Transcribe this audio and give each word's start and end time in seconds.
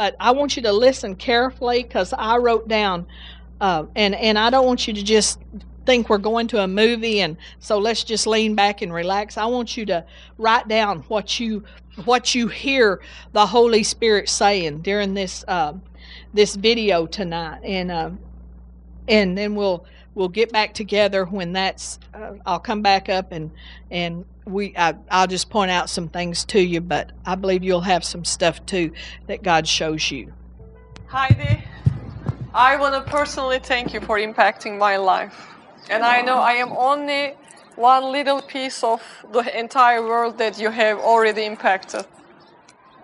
but 0.00 0.16
I 0.18 0.30
want 0.30 0.56
you 0.56 0.62
to 0.62 0.72
listen 0.72 1.14
carefully 1.14 1.82
because 1.82 2.14
I 2.16 2.38
wrote 2.38 2.66
down, 2.66 3.04
uh, 3.60 3.84
and 3.94 4.14
and 4.14 4.38
I 4.38 4.48
don't 4.48 4.64
want 4.64 4.88
you 4.88 4.94
to 4.94 5.02
just 5.02 5.38
think 5.84 6.08
we're 6.08 6.16
going 6.16 6.48
to 6.48 6.62
a 6.62 6.66
movie 6.66 7.20
and 7.20 7.36
so 7.58 7.76
let's 7.76 8.02
just 8.02 8.26
lean 8.26 8.54
back 8.54 8.80
and 8.80 8.94
relax. 8.94 9.36
I 9.36 9.44
want 9.44 9.76
you 9.76 9.84
to 9.84 10.02
write 10.38 10.68
down 10.68 11.00
what 11.08 11.38
you 11.38 11.64
what 12.06 12.34
you 12.34 12.48
hear 12.48 13.02
the 13.32 13.44
Holy 13.44 13.82
Spirit 13.82 14.30
saying 14.30 14.80
during 14.80 15.12
this 15.12 15.44
uh, 15.46 15.74
this 16.32 16.56
video 16.56 17.04
tonight, 17.04 17.60
and 17.62 17.90
uh, 17.90 18.10
and 19.06 19.36
then 19.36 19.54
we'll 19.54 19.84
we'll 20.14 20.28
get 20.28 20.52
back 20.52 20.74
together 20.74 21.24
when 21.24 21.52
that's. 21.52 21.98
Uh, 22.14 22.32
I'll 22.46 22.60
come 22.60 22.82
back 22.82 23.08
up 23.08 23.32
and 23.32 23.50
and 23.90 24.24
we 24.44 24.74
I, 24.76 24.94
I'll 25.10 25.26
just 25.26 25.50
point 25.50 25.70
out 25.70 25.90
some 25.90 26.08
things 26.08 26.44
to 26.46 26.60
you, 26.60 26.80
but 26.80 27.12
I 27.24 27.34
believe 27.34 27.62
you'll 27.62 27.80
have 27.80 28.04
some 28.04 28.24
stuff 28.24 28.64
too 28.66 28.92
that 29.26 29.42
God 29.42 29.66
shows 29.66 30.10
you. 30.10 30.32
Heidi, 31.06 31.64
I 32.54 32.76
want 32.76 32.94
to 32.94 33.10
personally 33.10 33.58
thank 33.58 33.94
you 33.94 34.00
for 34.00 34.18
impacting 34.18 34.78
my 34.78 34.96
life. 34.96 35.48
And 35.88 36.04
I 36.04 36.22
know 36.22 36.36
I 36.38 36.52
am 36.52 36.72
only 36.72 37.34
one 37.74 38.12
little 38.12 38.42
piece 38.42 38.84
of 38.84 39.02
the 39.32 39.58
entire 39.58 40.02
world 40.02 40.38
that 40.38 40.60
you 40.60 40.70
have 40.70 40.98
already 40.98 41.44
impacted. 41.46 42.06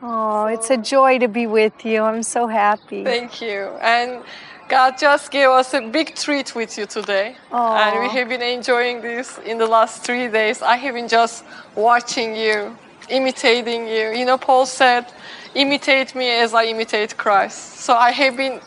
Oh, 0.02 0.46
it's 0.46 0.70
a 0.70 0.77
joy 0.77 1.18
to 1.18 1.29
be 1.29 1.46
with 1.46 1.84
you. 1.84 2.02
I'm 2.02 2.23
so 2.23 2.46
happy. 2.46 3.02
Thank 3.02 3.41
you. 3.41 3.70
And 3.80 4.23
God 4.69 4.98
just 4.98 5.30
gave 5.30 5.48
us 5.48 5.75
a 5.75 5.80
big 5.80 6.15
treat 6.16 6.55
with 6.55 6.77
you 6.77 6.87
today. 6.87 7.37
Aw. 7.52 7.88
And 7.93 8.01
we 8.01 8.09
have 8.19 8.29
been 8.29 8.43
enjoying 8.43 9.01
this 9.01 9.38
in 9.38 9.59
the 9.59 9.66
last 9.66 10.02
three 10.02 10.29
days. 10.29 10.61
I 10.61 10.77
have 10.77 10.95
been 10.95 11.09
just 11.09 11.45
watching 11.77 12.34
you, 12.34 12.77
imitating 13.09 13.87
you. 13.87 14.10
You 14.12 14.24
know, 14.24 14.38
Paul 14.38 14.66
said, 14.66 15.07
imitate 15.55 16.15
me 16.16 16.29
as 16.30 16.52
I 16.52 16.65
imitate 16.65 17.16
Christ. 17.16 17.77
So 17.80 17.95
I 17.95 18.10
have 18.10 18.37
been 18.37 18.60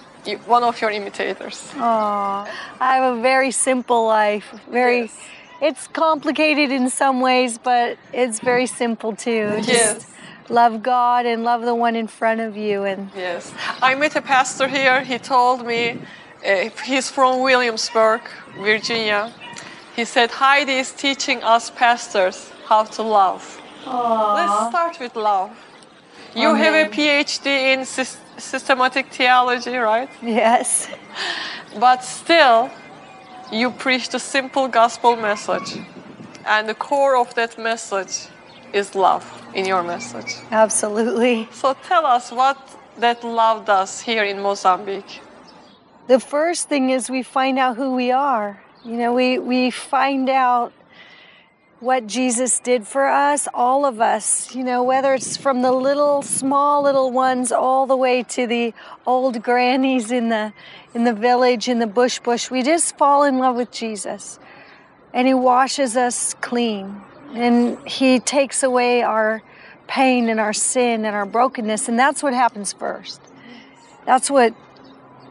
one 0.45 0.63
of 0.63 0.80
your 0.80 0.91
imitators. 0.91 1.70
Oh, 1.76 2.48
I 2.79 2.95
have 2.95 3.18
a 3.18 3.21
very 3.21 3.51
simple 3.51 4.05
life. 4.07 4.54
Very, 4.71 5.01
Yes. 5.01 5.18
it's 5.62 5.88
complicated 5.88 6.71
in 6.71 6.90
some 6.90 7.20
ways, 7.20 7.57
but 7.57 7.98
it's 8.13 8.40
very 8.40 8.68
simple 8.68 9.16
too. 9.16 9.57
Just 9.57 9.68
Yes. 9.70 10.05
Love 10.49 10.81
God 10.83 11.25
and 11.25 11.43
love 11.43 11.61
the 11.63 11.75
one 11.75 11.95
in 11.95 12.07
front 12.07 12.41
of 12.41 12.57
you. 12.57 12.83
And 12.83 13.09
Yes. 13.15 13.53
I 13.81 13.95
met 13.95 14.15
a 14.15 14.21
pastor 14.21 14.67
here. 14.67 15.03
He 15.03 15.17
told 15.19 15.65
me 15.65 15.99
uh, 16.45 16.69
he's 16.83 17.09
from 17.09 17.41
Williamsburg, 17.41 18.21
Virginia. 18.57 19.31
He 19.95 20.05
said 20.05 20.31
Heidi 20.31 20.73
is 20.79 20.91
teaching 20.91 21.43
us 21.43 21.70
pastors 21.70 22.51
how 22.65 22.83
to 22.85 23.03
love. 23.03 23.59
Let's 23.85 24.70
start 24.70 24.99
with 24.99 25.15
love. 25.15 25.51
You 26.35 26.53
have 26.53 26.73
a 26.75 26.89
PhD 26.89 27.47
in 27.73 27.79
sys- 27.81 28.17
systematic 28.37 29.07
theology, 29.11 29.75
right? 29.75 30.09
yes, 30.21 30.87
But 31.79 32.03
still, 32.03 32.70
you 33.51 33.71
preach 33.71 34.09
the 34.09 34.20
simple 34.20 34.67
gospel 34.67 35.15
message. 35.15 35.79
And 36.45 36.70
the 36.70 36.75
core 36.75 37.17
of 37.17 37.33
that 37.35 37.57
message 37.57 38.27
is 38.73 38.95
love 38.95 39.25
in 39.53 39.65
your 39.65 39.84
message. 39.84 40.35
absolutely. 40.51 41.48
So 41.51 41.75
tell 41.87 42.05
us 42.05 42.31
what 42.31 42.57
that 42.98 43.23
love 43.23 43.65
does 43.65 44.01
here 44.01 44.23
in 44.23 44.41
Mozambique. 44.41 45.21
The 46.07 46.20
first 46.20 46.70
thing 46.70 46.89
is 46.89 47.09
we 47.09 47.23
find 47.23 47.59
out 47.59 47.77
who 47.77 47.95
we 47.95 48.11
are. 48.11 48.61
You 48.84 48.98
know, 48.98 49.13
we, 49.13 49.39
we 49.39 49.71
find 49.71 50.29
out 50.29 50.73
what 51.79 52.07
Jesus 52.07 52.59
did 52.59 52.85
for 52.85 53.07
us, 53.07 53.48
all 53.53 53.85
of 53.85 54.01
us, 54.01 54.53
you 54.53 54.63
know, 54.63 54.83
whether 54.83 55.13
it's 55.13 55.37
from 55.37 55.61
the 55.61 55.71
little, 55.71 56.21
small 56.21 56.83
little 56.83 57.11
ones 57.11 57.51
all 57.51 57.85
the 57.85 57.95
way 57.95 58.23
to 58.23 58.48
the 58.48 58.73
old 59.05 59.41
grannies 59.41 60.11
in 60.11 60.27
the, 60.29 60.51
in 60.93 61.05
the 61.05 61.13
village, 61.13 61.70
in 61.70 61.79
the 61.79 61.87
bush 61.87 62.20
bush. 62.20 62.51
We 62.51 62.63
just 62.63 62.98
fall 62.98 63.23
in 63.23 63.37
love 63.37 63.55
with 63.55 63.71
Jesus. 63.71 64.39
And 65.13 65.25
He 65.25 65.33
washes 65.33 65.95
us 65.95 66.33
clean. 66.41 67.01
And 67.34 67.78
He 67.88 68.19
takes 68.19 68.63
away 68.63 69.01
our 69.01 69.41
pain 69.88 70.29
and 70.29 70.40
our 70.40 70.53
sin 70.53 71.06
and 71.06 71.16
our 71.16 71.25
brokenness. 71.25 71.88
And 71.88 71.97
that's 71.97 72.22
what 72.22 72.34
happens 72.34 72.73
first. 72.73 73.22
That's 74.06 74.29
what 74.29 74.53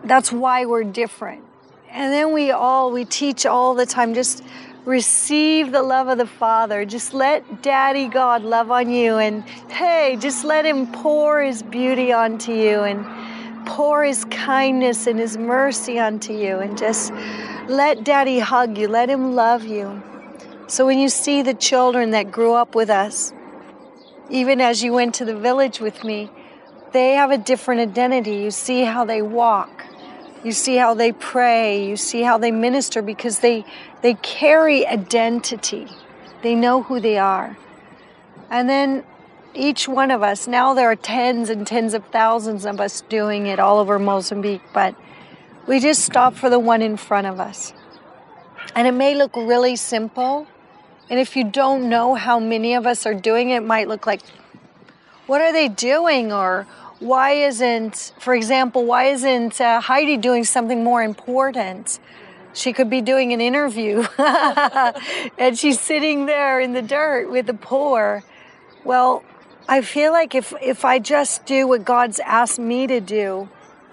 that's 0.04 0.32
why 0.32 0.64
we're 0.64 0.84
different. 0.84 1.44
And 1.91 2.12
then 2.12 2.32
we 2.32 2.50
all, 2.50 2.92
we 2.92 3.04
teach 3.04 3.47
all 3.47 3.75
the 3.75 3.87
time 3.87 4.14
just 4.14 4.44
receive 4.84 5.72
the 5.72 5.82
love 5.82 6.08
of 6.08 6.19
the 6.19 6.26
Father. 6.26 6.84
Just 6.84 7.12
let 7.12 7.62
Daddy 7.62 8.08
God 8.08 8.42
love 8.42 8.70
on 8.70 8.91
you. 8.91 9.19
And 9.19 9.42
hey, 9.70 10.16
just 10.20 10.44
let 10.44 10.64
Him 10.64 10.87
pour 10.92 11.42
His 11.42 11.62
beauty 11.62 12.12
onto 12.12 12.53
you 12.53 12.82
and 12.82 13.66
pour 13.66 14.04
His 14.04 14.25
kindness 14.26 15.06
and 15.06 15.19
His 15.19 15.37
mercy 15.37 15.98
onto 15.98 16.32
you. 16.32 16.58
And 16.58 16.78
just 16.78 17.12
let 17.69 18.04
Daddy 18.04 18.38
hug 18.38 18.78
you, 18.78 18.88
let 18.88 19.10
Him 19.10 19.34
love 19.34 19.64
you. 19.64 20.03
So 20.68 20.84
when 20.84 20.98
you 20.98 21.08
see 21.08 21.40
the 21.40 21.54
children 21.54 22.10
that 22.10 22.30
grew 22.30 22.52
up 22.52 22.74
with 22.74 22.90
us, 22.90 23.32
even 24.28 24.60
as 24.60 24.82
you 24.82 24.92
went 24.92 25.14
to 25.14 25.24
the 25.24 25.34
village 25.34 25.80
with 25.80 26.04
me, 26.04 26.30
they 26.92 27.14
have 27.14 27.30
a 27.30 27.38
different 27.38 27.80
identity. 27.80 28.36
You 28.36 28.50
see 28.50 28.82
how 28.82 29.06
they 29.06 29.22
walk. 29.22 29.86
You 30.44 30.52
see 30.52 30.76
how 30.76 30.92
they 30.92 31.12
pray. 31.12 31.88
You 31.88 31.96
see 31.96 32.20
how 32.20 32.36
they 32.36 32.50
minister 32.50 33.00
because 33.00 33.38
they 33.38 33.64
they 34.02 34.14
carry 34.14 34.86
identity. 34.86 35.88
They 36.42 36.54
know 36.54 36.82
who 36.82 37.00
they 37.00 37.16
are. 37.16 37.56
And 38.50 38.68
then 38.68 39.04
each 39.54 39.88
one 39.88 40.10
of 40.10 40.22
us, 40.22 40.46
now 40.46 40.74
there 40.74 40.90
are 40.90 40.96
tens 40.96 41.48
and 41.48 41.66
tens 41.66 41.94
of 41.94 42.04
thousands 42.08 42.66
of 42.66 42.78
us 42.78 43.00
doing 43.08 43.46
it 43.46 43.58
all 43.58 43.78
over 43.78 43.98
Mozambique, 43.98 44.62
but 44.74 44.94
we 45.66 45.80
just 45.80 46.04
stop 46.04 46.34
for 46.34 46.50
the 46.50 46.58
one 46.58 46.82
in 46.82 46.98
front 46.98 47.26
of 47.26 47.40
us. 47.40 47.72
And 48.74 48.86
it 48.86 48.92
may 48.92 49.14
look 49.14 49.34
really 49.34 49.74
simple. 49.74 50.46
And 51.10 51.19
if 51.19 51.36
you 51.36 51.44
don't 51.44 51.88
know 51.88 52.14
how 52.14 52.38
many 52.38 52.74
of 52.74 52.86
us 52.86 53.06
are 53.06 53.14
doing 53.14 53.50
it, 53.50 53.62
might 53.62 53.88
look 53.88 54.06
like 54.06 54.20
what 55.26 55.41
are 55.41 55.52
they 55.52 55.69
doing? 55.69 56.32
Or 56.32 56.66
why 57.00 57.32
isn't 57.32 58.12
for 58.19 58.34
example 58.34 58.84
why 58.84 59.04
isn't 59.04 59.60
uh, 59.60 59.80
heidi 59.80 60.16
doing 60.16 60.44
something 60.44 60.82
more 60.82 61.02
important? 61.02 61.98
She 62.54 62.72
could 62.72 62.91
be 62.91 63.00
doing 63.00 63.32
an 63.32 63.41
interview 63.41 64.04
and 65.38 65.56
she's 65.56 65.78
sitting 65.78 66.26
there 66.26 66.60
in 66.60 66.72
the 66.72 66.82
dirt 66.82 67.30
with 67.30 67.46
the 67.46 67.54
poor. 67.54 68.25
Well 68.84 69.22
i 69.69 69.82
feel 69.82 70.10
like 70.10 70.34
if 70.34 70.54
if 70.62 70.84
i 70.84 70.98
just 70.98 71.44
do 71.44 71.69
what 71.69 71.84
god's 71.84 72.19
asked 72.20 72.58
me 72.58 72.86
to 72.86 73.00
do 73.00 73.48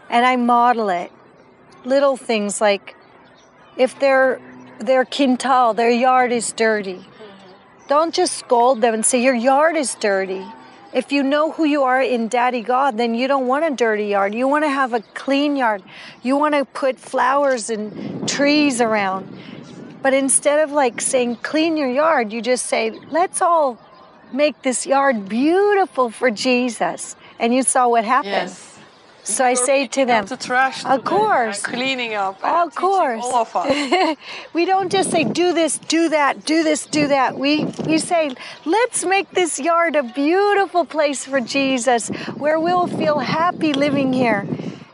and 0.09 0.25
i 0.25 0.35
model 0.35 0.89
it 0.89 1.11
little 1.83 2.15
things 2.15 2.61
like 2.61 2.95
if 3.77 3.99
their 3.99 4.39
their 4.79 5.05
quintal 5.05 5.73
their 5.73 5.89
yard 5.89 6.31
is 6.31 6.51
dirty 6.53 7.05
don't 7.87 8.13
just 8.13 8.37
scold 8.37 8.81
them 8.81 8.93
and 8.93 9.05
say 9.05 9.21
your 9.21 9.35
yard 9.35 9.75
is 9.75 9.95
dirty 9.95 10.45
if 10.95 11.11
you 11.11 11.23
know 11.23 11.51
who 11.51 11.65
you 11.65 11.83
are 11.83 12.01
in 12.01 12.29
Daddy 12.29 12.61
God, 12.61 12.97
then 12.97 13.15
you 13.15 13.27
don't 13.27 13.47
want 13.47 13.65
a 13.65 13.69
dirty 13.69 14.05
yard. 14.05 14.33
You 14.33 14.47
want 14.47 14.63
to 14.63 14.69
have 14.69 14.93
a 14.93 15.01
clean 15.01 15.57
yard. 15.57 15.83
You 16.23 16.37
want 16.37 16.55
to 16.55 16.63
put 16.63 16.97
flowers 16.97 17.69
and 17.69 18.25
trees 18.29 18.79
around. 18.79 19.27
But 20.01 20.13
instead 20.13 20.59
of 20.59 20.71
like 20.71 21.01
saying, 21.01 21.35
clean 21.43 21.75
your 21.75 21.89
yard, 21.89 22.31
you 22.31 22.41
just 22.41 22.67
say, 22.67 22.91
let's 23.11 23.41
all 23.41 23.77
make 24.31 24.61
this 24.61 24.85
yard 24.85 25.27
beautiful 25.27 26.11
for 26.11 26.31
Jesus. 26.31 27.17
And 27.39 27.53
you 27.53 27.63
saw 27.63 27.89
what 27.89 28.05
happened. 28.05 28.31
Yes. 28.31 28.74
So 29.25 29.43
I 29.43 29.55
say 29.55 29.87
to 29.87 30.05
them, 30.05 30.25
the 30.27 30.37
trash 30.37 30.85
Of 30.85 31.03
course. 31.03 31.63
cleaning 31.63 32.13
up. 32.13 32.43
Of 32.43 32.75
course. 32.75 33.23
All 33.23 33.41
of 33.41 33.55
us. 33.55 34.17
we 34.53 34.65
don't 34.65 34.91
just 34.91 35.09
say 35.09 35.23
do 35.23 35.51
this, 35.51 35.79
do 35.79 36.09
that, 36.09 36.45
do 36.45 36.63
this, 36.63 36.85
do 36.85 37.07
that. 37.07 37.37
We 37.37 37.65
we 37.87 37.97
say 37.97 38.35
let's 38.65 39.03
make 39.03 39.31
this 39.31 39.59
yard 39.59 39.95
a 39.95 40.03
beautiful 40.03 40.85
place 40.85 41.25
for 41.25 41.41
Jesus 41.41 42.09
where 42.37 42.59
we'll 42.59 42.87
feel 42.87 43.19
happy 43.19 43.73
living 43.73 44.13
here. 44.13 44.47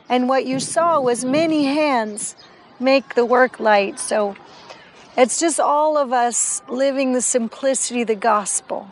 And 0.07 0.29
what 0.29 0.45
you 0.45 0.61
saw 0.61 1.01
was 1.01 1.25
many 1.25 1.65
hands 1.65 2.35
make 2.79 3.15
the 3.15 3.25
work 3.25 3.59
light. 3.59 3.99
So 3.99 4.37
it's 5.17 5.41
just 5.41 5.59
all 5.59 5.97
of 5.97 6.13
us 6.13 6.61
living 6.69 7.11
the 7.11 7.21
simplicity 7.21 8.03
of 8.03 8.07
the 8.07 8.15
gospel. 8.15 8.89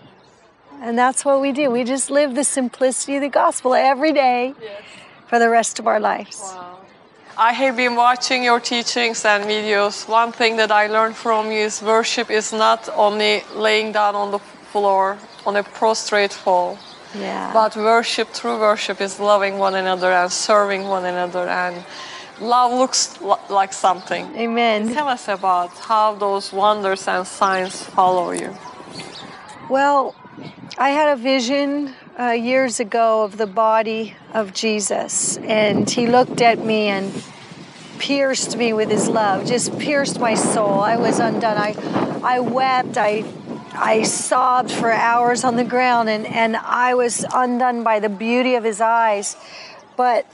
And 0.82 0.98
that's 0.98 1.24
what 1.24 1.42
we 1.42 1.52
do. 1.52 1.72
We 1.72 1.84
just 1.84 2.10
live 2.10 2.36
the 2.36 2.44
simplicity 2.44 3.16
of 3.16 3.22
the 3.22 3.30
gospel 3.30 3.74
every 3.74 4.14
day 4.14 4.54
for 5.30 5.40
the 5.40 5.50
rest 5.50 5.80
of 5.80 5.86
our 5.88 6.00
lives. 6.00 6.42
I 7.38 7.54
have 7.54 7.78
been 7.78 7.96
watching 7.96 8.44
your 8.44 8.60
teachings 8.60 9.24
and 9.24 9.46
videos. 9.46 10.08
One 10.10 10.32
thing 10.34 10.58
that 10.58 10.72
I 10.72 10.88
learned 10.88 11.16
from 11.16 11.52
you 11.52 11.62
is 11.70 11.82
worship 11.82 12.30
is 12.30 12.52
not 12.52 12.90
only 12.96 13.44
laying 13.56 13.94
down 13.94 14.16
on 14.16 14.32
the 14.32 14.40
floor 14.72 15.18
on 15.46 15.56
a 15.56 15.64
prostrate 15.64 16.34
fall, 16.34 16.78
Yeah. 17.16 17.52
but 17.54 17.76
worship, 17.76 18.34
true 18.34 18.60
worship, 18.60 19.00
is 19.02 19.20
loving 19.20 19.58
one 19.58 19.76
another 19.76 20.12
and 20.12 20.32
serving 20.32 20.84
one 20.90 21.06
another. 21.06 21.48
And 21.48 21.76
love 22.42 22.72
looks 22.74 23.22
li- 23.22 23.46
like 23.50 23.72
something. 23.74 24.24
Amen. 24.36 24.94
Tell 24.94 25.08
us 25.08 25.28
about 25.28 25.72
how 25.90 26.16
those 26.16 26.52
wonders 26.52 27.08
and 27.08 27.26
signs 27.26 27.84
follow 27.84 28.32
you. 28.32 28.52
Well, 29.70 30.14
I 30.78 30.90
had 30.90 31.08
a 31.10 31.16
vision 31.16 31.94
uh, 32.20 32.32
years 32.32 32.82
ago 32.82 33.24
of 33.24 33.38
the 33.38 33.48
body 33.48 34.14
of 34.34 34.54
Jesus, 34.54 35.38
and 35.38 35.90
he 35.90 36.06
looked 36.06 36.42
at 36.42 36.60
me 36.64 36.88
and 36.88 37.24
pierced 37.98 38.58
me 38.58 38.74
with 38.74 38.90
his 38.90 39.08
love, 39.08 39.46
just 39.46 39.78
pierced 39.80 40.20
my 40.20 40.34
soul. 40.34 40.82
I 40.82 40.98
was 40.98 41.20
undone. 41.20 41.58
I, 41.58 41.76
I 42.22 42.40
wept. 42.42 42.98
I, 42.98 43.24
I 43.74 44.04
sobbed 44.04 44.70
for 44.72 44.92
hours 44.92 45.46
on 45.46 45.56
the 45.56 45.64
ground, 45.64 46.10
and, 46.10 46.28
and 46.28 46.58
I 46.58 46.94
was 46.94 47.26
undone 47.34 47.84
by 47.84 48.00
the 48.00 48.10
beauty 48.10 48.56
of 48.56 48.66
his 48.66 48.82
eyes. 48.82 49.38
But 49.96 50.26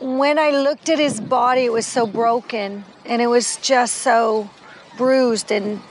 when 0.00 0.38
I 0.38 0.50
looked 0.50 0.88
at 0.88 0.98
his 0.98 1.20
body, 1.20 1.64
it 1.66 1.72
was 1.72 1.86
so 1.86 2.06
broken, 2.06 2.84
and 3.04 3.20
it 3.20 3.26
was 3.26 3.58
just 3.58 3.96
so 3.96 4.48
bruised 4.96 5.50
and 5.50 5.82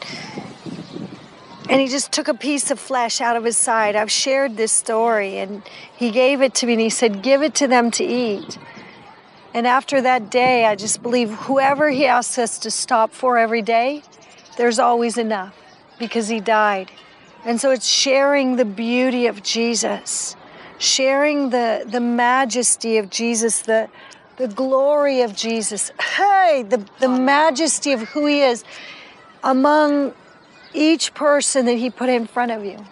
and 1.71 1.79
he 1.79 1.87
just 1.87 2.11
took 2.11 2.27
a 2.27 2.33
piece 2.33 2.69
of 2.69 2.81
flesh 2.81 3.21
out 3.21 3.37
of 3.37 3.45
his 3.45 3.55
side. 3.55 3.95
I've 3.95 4.11
shared 4.11 4.57
this 4.57 4.73
story, 4.73 5.37
and 5.37 5.63
he 5.95 6.11
gave 6.11 6.41
it 6.41 6.53
to 6.55 6.65
me, 6.65 6.73
and 6.73 6.81
he 6.81 6.89
said, 6.89 7.23
Give 7.23 7.41
it 7.41 7.55
to 7.55 7.67
them 7.67 7.91
to 7.91 8.03
eat. 8.03 8.57
And 9.53 9.65
after 9.65 10.01
that 10.01 10.29
day, 10.29 10.65
I 10.65 10.75
just 10.75 11.01
believe 11.01 11.31
whoever 11.31 11.89
he 11.89 12.05
asks 12.05 12.37
us 12.37 12.59
to 12.59 12.71
stop 12.71 13.13
for 13.13 13.37
every 13.37 13.61
day, 13.61 14.03
there's 14.57 14.79
always 14.79 15.17
enough 15.17 15.55
because 15.97 16.27
he 16.27 16.41
died. 16.41 16.91
And 17.45 17.59
so 17.61 17.71
it's 17.71 17.87
sharing 17.87 18.57
the 18.57 18.65
beauty 18.65 19.27
of 19.27 19.41
Jesus, 19.41 20.35
sharing 20.77 21.51
the, 21.51 21.85
the 21.89 22.01
majesty 22.01 22.97
of 22.97 23.09
Jesus, 23.09 23.61
the, 23.61 23.87
the 24.35 24.49
glory 24.49 25.21
of 25.21 25.37
Jesus. 25.37 25.93
Hey, 26.17 26.65
the, 26.67 26.85
the 26.99 27.07
majesty 27.07 27.93
of 27.93 28.01
who 28.09 28.25
he 28.25 28.41
is 28.41 28.65
among 29.41 30.13
each 30.73 31.13
person 31.13 31.65
that 31.65 31.77
He 31.77 31.89
put 31.89 32.09
in 32.09 32.27
front 32.27 32.51
of 32.51 32.65
you, 32.65 32.85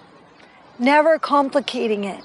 never 0.78 1.20
complicating 1.20 2.04
it. 2.04 2.24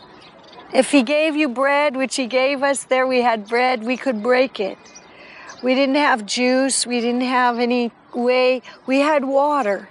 If 0.73 0.91
He 0.91 1.03
gave 1.03 1.37
you 1.37 1.49
bread, 1.49 1.97
which 1.97 2.17
He 2.17 2.27
gave 2.27 2.63
us, 2.63 2.85
there 2.85 3.07
we 3.07 3.23
had 3.23 3.49
bread, 3.49 3.83
we 3.85 3.97
could 3.97 4.23
break 4.23 4.61
it. 4.61 4.79
We 5.63 5.75
didn't 5.75 5.95
have 5.97 6.27
juice, 6.27 6.87
we 6.87 7.01
didn't 7.01 7.23
have 7.23 7.59
any 7.59 7.91
way, 8.15 8.63
we 8.87 8.99
had 8.99 9.25
water. 9.25 9.89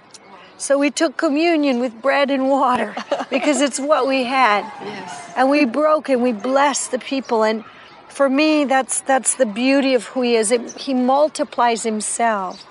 So 0.56 0.78
we 0.78 0.90
took 0.90 1.16
communion 1.16 1.80
with 1.80 2.00
bread 2.00 2.30
and 2.30 2.48
water 2.48 2.94
because 3.30 3.60
it's 3.60 3.80
what 3.80 4.06
we 4.06 4.24
had. 4.24 4.62
Yes. 4.82 5.32
And 5.36 5.50
we 5.50 5.64
broke 5.64 6.08
and 6.08 6.22
we 6.22 6.32
blessed 6.32 6.92
the 6.92 6.98
people. 6.98 7.42
And 7.42 7.64
for 8.08 8.30
me, 8.30 8.64
that's, 8.64 9.00
that's 9.00 9.34
the 9.34 9.46
beauty 9.46 9.94
of 9.94 10.06
who 10.06 10.22
He 10.22 10.36
is. 10.36 10.52
It, 10.52 10.78
he 10.78 10.94
multiplies 10.94 11.82
Himself 11.82 12.64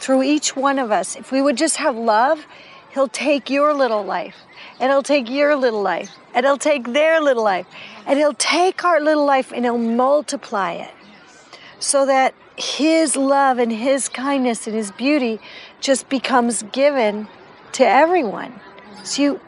through 0.00 0.22
each 0.22 0.56
one 0.56 0.78
of 0.78 0.90
us. 0.90 1.14
If 1.14 1.30
we 1.30 1.40
would 1.42 1.56
just 1.56 1.76
have 1.76 1.96
love, 1.96 2.46
He'll 2.92 3.08
take 3.08 3.48
your 3.48 3.72
little 3.72 4.02
life, 4.02 4.34
and 4.80 4.90
He'll 4.90 5.02
take 5.02 5.30
your 5.30 5.54
little 5.54 5.82
life, 5.82 6.10
and 6.34 6.44
He'll 6.44 6.58
take 6.58 6.92
their 6.92 7.20
little 7.20 7.44
life, 7.44 7.66
and 8.06 8.18
He'll 8.18 8.34
take 8.34 8.84
our 8.84 9.00
little 9.00 9.24
life 9.24 9.52
and 9.52 9.64
He'll 9.64 9.78
multiply 9.78 10.72
it 10.72 10.90
so 11.78 12.06
that 12.06 12.34
His 12.56 13.16
love 13.16 13.58
and 13.58 13.72
His 13.72 14.08
kindness 14.08 14.66
and 14.66 14.74
His 14.74 14.90
beauty 14.90 15.38
just 15.80 16.08
becomes 16.08 16.64
given 16.72 17.28
to 17.72 17.86
everyone. 17.86 18.58
So 19.04 19.22
you, 19.22 19.40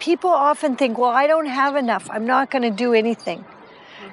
people 0.00 0.30
often 0.30 0.76
think, 0.76 0.98
well, 0.98 1.10
I 1.10 1.26
don't 1.26 1.46
have 1.46 1.76
enough. 1.76 2.08
I'm 2.10 2.26
not 2.26 2.50
going 2.50 2.62
to 2.62 2.70
do 2.70 2.92
anything. 2.92 3.44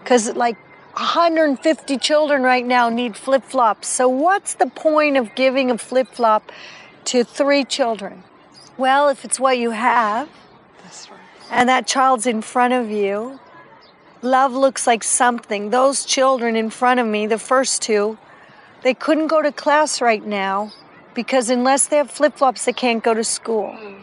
Because, 0.04 0.34
like, 0.36 0.58
150 0.94 1.98
children 1.98 2.44
right 2.44 2.66
now 2.66 2.90
need 2.90 3.16
flip 3.16 3.44
flops. 3.44 3.88
So, 3.88 4.08
what's 4.10 4.56
the 4.56 4.68
point 4.68 5.18
of 5.18 5.34
giving 5.36 5.72
a 5.72 5.78
flip 5.78 6.08
flop 6.10 6.52
to 7.06 7.24
three 7.24 7.64
children? 7.64 8.24
Well, 8.78 9.10
if 9.10 9.24
it's 9.24 9.40
what 9.40 9.58
you 9.58 9.72
have 9.72 10.28
right. 10.30 11.20
and 11.50 11.70
that 11.70 11.88
child's 11.88 12.26
in 12.26 12.42
front 12.42 12.74
of 12.74 12.90
you, 12.90 13.40
love 14.22 14.54
looks 14.54 14.86
like 14.86 15.04
something. 15.04 15.70
Those 15.70 16.06
children 16.06 16.56
in 16.56 16.70
front 16.70 17.00
of 17.00 17.08
me, 17.08 17.28
the 17.28 17.40
first 17.40 17.82
two, 17.82 18.18
they 18.84 18.94
couldn't 18.94 19.28
go 19.28 19.42
to 19.42 19.52
class 19.52 20.02
right 20.02 20.26
now 20.26 20.72
because 21.14 21.50
unless 21.50 21.88
they 21.88 21.98
have 21.98 22.12
flip 22.12 22.38
flops, 22.38 22.66
they 22.66 22.74
can't 22.74 23.04
go 23.04 23.14
to 23.14 23.24
school. 23.24 23.76
Mm. 23.78 24.02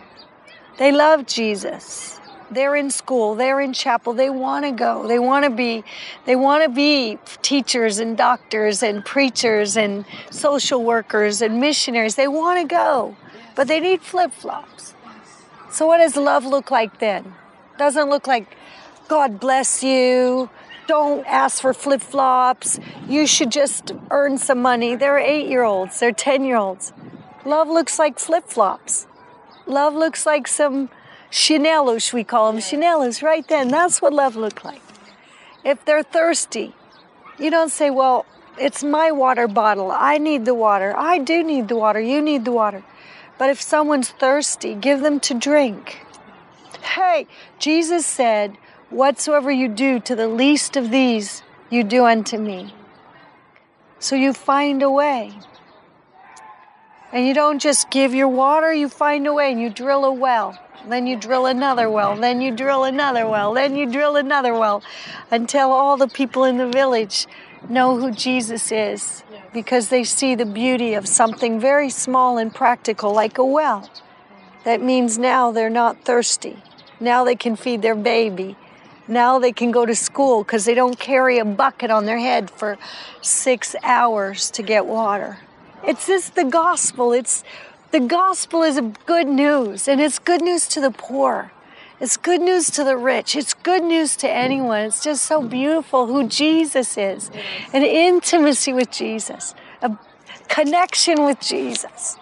They 0.78 0.92
love 0.92 1.26
Jesus 1.26 2.18
they're 2.50 2.76
in 2.76 2.90
school 2.90 3.34
they're 3.34 3.60
in 3.60 3.72
chapel 3.72 4.12
they 4.12 4.30
want 4.30 4.64
to 4.64 4.70
go 4.70 5.06
they 5.06 5.18
want 5.18 5.44
to 5.44 5.50
be 5.50 5.84
they 6.24 6.36
want 6.36 6.62
to 6.62 6.68
be 6.68 7.18
teachers 7.42 7.98
and 7.98 8.16
doctors 8.16 8.82
and 8.82 9.04
preachers 9.04 9.76
and 9.76 10.04
social 10.30 10.82
workers 10.82 11.42
and 11.42 11.60
missionaries. 11.60 12.14
They 12.14 12.28
want 12.28 12.60
to 12.60 12.66
go 12.66 13.16
but 13.54 13.66
they 13.66 13.80
need 13.80 14.02
flip-flops. 14.02 14.94
So 15.70 15.86
what 15.86 15.98
does 15.98 16.16
love 16.16 16.44
look 16.44 16.70
like 16.70 17.00
then? 17.00 17.34
Doesn't 17.78 18.08
look 18.08 18.26
like 18.26 18.56
god 19.08 19.40
bless 19.40 19.82
you 19.82 20.50
don't 20.86 21.26
ask 21.26 21.60
for 21.60 21.74
flip-flops 21.74 22.78
you 23.08 23.26
should 23.26 23.50
just 23.50 23.92
earn 24.10 24.38
some 24.38 24.62
money. 24.62 24.94
They're 24.94 25.18
eight-year-olds 25.18 26.00
they're 26.00 26.12
ten-year-olds. 26.12 26.92
Love 27.44 27.68
looks 27.68 27.98
like 27.98 28.18
flip-flops. 28.18 29.06
Love 29.66 29.94
looks 29.94 30.24
like 30.24 30.48
some 30.48 30.88
chinelos, 31.30 32.12
we 32.12 32.24
call 32.24 32.52
them 32.52 32.60
chinelos, 32.60 33.22
right 33.22 33.46
then. 33.48 33.68
That's 33.68 34.00
what 34.00 34.12
love 34.12 34.36
looked 34.36 34.64
like. 34.64 34.82
If 35.64 35.84
they're 35.84 36.02
thirsty, 36.02 36.74
you 37.38 37.50
don't 37.50 37.70
say, 37.70 37.90
well, 37.90 38.26
it's 38.58 38.82
my 38.82 39.12
water 39.12 39.46
bottle. 39.46 39.92
I 39.92 40.18
need 40.18 40.44
the 40.44 40.54
water. 40.54 40.94
I 40.96 41.18
do 41.18 41.44
need 41.44 41.68
the 41.68 41.76
water. 41.76 42.00
You 42.00 42.20
need 42.20 42.44
the 42.44 42.52
water. 42.52 42.82
But 43.38 43.50
if 43.50 43.62
someone's 43.62 44.10
thirsty, 44.10 44.74
give 44.74 45.00
them 45.00 45.20
to 45.20 45.34
drink. 45.34 46.04
Hey, 46.82 47.26
Jesus 47.58 48.04
said, 48.04 48.56
Whatsoever 48.90 49.50
you 49.50 49.68
do 49.68 50.00
to 50.00 50.16
the 50.16 50.28
least 50.28 50.74
of 50.76 50.90
these, 50.90 51.42
you 51.68 51.84
do 51.84 52.06
unto 52.06 52.38
me. 52.38 52.74
So 53.98 54.16
you 54.16 54.32
find 54.32 54.82
a 54.82 54.90
way. 54.90 55.34
And 57.12 57.26
you 57.26 57.32
don't 57.32 57.58
just 57.58 57.90
give 57.90 58.14
your 58.14 58.28
water, 58.28 58.72
you 58.72 58.88
find 58.88 59.26
a 59.26 59.32
way 59.32 59.50
and 59.50 59.60
you 59.60 59.70
drill 59.70 60.04
a 60.04 60.12
well. 60.12 60.58
Then 60.86 61.06
you 61.06 61.16
drill 61.16 61.46
another 61.46 61.90
well. 61.90 62.16
Then 62.16 62.40
you 62.40 62.54
drill 62.54 62.84
another 62.84 63.26
well. 63.26 63.54
Then 63.54 63.76
you 63.76 63.90
drill 63.90 64.16
another 64.16 64.52
well 64.52 64.82
until 65.30 65.70
all 65.70 65.96
the 65.96 66.08
people 66.08 66.44
in 66.44 66.58
the 66.58 66.68
village 66.68 67.26
know 67.68 67.98
who 67.98 68.12
Jesus 68.12 68.70
is 68.70 69.22
because 69.52 69.88
they 69.88 70.04
see 70.04 70.34
the 70.34 70.46
beauty 70.46 70.94
of 70.94 71.08
something 71.08 71.58
very 71.58 71.90
small 71.90 72.38
and 72.38 72.54
practical 72.54 73.12
like 73.12 73.38
a 73.38 73.44
well. 73.44 73.90
That 74.64 74.82
means 74.82 75.18
now 75.18 75.50
they're 75.50 75.70
not 75.70 76.04
thirsty. 76.04 76.62
Now 77.00 77.24
they 77.24 77.36
can 77.36 77.56
feed 77.56 77.82
their 77.82 77.94
baby. 77.94 78.56
Now 79.06 79.38
they 79.38 79.52
can 79.52 79.70
go 79.70 79.86
to 79.86 79.94
school 79.94 80.44
because 80.44 80.66
they 80.66 80.74
don't 80.74 80.98
carry 80.98 81.38
a 81.38 81.44
bucket 81.44 81.90
on 81.90 82.04
their 82.04 82.18
head 82.18 82.50
for 82.50 82.76
six 83.22 83.74
hours 83.82 84.50
to 84.52 84.62
get 84.62 84.84
water. 84.84 85.38
It's 85.84 86.06
just 86.06 86.34
the 86.34 86.44
gospel. 86.44 87.12
It's 87.12 87.44
the 87.90 88.00
gospel 88.00 88.62
is 88.62 88.80
good 89.06 89.28
news, 89.28 89.88
and 89.88 90.00
it's 90.00 90.18
good 90.18 90.42
news 90.42 90.68
to 90.68 90.80
the 90.80 90.90
poor. 90.90 91.52
It's 92.00 92.16
good 92.16 92.40
news 92.40 92.70
to 92.72 92.84
the 92.84 92.96
rich. 92.96 93.34
It's 93.34 93.54
good 93.54 93.82
news 93.82 94.14
to 94.16 94.30
anyone. 94.30 94.82
It's 94.82 95.02
just 95.02 95.24
so 95.24 95.42
beautiful 95.42 96.06
who 96.06 96.28
Jesus 96.28 96.96
is 96.96 97.30
an 97.72 97.82
intimacy 97.82 98.72
with 98.72 98.90
Jesus, 98.90 99.54
a 99.82 99.96
connection 100.48 101.24
with 101.24 101.40
Jesus. 101.40 102.16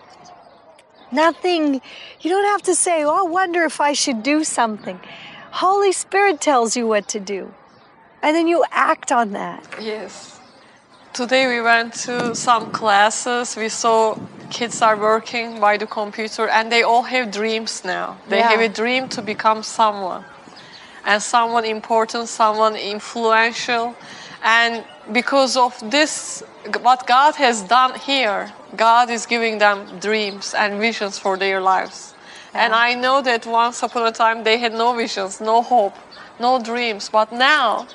Nothing, 1.12 1.80
you 2.20 2.30
don't 2.30 2.44
have 2.46 2.62
to 2.62 2.74
say, 2.74 3.04
oh, 3.04 3.26
I 3.26 3.28
wonder 3.28 3.64
if 3.64 3.80
I 3.80 3.92
should 3.92 4.22
do 4.22 4.44
something. 4.44 4.98
Holy 5.50 5.92
Spirit 5.92 6.40
tells 6.40 6.76
you 6.76 6.86
what 6.86 7.08
to 7.08 7.20
do. 7.20 7.54
And 8.22 8.34
then 8.34 8.48
you 8.48 8.64
act 8.70 9.12
on 9.12 9.32
that. 9.32 9.76
Yes. 9.80 10.35
Today 11.16 11.46
we 11.48 11.62
went 11.62 11.94
to 12.04 12.34
some 12.34 12.66
classes. 12.72 13.56
We 13.56 13.70
saw 13.70 14.18
kids 14.50 14.82
are 14.82 14.98
working 14.98 15.58
by 15.58 15.78
the 15.78 15.86
computer 15.86 16.46
and 16.46 16.70
they 16.70 16.82
all 16.82 17.04
have 17.04 17.30
dreams 17.30 17.82
now. 17.86 18.18
They 18.28 18.40
Yeah. 18.40 18.50
have 18.50 18.60
a 18.60 18.68
dream 18.68 19.08
to 19.16 19.22
become 19.22 19.62
someone 19.62 20.26
and 21.06 21.22
someone 21.22 21.64
important, 21.64 22.28
someone 22.28 22.76
influential. 22.76 23.94
And 24.42 24.84
because 25.10 25.56
of 25.56 25.72
this, 25.90 26.42
what 26.82 27.06
God 27.06 27.36
has 27.36 27.62
done 27.62 27.94
here, 27.94 28.52
God 28.76 29.08
is 29.08 29.24
giving 29.24 29.56
them 29.56 29.98
dreams 29.98 30.52
and 30.52 30.78
visions 30.78 31.18
for 31.18 31.38
their 31.38 31.62
lives. 31.62 32.12
And 32.52 32.74
I 32.74 32.92
know 32.92 33.22
that 33.22 33.46
once 33.46 33.82
upon 33.82 34.06
a 34.06 34.12
time 34.12 34.44
they 34.44 34.58
had 34.58 34.74
no 34.74 34.92
visions, 34.92 35.40
no 35.40 35.62
hope, 35.62 35.96
no 36.38 36.58
dreams, 36.58 37.08
but 37.08 37.32
now 37.32 37.86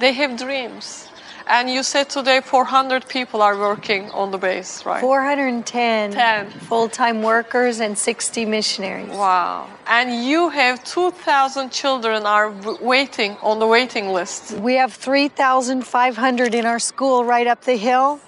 they 0.00 0.12
have 0.14 0.36
dreams. 0.36 1.06
And 1.46 1.68
you 1.68 1.82
said 1.82 2.08
today 2.08 2.40
400 2.40 3.06
people 3.08 3.42
are 3.42 3.58
working 3.58 4.10
on 4.10 4.30
the 4.30 4.38
base, 4.38 4.86
right? 4.86 5.00
410 5.00 6.12
10. 6.12 6.50
full 6.50 6.88
time 6.88 7.22
workers 7.22 7.80
and 7.80 7.96
60 7.96 8.46
missionaries. 8.46 9.10
Wow. 9.10 9.68
And 9.86 10.24
you 10.24 10.48
have 10.48 10.82
2,000 10.84 11.70
children 11.70 12.24
are 12.24 12.50
waiting 12.80 13.36
on 13.42 13.58
the 13.58 13.66
waiting 13.66 14.08
list. 14.08 14.52
We 14.52 14.74
have 14.74 14.94
3,500 14.94 16.54
in 16.54 16.64
our 16.64 16.78
school 16.78 17.24
right 17.24 17.46
up 17.46 17.62
the 17.64 17.76
hill, 17.76 18.20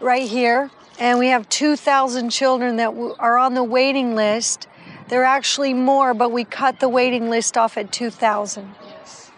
right 0.00 0.28
here. 0.28 0.70
And 1.00 1.18
we 1.18 1.28
have 1.28 1.48
2,000 1.48 2.30
children 2.30 2.76
that 2.76 2.94
are 3.18 3.36
on 3.36 3.54
the 3.54 3.64
waiting 3.64 4.14
list 4.14 4.68
There 5.08 5.22
are 5.22 5.36
actually 5.36 5.72
more, 5.72 6.14
but 6.14 6.32
we 6.32 6.44
cut 6.44 6.80
the 6.80 6.88
waiting 6.88 7.30
list 7.30 7.56
off 7.56 7.76
at 7.76 7.92
2,000. 7.92 8.74
Yes. 8.84 9.30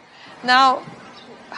Now, 0.43 0.83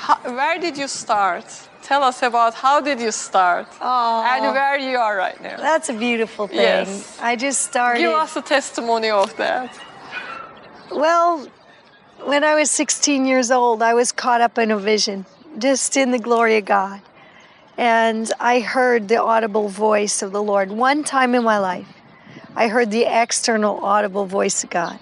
how, 0.04 0.16
where 0.38 0.58
did 0.58 0.74
you 0.82 0.88
start? 0.88 1.44
Tell 1.82 2.02
us 2.10 2.22
about 2.22 2.52
how 2.54 2.76
did 2.88 2.98
you 3.00 3.12
start 3.12 3.66
and 3.80 4.42
Oh, 4.46 4.52
where 4.52 4.78
you 4.78 4.96
are 5.06 5.16
right 5.26 5.40
now. 5.48 5.56
that's 5.56 5.88
a 5.88 5.92
beautiful 6.08 6.46
thing. 6.46 6.58
Yes. 6.58 7.18
I 7.20 7.36
just 7.36 7.60
started. 7.70 8.00
Give 8.00 8.12
us 8.26 8.36
a 8.36 8.42
testimony 8.42 9.10
of 9.10 9.36
that. 9.36 9.70
Well, 10.90 11.30
when 12.24 12.42
I 12.44 12.54
was 12.54 12.70
16 12.70 13.24
years 13.26 13.50
old, 13.50 13.82
I 13.82 13.94
was 13.94 14.12
caught 14.12 14.40
up 14.40 14.58
in 14.58 14.70
a 14.70 14.78
vision, 14.78 15.24
just 15.58 15.96
in 15.96 16.10
the 16.10 16.18
glory 16.18 16.56
of 16.58 16.64
God. 16.64 17.00
And 17.76 18.30
I 18.38 18.60
heard 18.60 19.08
the 19.08 19.20
audible 19.22 19.68
voice 19.68 20.22
of 20.22 20.32
the 20.32 20.42
Lord. 20.42 20.70
One 20.70 21.02
time 21.02 21.34
in 21.34 21.42
my 21.44 21.58
life, 21.58 21.88
I 22.54 22.68
heard 22.68 22.90
the 22.90 23.04
external 23.22 23.74
audible 23.84 24.26
voice 24.26 24.62
of 24.64 24.70
God. 24.70 24.98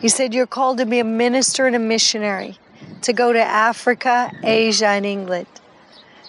He 0.00 0.08
said, 0.08 0.34
You're 0.34 0.48
called 0.58 0.78
to 0.78 0.86
be 0.86 0.98
a 0.98 1.04
minister 1.04 1.66
and 1.66 1.76
a 1.76 1.78
missionary, 1.78 2.58
to 3.02 3.12
go 3.12 3.32
to 3.32 3.40
Africa, 3.40 4.32
Asia, 4.42 4.88
and 4.88 5.06
England. 5.06 5.46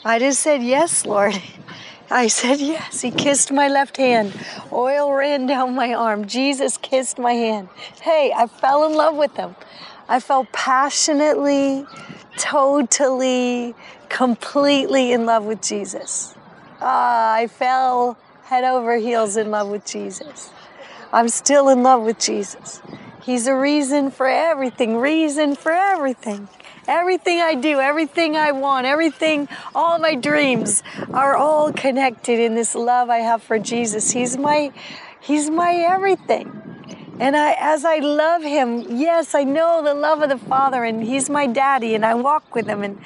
I 0.06 0.20
just 0.20 0.40
said, 0.42 0.64
Yes, 0.64 1.06
Lord. 1.06 1.42
I 2.10 2.28
said, 2.28 2.60
Yes. 2.60 3.02
He 3.02 3.12
kissed 3.12 3.52
my 3.52 3.68
left 3.68 3.98
hand. 3.98 4.34
Oil 4.72 5.12
ran 5.14 5.48
down 5.48 5.76
my 5.76 5.94
arm. 5.94 6.28
Jesus 6.28 6.78
kissed 6.78 7.20
my 7.20 7.34
hand. 7.34 7.70
Hey, 8.02 8.32
I 8.36 8.48
fell 8.48 8.86
in 8.86 8.94
love 8.96 9.16
with 9.16 9.36
him. 9.36 9.56
I 10.08 10.20
fell 10.22 10.46
passionately, 10.54 11.86
totally, 12.38 13.76
completely 14.08 15.12
in 15.12 15.26
love 15.26 15.44
with 15.44 15.62
Jesus. 15.62 16.34
Ah, 16.80 17.34
I 17.34 17.48
fell 17.48 18.18
head 18.44 18.64
over 18.64 18.96
heels 18.96 19.36
in 19.36 19.52
love 19.52 19.68
with 19.68 19.86
Jesus. 19.86 20.52
I'm 21.12 21.28
still 21.28 21.68
in 21.68 21.84
love 21.84 22.04
with 22.04 22.20
Jesus. 22.20 22.82
He's 23.28 23.46
a 23.46 23.54
reason 23.54 24.10
for 24.10 24.26
everything, 24.26 24.96
reason 24.96 25.56
for 25.56 25.74
everything. 25.74 26.48
Everything 26.88 27.42
I 27.42 27.56
do, 27.56 27.78
everything 27.78 28.38
I 28.38 28.54
want, 28.54 28.88
everything, 28.88 29.50
all 29.76 30.00
my 30.00 30.16
dreams 30.16 30.82
are 31.14 31.36
all 31.36 31.74
connected 31.74 32.40
in 32.40 32.56
this 32.56 32.74
love 32.74 33.10
I 33.10 33.18
have 33.18 33.44
for 33.44 33.60
Jesus. 33.60 34.12
He's 34.12 34.38
my 34.38 34.72
he's 35.20 35.50
my 35.50 35.74
everything. 35.76 36.48
And 37.20 37.36
I 37.36 37.58
as 37.60 37.84
I 37.84 37.98
love 37.98 38.44
him, 38.44 38.98
yes, 38.98 39.36
I 39.36 39.44
know 39.44 39.84
the 39.84 39.94
love 39.94 40.22
of 40.22 40.30
the 40.30 40.38
Father 40.38 40.86
and 40.86 41.04
he's 41.04 41.30
my 41.30 41.48
daddy 41.48 41.96
and 41.96 42.06
I 42.06 42.14
walk 42.14 42.56
with 42.56 42.68
him 42.68 42.82
and 42.82 42.98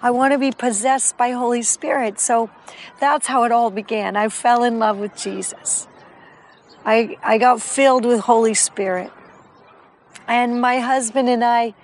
I 0.00 0.10
want 0.10 0.32
to 0.32 0.38
be 0.38 0.52
possessed 0.52 1.18
by 1.18 1.32
Holy 1.32 1.60
Spirit. 1.60 2.18
So 2.18 2.48
that's 2.98 3.26
how 3.26 3.44
it 3.44 3.52
all 3.52 3.70
began. 3.70 4.16
I 4.16 4.30
fell 4.30 4.62
in 4.62 4.78
love 4.78 4.96
with 4.96 5.14
Jesus. 5.14 5.86
I 6.86 7.18
I 7.22 7.36
got 7.36 7.60
filled 7.60 8.06
with 8.06 8.20
Holy 8.20 8.54
Spirit. 8.54 9.12
And 10.28 10.60
my 10.60 10.80
husband 10.80 11.28
and 11.28 11.44
I 11.44 11.74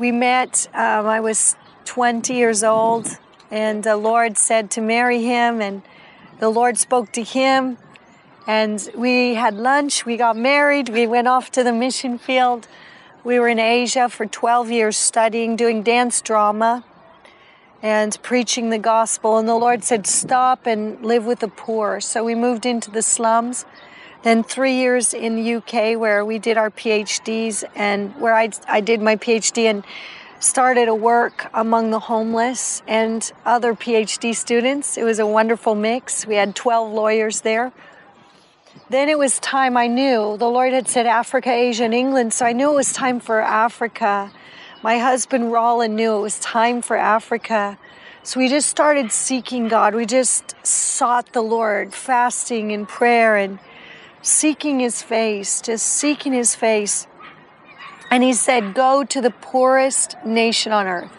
we 0.00 0.12
met, 0.12 0.66
um, 0.72 1.06
I 1.06 1.20
was 1.20 1.56
20 1.84 2.32
years 2.32 2.64
old, 2.64 3.18
and 3.50 3.84
the 3.84 3.98
Lord 3.98 4.38
said 4.38 4.70
to 4.70 4.80
marry 4.80 5.22
him, 5.22 5.60
and 5.60 5.82
the 6.38 6.48
Lord 6.48 6.78
spoke 6.78 7.12
to 7.12 7.22
him, 7.22 7.76
and 8.46 8.88
we 8.94 9.34
had 9.34 9.54
lunch, 9.54 10.06
we 10.06 10.16
got 10.16 10.38
married, 10.38 10.88
we 10.88 11.06
went 11.06 11.28
off 11.28 11.50
to 11.52 11.62
the 11.62 11.72
mission 11.72 12.16
field. 12.16 12.66
We 13.22 13.38
were 13.38 13.48
in 13.48 13.58
Asia 13.58 14.08
for 14.08 14.24
12 14.24 14.70
years 14.70 14.96
studying, 14.96 15.54
doing 15.54 15.82
dance 15.82 16.22
drama, 16.22 16.82
and 17.82 18.16
preaching 18.22 18.70
the 18.70 18.78
gospel. 18.78 19.36
And 19.36 19.46
the 19.46 19.54
Lord 19.54 19.84
said, 19.84 20.06
Stop 20.06 20.66
and 20.66 21.04
live 21.04 21.26
with 21.26 21.40
the 21.40 21.48
poor. 21.48 22.00
So 22.00 22.24
we 22.24 22.34
moved 22.34 22.64
into 22.64 22.90
the 22.90 23.02
slums. 23.02 23.66
Then 24.22 24.42
three 24.42 24.74
years 24.74 25.14
in 25.14 25.36
the 25.36 25.54
UK 25.54 25.98
where 25.98 26.24
we 26.24 26.38
did 26.38 26.58
our 26.58 26.70
PhDs 26.70 27.64
and 27.74 28.14
where 28.20 28.34
I, 28.34 28.50
I 28.68 28.82
did 28.82 29.00
my 29.00 29.16
PhD 29.16 29.64
and 29.64 29.82
started 30.40 30.88
a 30.88 30.94
work 30.94 31.48
among 31.54 31.90
the 31.90 32.00
homeless 32.00 32.82
and 32.86 33.32
other 33.46 33.74
PhD 33.74 34.34
students. 34.34 34.98
It 34.98 35.04
was 35.04 35.18
a 35.18 35.26
wonderful 35.26 35.74
mix. 35.74 36.26
We 36.26 36.34
had 36.34 36.54
12 36.54 36.92
lawyers 36.92 37.40
there. 37.40 37.72
Then 38.90 39.08
it 39.08 39.18
was 39.18 39.38
time 39.38 39.76
I 39.76 39.86
knew 39.86 40.36
the 40.36 40.48
Lord 40.48 40.72
had 40.74 40.86
said 40.86 41.06
Africa, 41.06 41.50
Asia, 41.50 41.84
and 41.84 41.94
England, 41.94 42.32
so 42.34 42.44
I 42.44 42.52
knew 42.52 42.70
it 42.70 42.74
was 42.74 42.92
time 42.92 43.20
for 43.20 43.40
Africa. 43.40 44.30
My 44.82 44.98
husband 44.98 45.52
Rolland 45.52 45.96
knew 45.96 46.16
it 46.16 46.20
was 46.20 46.38
time 46.40 46.82
for 46.82 46.96
Africa. 46.96 47.78
So 48.22 48.38
we 48.38 48.48
just 48.48 48.68
started 48.68 49.12
seeking 49.12 49.68
God. 49.68 49.94
We 49.94 50.06
just 50.06 50.54
sought 50.66 51.32
the 51.32 51.42
Lord, 51.42 51.94
fasting 51.94 52.72
and 52.72 52.86
prayer 52.88 53.36
and 53.36 53.58
seeking 54.22 54.80
his 54.80 55.02
face, 55.02 55.60
just 55.60 55.86
seeking 55.86 56.32
his 56.32 56.54
face. 56.54 57.06
And 58.10 58.22
he 58.22 58.32
said, 58.32 58.74
Go 58.74 59.04
to 59.04 59.20
the 59.20 59.30
poorest 59.30 60.16
nation 60.24 60.72
on 60.72 60.86
earth. 60.86 61.12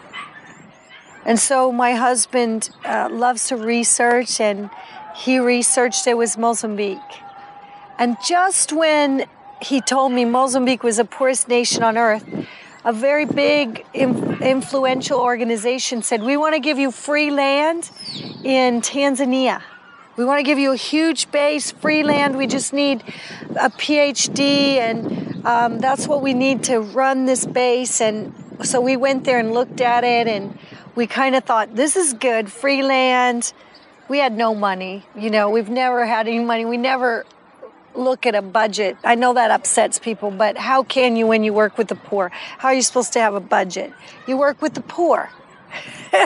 And 1.24 1.38
so 1.38 1.70
my 1.72 1.92
husband 1.92 2.70
uh, 2.84 3.08
loves 3.10 3.48
to 3.48 3.56
research, 3.56 4.40
and 4.40 4.70
he 5.16 5.38
researched 5.38 6.06
it 6.06 6.16
was 6.16 6.36
Mozambique. 6.36 6.98
And 7.98 8.16
just 8.26 8.72
when 8.72 9.26
he 9.60 9.80
told 9.80 10.12
me 10.12 10.24
Mozambique 10.24 10.82
was 10.82 10.96
the 10.96 11.04
poorest 11.04 11.48
nation 11.48 11.82
on 11.82 11.96
earth, 11.96 12.24
a 12.84 12.92
very 12.92 13.24
big, 13.24 13.86
influential 13.94 15.20
organization 15.20 16.02
said, 16.02 16.22
We 16.22 16.36
want 16.36 16.54
to 16.54 16.60
give 16.60 16.78
you 16.78 16.90
free 16.90 17.30
land 17.30 17.90
in 18.42 18.80
Tanzania. 18.80 19.62
We 20.14 20.26
want 20.26 20.40
to 20.40 20.42
give 20.42 20.58
you 20.58 20.72
a 20.72 20.76
huge 20.76 21.30
base, 21.30 21.70
free 21.70 22.02
land. 22.02 22.36
We 22.36 22.46
just 22.46 22.74
need 22.74 23.02
a 23.56 23.70
PhD, 23.70 24.76
and 24.76 25.46
um, 25.46 25.78
that's 25.78 26.06
what 26.06 26.20
we 26.20 26.34
need 26.34 26.64
to 26.64 26.80
run 26.80 27.24
this 27.24 27.46
base. 27.46 28.02
And 28.02 28.34
so 28.62 28.82
we 28.82 28.96
went 28.96 29.24
there 29.24 29.38
and 29.38 29.52
looked 29.52 29.80
at 29.80 30.04
it, 30.04 30.28
and 30.28 30.58
we 30.94 31.06
kind 31.06 31.34
of 31.34 31.44
thought, 31.44 31.74
this 31.74 31.96
is 31.96 32.12
good, 32.12 32.52
free 32.52 32.82
land. 32.82 33.54
We 34.08 34.18
had 34.18 34.36
no 34.36 34.54
money. 34.54 35.06
You 35.16 35.30
know, 35.30 35.48
we've 35.48 35.70
never 35.70 36.04
had 36.04 36.28
any 36.28 36.44
money. 36.44 36.66
We 36.66 36.76
never 36.76 37.24
look 37.94 38.26
at 38.26 38.34
a 38.34 38.42
budget. 38.42 38.98
I 39.04 39.14
know 39.14 39.32
that 39.32 39.50
upsets 39.50 39.98
people, 39.98 40.30
but 40.30 40.58
how 40.58 40.82
can 40.82 41.16
you 41.16 41.26
when 41.26 41.42
you 41.42 41.54
work 41.54 41.78
with 41.78 41.88
the 41.88 41.94
poor? 41.94 42.28
How 42.58 42.68
are 42.68 42.74
you 42.74 42.82
supposed 42.82 43.14
to 43.14 43.20
have 43.20 43.34
a 43.34 43.40
budget? 43.40 43.92
You 44.26 44.36
work 44.36 44.60
with 44.60 44.74
the 44.74 44.82
poor. 44.82 45.30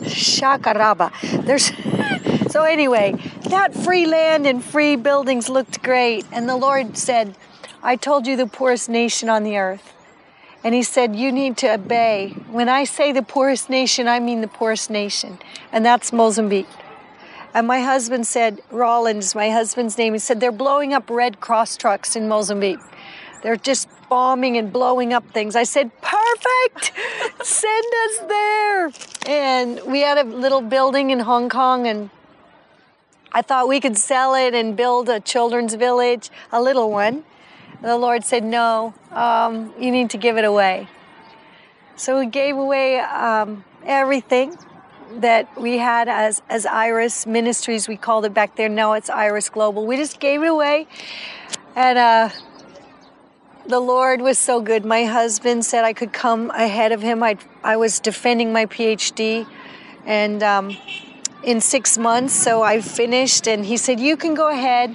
Shakaraba. 0.00 1.12
There's 1.44 1.70
so 2.50 2.64
anyway, 2.64 3.14
that 3.48 3.74
free 3.74 4.06
land 4.06 4.46
and 4.46 4.62
free 4.62 4.96
buildings 4.96 5.48
looked 5.48 5.82
great, 5.82 6.26
and 6.32 6.48
the 6.48 6.56
Lord 6.56 6.98
said, 6.98 7.36
"I 7.82 7.96
told 7.96 8.26
you 8.26 8.36
the 8.36 8.46
poorest 8.46 8.88
nation 8.88 9.28
on 9.28 9.44
the 9.44 9.56
earth." 9.56 9.94
And 10.62 10.74
he 10.74 10.82
said, 10.82 11.16
You 11.16 11.32
need 11.32 11.56
to 11.58 11.72
obey. 11.72 12.34
When 12.50 12.68
I 12.68 12.84
say 12.84 13.12
the 13.12 13.22
poorest 13.22 13.70
nation, 13.70 14.08
I 14.08 14.20
mean 14.20 14.40
the 14.40 14.48
poorest 14.48 14.90
nation. 14.90 15.38
And 15.72 15.84
that's 15.84 16.12
Mozambique. 16.12 16.68
And 17.54 17.66
my 17.66 17.80
husband 17.80 18.26
said, 18.26 18.60
Rolland 18.70 19.20
is 19.20 19.34
my 19.34 19.50
husband's 19.50 19.96
name. 19.98 20.12
He 20.12 20.18
said, 20.18 20.40
They're 20.40 20.52
blowing 20.52 20.92
up 20.92 21.08
Red 21.08 21.40
Cross 21.40 21.78
trucks 21.78 22.14
in 22.14 22.28
Mozambique. 22.28 22.78
They're 23.42 23.56
just 23.56 23.88
bombing 24.08 24.58
and 24.58 24.72
blowing 24.72 25.12
up 25.12 25.24
things. 25.30 25.56
I 25.56 25.62
said, 25.62 25.90
Perfect! 26.02 26.92
Send 27.42 27.86
us 28.04 28.18
there. 28.28 28.90
And 29.26 29.80
we 29.86 30.00
had 30.00 30.18
a 30.18 30.24
little 30.24 30.60
building 30.60 31.10
in 31.10 31.20
Hong 31.20 31.48
Kong, 31.48 31.86
and 31.86 32.10
I 33.32 33.42
thought 33.42 33.68
we 33.68 33.80
could 33.80 33.96
sell 33.96 34.34
it 34.34 34.54
and 34.54 34.76
build 34.76 35.08
a 35.08 35.20
children's 35.20 35.74
village, 35.74 36.30
a 36.50 36.60
little 36.60 36.90
one. 36.90 37.24
The 37.80 37.96
Lord 37.96 38.24
said, 38.24 38.44
No, 38.44 38.92
um, 39.12 39.72
you 39.78 39.90
need 39.90 40.10
to 40.10 40.18
give 40.18 40.36
it 40.36 40.44
away. 40.44 40.88
So 41.96 42.18
we 42.18 42.26
gave 42.26 42.56
away 42.56 42.98
um, 42.98 43.64
everything 43.84 44.56
that 45.16 45.60
we 45.60 45.78
had 45.78 46.08
as, 46.08 46.42
as 46.48 46.66
Iris 46.66 47.26
Ministries, 47.26 47.88
we 47.88 47.96
called 47.96 48.24
it 48.24 48.34
back 48.34 48.56
there. 48.56 48.68
Now 48.68 48.94
it's 48.94 49.10
Iris 49.10 49.48
Global. 49.48 49.86
We 49.86 49.96
just 49.96 50.20
gave 50.20 50.42
it 50.42 50.48
away. 50.48 50.86
And 51.76 51.98
uh, 51.98 52.30
the 53.66 53.80
Lord 53.80 54.20
was 54.20 54.38
so 54.38 54.60
good. 54.60 54.84
My 54.84 55.04
husband 55.04 55.64
said 55.64 55.84
I 55.84 55.92
could 55.92 56.12
come 56.12 56.50
ahead 56.50 56.92
of 56.92 57.02
him. 57.02 57.22
I, 57.22 57.38
I 57.62 57.76
was 57.76 58.00
defending 58.00 58.52
my 58.52 58.66
PhD. 58.66 59.46
And 60.06 60.42
um, 60.42 60.76
in 61.42 61.60
six 61.60 61.98
months, 61.98 62.34
so 62.34 62.62
I 62.62 62.80
finished. 62.80 63.46
And 63.46 63.64
he 63.64 63.76
said, 63.76 64.00
You 64.00 64.16
can 64.16 64.34
go 64.34 64.48
ahead 64.48 64.94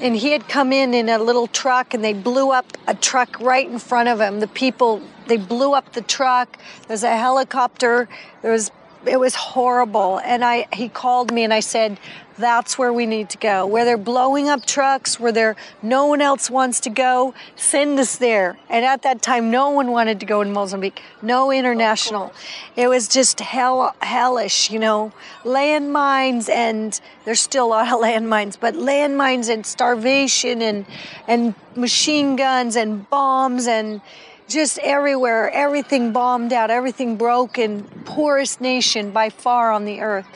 and 0.00 0.14
he 0.16 0.32
had 0.32 0.48
come 0.48 0.72
in 0.72 0.92
in 0.94 1.08
a 1.08 1.18
little 1.18 1.46
truck 1.46 1.94
and 1.94 2.04
they 2.04 2.12
blew 2.12 2.50
up 2.52 2.66
a 2.86 2.94
truck 2.94 3.40
right 3.40 3.66
in 3.66 3.78
front 3.78 4.10
of 4.10 4.20
him 4.20 4.40
the 4.40 4.46
people 4.46 5.00
they 5.26 5.38
blew 5.38 5.72
up 5.72 5.94
the 5.94 6.02
truck 6.02 6.58
there's 6.86 7.02
a 7.02 7.16
helicopter 7.16 8.06
there 8.42 8.52
was 8.52 8.70
it 9.06 9.18
was 9.18 9.34
horrible. 9.34 10.18
And 10.18 10.44
I 10.44 10.66
he 10.72 10.88
called 10.88 11.32
me 11.32 11.44
and 11.44 11.52
I 11.52 11.60
said, 11.60 11.98
that's 12.38 12.78
where 12.78 12.92
we 12.92 13.06
need 13.06 13.30
to 13.30 13.38
go. 13.38 13.66
Where 13.66 13.84
they're 13.84 13.96
blowing 13.96 14.48
up 14.48 14.66
trucks, 14.66 15.18
where 15.18 15.32
there 15.32 15.56
no 15.82 16.06
one 16.06 16.20
else 16.20 16.50
wants 16.50 16.80
to 16.80 16.90
go, 16.90 17.34
send 17.54 17.98
us 17.98 18.16
there. 18.16 18.58
And 18.68 18.84
at 18.84 19.02
that 19.02 19.22
time, 19.22 19.50
no 19.50 19.70
one 19.70 19.90
wanted 19.90 20.20
to 20.20 20.26
go 20.26 20.40
in 20.40 20.52
Mozambique. 20.52 21.02
No 21.22 21.50
international. 21.50 22.32
It 22.76 22.88
was 22.88 23.08
just 23.08 23.40
hell, 23.40 23.94
hellish, 24.00 24.70
you 24.70 24.78
know, 24.78 25.12
landmines, 25.44 26.48
and 26.48 27.00
there's 27.24 27.40
still 27.40 27.66
a 27.66 27.68
lot 27.68 27.92
of 27.92 28.00
landmines, 28.00 28.58
but 28.58 28.74
landmines 28.74 29.48
and 29.48 29.64
starvation 29.64 30.62
and 30.62 30.86
and 31.26 31.54
machine 31.74 32.36
guns 32.36 32.76
and 32.76 33.08
bombs 33.10 33.66
and 33.66 34.00
just 34.48 34.78
everywhere, 34.78 35.50
everything 35.50 36.12
bombed 36.12 36.52
out, 36.52 36.70
everything 36.70 37.16
broken, 37.16 37.82
poorest 38.04 38.60
nation 38.60 39.10
by 39.10 39.28
far 39.28 39.72
on 39.72 39.84
the 39.84 40.00
earth. 40.00 40.26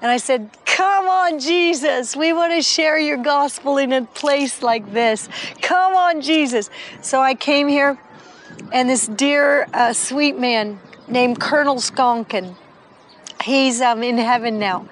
And 0.00 0.10
I 0.10 0.16
said, 0.16 0.50
Come 0.64 1.08
on, 1.08 1.40
Jesus. 1.40 2.14
We 2.14 2.32
want 2.32 2.52
to 2.52 2.62
share 2.62 2.98
your 2.98 3.16
gospel 3.16 3.78
in 3.78 3.92
a 3.92 4.04
place 4.04 4.62
like 4.62 4.92
this. 4.92 5.28
Come 5.60 5.94
on, 5.94 6.20
Jesus. 6.20 6.70
So 7.02 7.20
I 7.20 7.34
came 7.34 7.66
here, 7.66 7.98
and 8.72 8.88
this 8.88 9.08
dear, 9.08 9.66
uh, 9.74 9.92
sweet 9.92 10.38
man 10.38 10.78
named 11.08 11.40
Colonel 11.40 11.76
Skonkin, 11.76 12.54
he's 13.42 13.80
um, 13.80 14.02
in 14.02 14.18
heaven 14.18 14.58
now. 14.58 14.88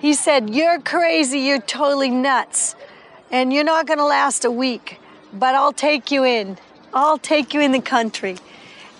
He 0.00 0.14
said, 0.14 0.54
You're 0.54 0.80
crazy. 0.80 1.40
You're 1.40 1.60
totally 1.60 2.10
nuts. 2.10 2.76
And 3.32 3.52
you're 3.52 3.64
not 3.64 3.86
going 3.86 3.98
to 3.98 4.04
last 4.04 4.44
a 4.44 4.50
week, 4.50 5.00
but 5.32 5.56
I'll 5.56 5.72
take 5.72 6.12
you 6.12 6.24
in. 6.24 6.58
I'll 6.94 7.18
take 7.18 7.52
you 7.52 7.60
in 7.60 7.72
the 7.72 7.80
country. 7.80 8.36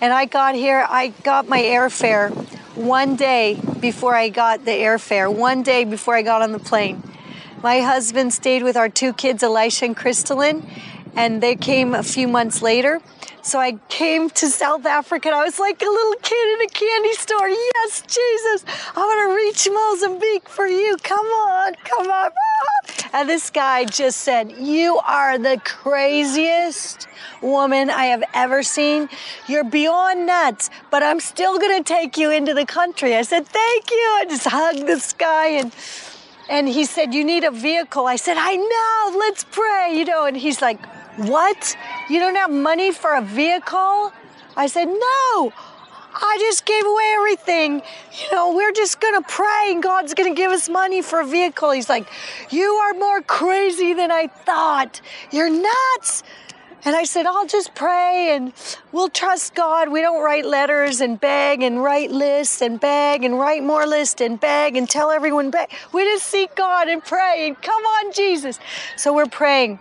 And 0.01 0.11
I 0.11 0.25
got 0.25 0.55
here, 0.55 0.85
I 0.89 1.13
got 1.23 1.47
my 1.47 1.59
airfare 1.59 2.31
one 2.77 3.15
day 3.15 3.59
before 3.79 4.13
I 4.15 4.29
got 4.29 4.63
the 4.63 4.71
airfare, 4.71 5.33
one 5.33 5.63
day 5.63 5.83
before 5.83 6.15
I 6.15 6.21
got 6.21 6.43
on 6.43 6.51
the 6.51 6.59
plane. 6.59 7.01
My 7.63 7.79
husband 7.79 8.33
stayed 8.33 8.61
with 8.61 8.77
our 8.77 8.87
two 8.87 9.13
kids, 9.13 9.41
Elisha 9.41 9.85
and 9.85 9.97
Crystalyn, 9.97 10.63
and 11.15 11.41
they 11.41 11.55
came 11.55 11.95
a 11.95 12.03
few 12.03 12.27
months 12.27 12.61
later. 12.61 13.01
So 13.47 13.59
I 13.59 13.79
came 13.87 14.29
to 14.31 14.47
South 14.47 14.85
Africa 14.85 15.29
and 15.29 15.37
I 15.37 15.45
was 15.45 15.57
like 15.57 15.81
a 15.81 15.85
little 15.85 16.15
kid 16.21 16.59
in 16.59 16.65
a 16.65 16.69
candy 16.69 17.13
store. 17.13 17.47
Yes, 17.47 18.01
Jesus, 18.01 18.65
I 18.93 18.99
want 18.99 19.29
to 19.29 19.35
reach 19.37 19.69
Mozambique 19.73 20.49
for 20.49 20.67
you. 20.67 20.97
Come 21.01 21.25
on, 21.25 21.73
come 21.75 22.07
on. 22.07 22.31
Ah. 22.31 23.09
And 23.13 23.29
this 23.29 23.49
guy 23.49 23.85
just 23.85 24.17
said, 24.17 24.51
You 24.59 24.97
are 24.97 25.37
the 25.37 25.61
craziest 25.63 27.07
woman 27.41 27.89
I 27.89 28.07
have 28.07 28.25
ever 28.33 28.63
seen. 28.63 29.07
You're 29.47 29.63
beyond 29.63 30.25
nuts, 30.25 30.69
but 30.91 31.01
I'm 31.01 31.21
still 31.21 31.57
going 31.57 31.81
to 31.81 31.87
take 31.87 32.17
you 32.17 32.29
into 32.29 32.53
the 32.53 32.65
country. 32.65 33.15
I 33.15 33.21
said, 33.21 33.47
Thank 33.47 33.89
you. 33.89 34.17
I 34.19 34.25
just 34.27 34.45
hugged 34.45 34.85
this 34.85 35.13
guy 35.13 35.47
and 35.51 35.73
and 36.49 36.67
he 36.67 36.83
said, 36.83 37.13
You 37.13 37.23
need 37.23 37.45
a 37.45 37.51
vehicle. 37.51 38.07
I 38.07 38.17
said, 38.17 38.35
I 38.37 38.57
know, 38.57 39.19
let's 39.19 39.45
pray, 39.45 39.93
you 39.97 40.03
know. 40.03 40.25
And 40.25 40.35
he's 40.35 40.61
like, 40.61 40.79
what? 41.17 41.75
You 42.09 42.19
don't 42.19 42.35
have 42.35 42.51
money 42.51 42.91
for 42.91 43.13
a 43.13 43.21
vehicle? 43.21 44.11
I 44.55 44.67
said, 44.67 44.85
No. 44.85 45.53
I 46.19 46.37
just 46.39 46.65
gave 46.65 46.83
away 46.83 47.13
everything. 47.15 47.81
You 48.23 48.31
know, 48.31 48.55
we're 48.55 48.71
just 48.71 48.99
going 48.99 49.21
to 49.21 49.27
pray 49.27 49.67
and 49.67 49.83
God's 49.83 50.15
going 50.15 50.33
to 50.33 50.35
give 50.35 50.51
us 50.51 50.67
money 50.67 51.03
for 51.03 51.19
a 51.19 51.25
vehicle. 51.25 51.69
He's 51.71 51.89
like, 51.89 52.07
You 52.49 52.63
are 52.63 52.93
more 52.93 53.21
crazy 53.21 53.93
than 53.93 54.11
I 54.11 54.27
thought. 54.27 55.01
You're 55.31 55.49
nuts. 55.49 56.23
And 56.85 56.95
I 56.95 57.03
said, 57.03 57.25
I'll 57.25 57.47
just 57.47 57.75
pray 57.75 58.33
and 58.33 58.53
we'll 58.91 59.09
trust 59.09 59.55
God. 59.55 59.89
We 59.89 60.01
don't 60.01 60.23
write 60.23 60.45
letters 60.45 61.01
and 61.01 61.19
beg 61.19 61.61
and 61.61 61.83
write 61.83 62.11
lists 62.11 62.61
and 62.61 62.79
beg 62.79 63.23
and 63.23 63.37
write 63.37 63.63
more 63.63 63.85
lists 63.85 64.21
and 64.21 64.39
beg 64.39 64.77
and 64.77 64.89
tell 64.89 65.11
everyone 65.11 65.51
beg. 65.51 65.69
We 65.91 66.05
just 66.05 66.27
seek 66.27 66.55
God 66.55 66.87
and 66.87 67.03
pray 67.03 67.47
and 67.47 67.61
come 67.61 67.83
on, 67.83 68.13
Jesus. 68.13 68.59
So 68.95 69.13
we're 69.13 69.25
praying. 69.25 69.79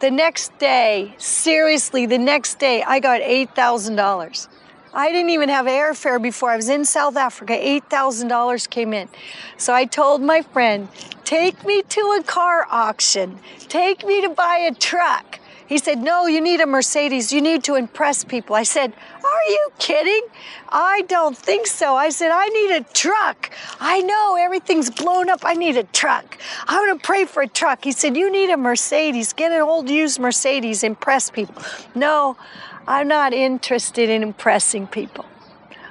The 0.00 0.12
next 0.12 0.56
day, 0.58 1.16
seriously, 1.18 2.06
the 2.06 2.18
next 2.18 2.60
day, 2.60 2.84
I 2.84 3.00
got 3.00 3.20
$8,000. 3.20 4.48
I 4.94 5.10
didn't 5.10 5.30
even 5.30 5.48
have 5.48 5.66
airfare 5.66 6.22
before. 6.22 6.50
I 6.50 6.56
was 6.56 6.68
in 6.68 6.84
South 6.84 7.16
Africa. 7.16 7.52
$8,000 7.52 8.70
came 8.70 8.92
in. 8.92 9.08
So 9.56 9.74
I 9.74 9.86
told 9.86 10.22
my 10.22 10.42
friend, 10.42 10.86
take 11.24 11.64
me 11.66 11.82
to 11.82 12.16
a 12.20 12.22
car 12.22 12.68
auction. 12.70 13.40
Take 13.66 14.06
me 14.06 14.20
to 14.20 14.28
buy 14.28 14.58
a 14.70 14.72
truck. 14.72 15.40
He 15.68 15.76
said, 15.76 15.98
No, 15.98 16.26
you 16.26 16.40
need 16.40 16.60
a 16.60 16.66
Mercedes. 16.66 17.30
You 17.30 17.42
need 17.42 17.62
to 17.64 17.74
impress 17.74 18.24
people. 18.24 18.56
I 18.56 18.62
said, 18.62 18.94
Are 19.22 19.44
you 19.48 19.68
kidding? 19.78 20.22
I 20.70 21.02
don't 21.08 21.36
think 21.36 21.66
so. 21.66 21.94
I 21.94 22.08
said, 22.08 22.30
I 22.32 22.46
need 22.46 22.70
a 22.70 22.84
truck. 22.94 23.50
I 23.78 24.00
know 24.00 24.36
everything's 24.40 24.88
blown 24.88 25.28
up. 25.28 25.40
I 25.44 25.52
need 25.52 25.76
a 25.76 25.84
truck. 25.84 26.38
I'm 26.66 26.86
going 26.86 26.98
to 26.98 27.04
pray 27.04 27.26
for 27.26 27.42
a 27.42 27.46
truck. 27.48 27.84
He 27.84 27.92
said, 27.92 28.16
You 28.16 28.32
need 28.32 28.48
a 28.48 28.56
Mercedes. 28.56 29.34
Get 29.34 29.52
an 29.52 29.60
old 29.60 29.90
used 29.90 30.18
Mercedes. 30.18 30.82
Impress 30.82 31.28
people. 31.28 31.62
No, 31.94 32.38
I'm 32.86 33.06
not 33.06 33.34
interested 33.34 34.08
in 34.08 34.22
impressing 34.22 34.86
people. 34.86 35.26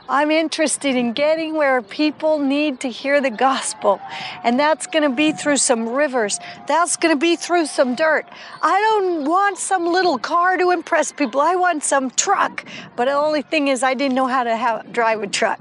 I'm 0.09 0.31
interested 0.31 0.95
in 0.95 1.13
getting 1.13 1.55
where 1.55 1.81
people 1.81 2.39
need 2.39 2.79
to 2.81 2.89
hear 2.89 3.19
the 3.19 3.29
gospel. 3.29 3.99
And 4.43 4.57
that's 4.57 4.87
going 4.87 5.03
to 5.03 5.15
be 5.15 5.33
through 5.33 5.57
some 5.57 5.89
rivers. 5.89 6.39
That's 6.67 6.95
going 6.95 7.13
to 7.13 7.19
be 7.19 7.35
through 7.35 7.65
some 7.65 7.95
dirt. 7.95 8.25
I 8.61 8.79
don't 8.79 9.25
want 9.25 9.57
some 9.57 9.85
little 9.85 10.17
car 10.17 10.57
to 10.57 10.71
impress 10.71 11.11
people. 11.11 11.41
I 11.41 11.55
want 11.55 11.83
some 11.83 12.09
truck. 12.11 12.65
But 12.95 13.05
the 13.05 13.13
only 13.13 13.41
thing 13.41 13.67
is, 13.67 13.83
I 13.83 13.95
didn't 13.95 14.15
know 14.15 14.27
how 14.27 14.43
to 14.45 14.55
have, 14.55 14.93
drive 14.93 15.21
a 15.23 15.27
truck. 15.27 15.59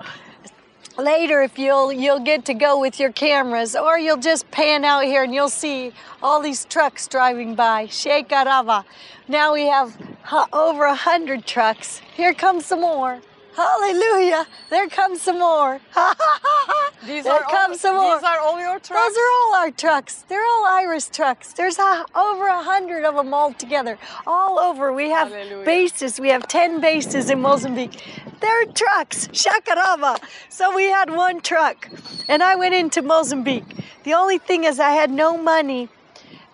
Later, 0.97 1.43
if 1.43 1.59
you'll 1.59 1.93
you'll 1.93 2.21
get 2.21 2.47
to 2.47 2.55
go 2.55 2.81
with 2.81 2.99
your 2.99 3.13
cameras, 3.13 3.77
or 3.77 3.99
you'll 3.99 4.17
just 4.17 4.51
pan 4.51 4.83
out 4.83 5.05
here 5.05 5.25
and 5.25 5.35
you'll 5.35 5.51
see 5.51 5.93
all 6.23 6.41
these 6.41 6.65
trucks 6.65 7.07
driving 7.07 7.55
by. 7.55 7.87
Shekarava. 7.89 8.83
Now 9.29 9.53
we 9.53 9.67
have 9.67 9.95
uh, 10.31 10.47
over 10.55 10.85
a 10.85 10.95
hundred 10.95 11.45
trucks. 11.45 12.01
Here 12.15 12.33
comes 12.33 12.65
some 12.65 12.81
more. 12.81 13.21
Hallelujah. 13.57 14.47
There 14.69 14.87
comes 14.89 15.23
some 15.23 15.39
more. 15.39 15.81
These 17.07 17.25
there 17.25 17.33
are 17.33 17.43
comes 17.43 17.73
all, 17.73 17.79
some 17.79 17.97
more. 17.97 18.17
These 18.17 18.25
are 18.25 18.39
all 18.39 18.59
your 18.61 18.79
trucks. 18.79 18.91
Those 18.91 19.17
are 19.17 19.31
all 19.33 19.55
our 19.55 19.71
trucks. 19.71 20.25
They're 20.29 20.45
all 20.45 20.67
Iris 20.67 21.09
trucks. 21.09 21.55
There's 21.55 21.79
a, 21.79 22.05
over 22.15 22.47
a 22.49 22.63
hundred 22.63 23.05
of 23.07 23.15
them 23.15 23.33
all 23.33 23.55
together, 23.55 23.99
all 24.27 24.59
over. 24.59 24.93
We 24.93 25.09
have 25.09 25.31
Hallelujah. 25.31 25.65
bases. 25.65 26.21
We 26.21 26.29
have 26.29 26.47
ten 26.49 26.83
bases 26.83 27.31
in 27.31 27.41
Mozambique. 27.41 28.03
They're 28.41 28.67
trucks, 28.67 29.29
Shakarava. 29.29 30.19
So 30.51 30.77
we 30.77 30.85
had 30.85 31.09
one 31.09 31.41
truck, 31.41 31.89
and 32.29 32.43
I 32.43 32.57
went 32.57 32.75
into 32.75 33.01
Mozambique. 33.01 33.65
The 34.05 34.13
only 34.13 34.37
thing 34.37 34.65
is, 34.65 34.79
I 34.79 34.91
had 34.91 35.11
no 35.11 35.39
money 35.39 35.89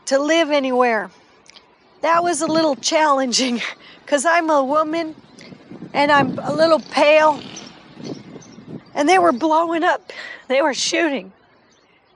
to 0.06 0.20
live 0.20 0.52
anywhere. 0.52 1.10
That 2.02 2.22
was 2.22 2.42
a 2.42 2.46
little 2.46 2.76
challenging 2.76 3.60
because 4.04 4.24
I'm 4.24 4.50
a 4.50 4.62
woman 4.62 5.16
and 5.94 6.10
I'm 6.10 6.38
a 6.38 6.52
little 6.52 6.80
pale. 6.80 7.40
And 8.94 9.08
they 9.08 9.18
were 9.18 9.32
blowing 9.32 9.84
up, 9.84 10.12
they 10.48 10.62
were 10.62 10.74
shooting. 10.74 11.32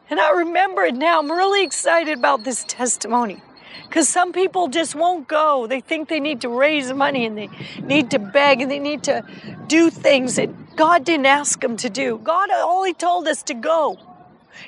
And 0.08 0.20
I 0.20 0.30
remember 0.30 0.84
it 0.84 0.94
now. 0.94 1.18
I'm 1.18 1.30
really 1.30 1.64
excited 1.64 2.16
about 2.16 2.44
this 2.44 2.64
testimony 2.68 3.42
because 3.88 4.08
some 4.08 4.32
people 4.32 4.68
just 4.68 4.94
won't 4.94 5.26
go. 5.26 5.66
They 5.66 5.80
think 5.80 6.08
they 6.08 6.20
need 6.20 6.40
to 6.42 6.48
raise 6.48 6.92
money 6.92 7.24
and 7.24 7.36
they 7.36 7.48
need 7.86 8.10
to 8.12 8.18
beg 8.18 8.60
and 8.60 8.70
they 8.70 8.78
need 8.78 9.02
to 9.04 9.24
do 9.66 9.90
things 9.90 10.36
that 10.36 10.76
God 10.76 11.04
didn't 11.04 11.26
ask 11.26 11.60
them 11.60 11.76
to 11.78 11.90
do. 11.90 12.20
God 12.22 12.50
only 12.50 12.94
told 12.94 13.26
us 13.26 13.42
to 13.44 13.54
go. 13.54 13.98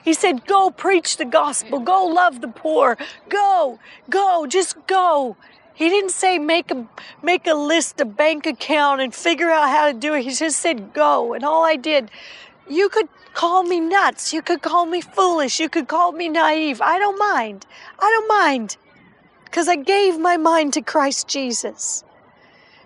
He 0.02 0.12
said, 0.12 0.46
Go 0.46 0.70
preach 0.70 1.16
the 1.16 1.24
gospel, 1.24 1.80
go 1.80 2.04
love 2.06 2.40
the 2.40 2.48
poor, 2.48 2.96
go, 3.28 3.78
go, 4.10 4.46
just 4.46 4.76
go. 4.86 5.36
He 5.78 5.88
didn't 5.88 6.10
say 6.10 6.38
make 6.38 6.72
a 6.72 6.88
make 7.22 7.46
a 7.46 7.54
list, 7.54 8.00
a 8.00 8.04
bank 8.04 8.46
account, 8.46 9.00
and 9.00 9.14
figure 9.14 9.48
out 9.48 9.68
how 9.68 9.86
to 9.86 9.94
do 9.94 10.12
it. 10.14 10.24
He 10.24 10.32
just 10.34 10.58
said 10.58 10.92
go. 10.92 11.34
And 11.34 11.44
all 11.44 11.64
I 11.64 11.76
did, 11.76 12.10
you 12.68 12.88
could 12.88 13.08
call 13.32 13.62
me 13.62 13.78
nuts, 13.78 14.32
you 14.32 14.42
could 14.42 14.60
call 14.60 14.86
me 14.86 15.00
foolish, 15.00 15.60
you 15.60 15.68
could 15.68 15.86
call 15.86 16.10
me 16.10 16.28
naive. 16.28 16.80
I 16.80 16.98
don't 16.98 17.16
mind. 17.16 17.64
I 18.00 18.10
don't 18.10 18.28
mind. 18.28 18.76
Because 19.44 19.68
I 19.68 19.76
gave 19.76 20.18
my 20.18 20.36
mind 20.36 20.72
to 20.72 20.82
Christ 20.82 21.28
Jesus. 21.28 22.02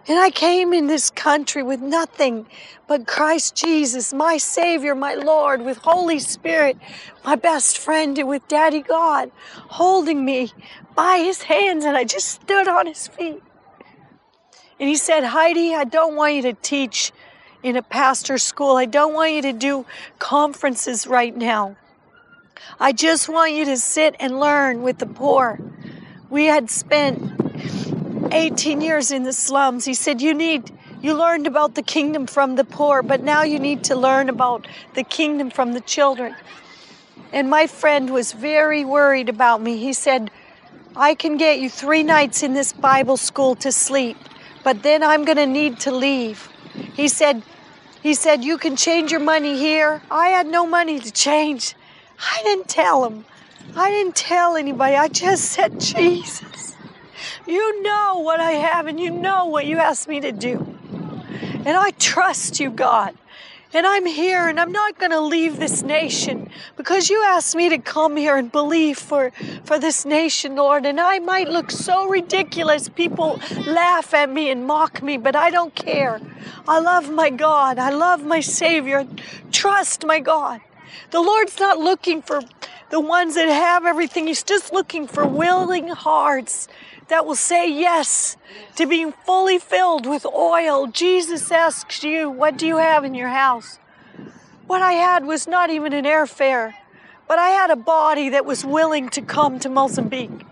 And 0.08 0.18
I 0.18 0.30
came 0.30 0.72
in 0.72 0.88
this 0.88 1.10
country 1.10 1.62
with 1.62 1.80
nothing 1.80 2.46
but 2.88 3.06
Christ 3.06 3.54
Jesus, 3.54 4.12
my 4.12 4.36
Savior, 4.36 4.94
my 4.96 5.14
Lord, 5.14 5.62
with 5.62 5.78
Holy 5.78 6.18
Spirit, 6.18 6.76
my 7.24 7.36
best 7.36 7.78
friend, 7.78 8.18
and 8.18 8.28
with 8.28 8.46
Daddy 8.48 8.80
God 8.82 9.30
holding 9.68 10.24
me 10.24 10.52
by 10.96 11.18
His 11.18 11.42
hands. 11.42 11.84
And 11.84 11.96
I 11.96 12.02
just 12.04 12.28
stood 12.28 12.66
on 12.66 12.86
His 12.86 13.06
feet. 13.06 13.42
And 14.80 14.88
He 14.88 14.96
said, 14.96 15.22
Heidi, 15.22 15.74
I 15.74 15.84
don't 15.84 16.16
want 16.16 16.34
you 16.34 16.42
to 16.42 16.54
teach 16.54 17.12
in 17.62 17.76
a 17.76 17.82
pastor's 17.82 18.42
school. 18.42 18.76
I 18.76 18.86
don't 18.86 19.14
want 19.14 19.32
you 19.32 19.42
to 19.42 19.52
do 19.52 19.86
conferences 20.18 21.06
right 21.06 21.36
now. 21.36 21.76
I 22.80 22.92
just 22.92 23.28
want 23.28 23.52
you 23.52 23.64
to 23.66 23.76
sit 23.76 24.16
and 24.18 24.40
learn 24.40 24.82
with 24.82 24.98
the 24.98 25.06
poor. 25.06 25.60
We 26.28 26.46
had 26.46 26.70
spent 26.70 27.20
18 28.32 28.80
years 28.80 29.10
in 29.10 29.22
the 29.24 29.32
slums. 29.32 29.84
He 29.84 29.94
said, 29.94 30.20
You 30.20 30.34
need 30.34 30.72
You 31.00 31.14
learned 31.14 31.46
about 31.46 31.74
the 31.74 31.82
kingdom 31.82 32.26
from 32.26 32.56
the 32.56 32.64
poor, 32.64 33.02
but 33.02 33.22
now 33.22 33.42
you 33.42 33.58
need 33.58 33.84
to 33.84 33.96
learn 33.96 34.28
about 34.28 34.66
the 34.94 35.02
kingdom 35.04 35.50
from 35.50 35.72
the 35.72 35.80
children. 35.80 36.34
And 37.32 37.48
my 37.50 37.66
friend 37.66 38.10
was 38.10 38.32
very 38.32 38.84
worried 38.84 39.28
about 39.28 39.60
me. 39.62 39.78
He 39.78 39.92
said, 39.92 40.30
I 40.94 41.14
can 41.14 41.38
get 41.38 41.58
you 41.58 41.70
three 41.70 42.02
nights 42.02 42.42
in 42.42 42.52
this 42.52 42.72
Bible 42.72 43.16
school 43.16 43.54
to 43.56 43.72
sleep, 43.72 44.16
but 44.62 44.82
then 44.82 45.02
I'm 45.02 45.24
going 45.24 45.38
to 45.38 45.46
need 45.46 45.80
to 45.80 45.92
leave. 45.92 46.48
He 46.94 47.08
said, 47.08 47.42
he 48.02 48.14
said, 48.14 48.44
You 48.44 48.58
can 48.58 48.76
change 48.76 49.10
your 49.10 49.20
money 49.20 49.56
here. 49.56 50.02
I 50.10 50.28
had 50.28 50.46
no 50.46 50.66
money 50.66 50.98
to 50.98 51.10
change. 51.10 51.74
I 52.18 52.42
didn't 52.42 52.68
tell 52.68 53.04
him. 53.04 53.24
I 53.76 53.90
didn't 53.90 54.16
tell 54.16 54.56
anybody. 54.56 54.96
I 54.96 55.08
just 55.08 55.44
said, 55.44 55.80
Jesus, 55.80 56.71
you 57.46 57.83
know 57.83 58.18
what 58.18 58.40
I 58.40 58.52
have 58.52 58.87
and 58.87 58.98
you 59.00 59.11
know 59.11 59.46
what 59.46 59.66
you 59.66 59.78
asked 59.78 60.09
me 60.09 60.20
to 60.20 60.33
do. 60.33 60.59
And 61.64 61.76
I 61.76 61.90
trust 61.98 62.61
you, 62.61 62.70
God. 62.70 63.14
And 63.74 63.87
I'm 63.87 64.05
here 64.05 64.48
and 64.48 64.61
I'm 64.61 64.72
not 64.72 64.98
going 64.98 65.12
to 65.12 65.20
leave 65.20 65.59
this 65.59 65.83
nation 65.83 66.50
because 66.76 67.09
you 67.09 67.22
asked 67.24 67.57
me 67.57 67.70
to 67.70 67.78
come 67.78 68.16
here 68.16 68.37
and 68.37 68.52
believe 68.52 68.98
for, 68.98 69.31
for 69.64 69.78
this 69.78 70.05
nation, 70.05 70.57
Lord. 70.57 70.85
And 70.85 71.00
I 71.00 71.20
might 71.20 71.48
look 71.48 71.70
so 71.70 72.07
ridiculous. 72.07 72.90
People 72.90 73.40
laugh 73.66 74.12
at 74.12 74.28
me 74.28 74.50
and 74.50 74.66
mock 74.66 75.02
me, 75.02 75.16
but 75.16 75.35
I 75.35 75.50
don't 75.50 75.74
care. 75.74 76.20
I 76.68 76.81
love 76.81 77.11
my 77.11 77.31
God. 77.31 77.78
I 77.78 77.90
love 77.90 78.26
my 78.26 78.40
Savior. 78.40 79.07
Trust 79.50 80.05
my 80.05 80.20
God. 80.20 80.61
The 81.11 81.20
Lord's 81.20 81.59
not 81.59 81.78
looking 81.78 82.20
for 82.20 82.42
the 82.90 83.00
ones 83.00 83.37
that 83.37 83.48
have 83.48 83.87
everything. 83.87 84.26
He's 84.26 84.42
just 84.42 84.72
looking 84.72 85.07
for 85.07 85.26
willing 85.26 85.88
hearts 85.88 86.68
that 87.08 87.26
will 87.26 87.36
say 87.36 87.70
yes 87.70 88.36
to 88.76 88.86
being 88.86 89.12
fully 89.12 89.58
filled 89.58 90.06
with 90.06 90.24
oil. 90.26 90.86
Jesus 90.86 91.50
asks 91.50 92.02
you, 92.02 92.30
What 92.30 92.56
do 92.56 92.66
you 92.66 92.76
have 92.76 93.04
in 93.04 93.14
your 93.14 93.28
house? 93.28 93.78
What 94.66 94.82
I 94.82 94.92
had 94.92 95.26
was 95.26 95.46
not 95.46 95.70
even 95.70 95.92
an 95.92 96.04
airfare, 96.04 96.72
but 97.28 97.38
I 97.38 97.48
had 97.48 97.70
a 97.70 97.76
body 97.76 98.30
that 98.30 98.44
was 98.44 98.64
willing 98.64 99.08
to 99.10 99.22
come 99.22 99.58
to 99.60 99.68
Mozambique. 99.68 100.46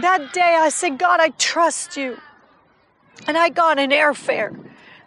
That 0.00 0.32
day 0.32 0.56
I 0.58 0.68
said, 0.68 0.98
God, 0.98 1.20
I 1.20 1.28
trust 1.30 1.96
you. 1.96 2.18
And 3.26 3.36
I 3.36 3.48
got 3.48 3.78
an 3.78 3.90
airfare. 3.90 4.50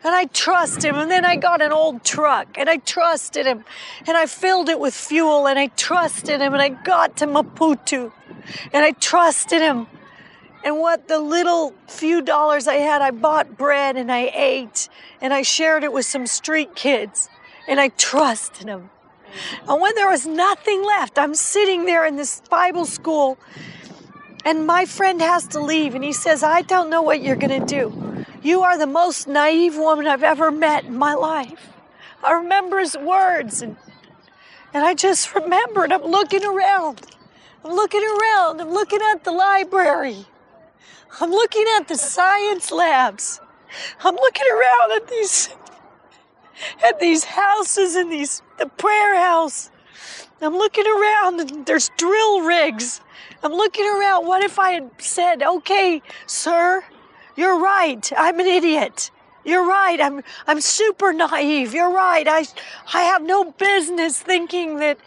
And 0.04 0.15
I 0.15 0.26
trust 0.26 0.84
him. 0.84 0.95
And 0.95 1.10
then 1.10 1.26
I 1.26 1.36
got 1.36 1.62
an 1.62 1.71
old 1.71 2.04
truck 2.04 2.58
and 2.58 2.69
I 2.69 2.78
trusted 2.78 3.45
him. 3.45 3.65
And 4.08 4.15
I 4.15 4.26
filled 4.26 4.69
it 4.69 4.80
with 4.80 4.93
fuel 4.93 5.47
and 5.47 5.60
I 5.60 5.67
trusted 5.67 6.39
him. 6.39 6.54
And 6.54 6.62
I 6.62 6.69
got 6.69 7.17
to 7.17 7.28
Maputo 7.28 8.12
and 8.71 8.86
I 8.86 8.91
trusted 8.91 9.62
him. 9.62 9.88
And 10.67 10.80
what 10.80 11.08
the 11.08 11.19
little 11.19 11.73
few 11.88 12.21
dollars 12.21 12.67
I 12.67 12.73
had, 12.73 13.01
I 13.01 13.12
bought 13.12 13.58
bread 13.58 13.95
and 13.95 14.12
I 14.12 14.30
ate 14.36 14.89
and 15.21 15.34
I 15.34 15.41
shared 15.41 15.86
it 15.86 15.93
with 15.93 16.06
some 16.06 16.27
street 16.27 16.75
kids 16.75 17.30
and 17.69 17.80
I 17.80 17.88
trusted 17.88 18.67
them. 18.67 18.89
And 19.65 19.82
when 19.82 19.95
there 19.95 20.10
was 20.10 20.27
nothing 20.27 20.84
left, 20.84 21.17
I'm 21.17 21.36
sitting 21.36 21.86
there 21.86 22.06
in 22.06 22.17
this 22.17 22.41
Bible 22.49 22.84
school 22.84 23.38
and 24.43 24.67
my 24.67 24.84
friend 24.84 25.21
has 25.21 25.47
to 25.47 25.62
leave 25.62 25.95
and 25.95 26.03
he 26.03 26.12
says, 26.12 26.43
I 26.43 26.63
don't 26.63 26.89
know 26.89 27.01
what 27.01 27.21
you're 27.21 27.38
going 27.38 27.62
to 27.62 27.65
do. 27.65 28.25
You 28.43 28.63
are 28.63 28.77
the 28.77 28.88
most 28.88 29.25
naive 29.25 29.77
woman 29.77 30.06
I've 30.06 30.21
ever 30.21 30.51
met 30.51 30.84
in 30.84 30.97
my 30.97 31.13
life. 31.13 31.69
I 32.21 32.34
remember 32.34 32.80
his 32.80 32.97
words 32.97 33.62
and, 33.62 33.77
and 34.73 34.86
I 34.86 34.95
just 34.95 35.34
remembered 35.34 35.93
I'm 35.93 36.03
looking 36.03 36.43
around. 36.43 37.03
I'm 37.63 37.71
looking 37.71 38.03
around. 38.03 38.60
I'm 38.60 38.71
looking 38.71 38.99
at 39.01 39.23
the 39.23 39.32
library. 39.32 40.25
I'm 41.19 41.32
looking 41.32 41.65
at 41.77 41.88
the 41.88 41.95
science 41.95 42.71
labs. 42.71 43.41
I'm 44.03 44.13
looking 44.15 44.45
around 44.53 44.91
at 45.01 45.08
these 45.08 45.49
at 46.84 46.99
these 46.99 47.23
houses 47.23 47.95
and 47.95 48.12
these 48.12 48.43
the 48.60 48.67
prayer 48.67 49.15
house. 49.15 49.71
I'm 50.41 50.53
looking 50.53 50.86
around 50.86 51.39
and 51.39 51.65
there's 51.65 51.89
drill 51.97 52.41
rigs. 52.41 53.01
I'm 53.43 53.51
looking 53.51 53.86
around. 53.86 54.27
What 54.27 54.43
if 54.43 54.60
I 54.60 54.73
had 54.73 54.91
said, 54.99 55.41
"Okay, 55.41 56.03
sir, 56.27 56.84
you're 57.36 57.60
right. 57.60 58.12
I'm 58.15 58.39
an 58.39 58.45
idiot. 58.45 59.10
You're 59.43 59.65
right. 59.65 59.99
I'm 59.99 60.21
I'm 60.45 60.62
super 60.62 61.13
naive. 61.13 61.73
You're 61.73 61.91
right. 61.91 62.27
I 62.27 62.45
I 62.93 63.01
have 63.03 63.23
no 63.23 63.51
business 63.53 64.19
thinking 64.19 64.77
that 64.77 64.99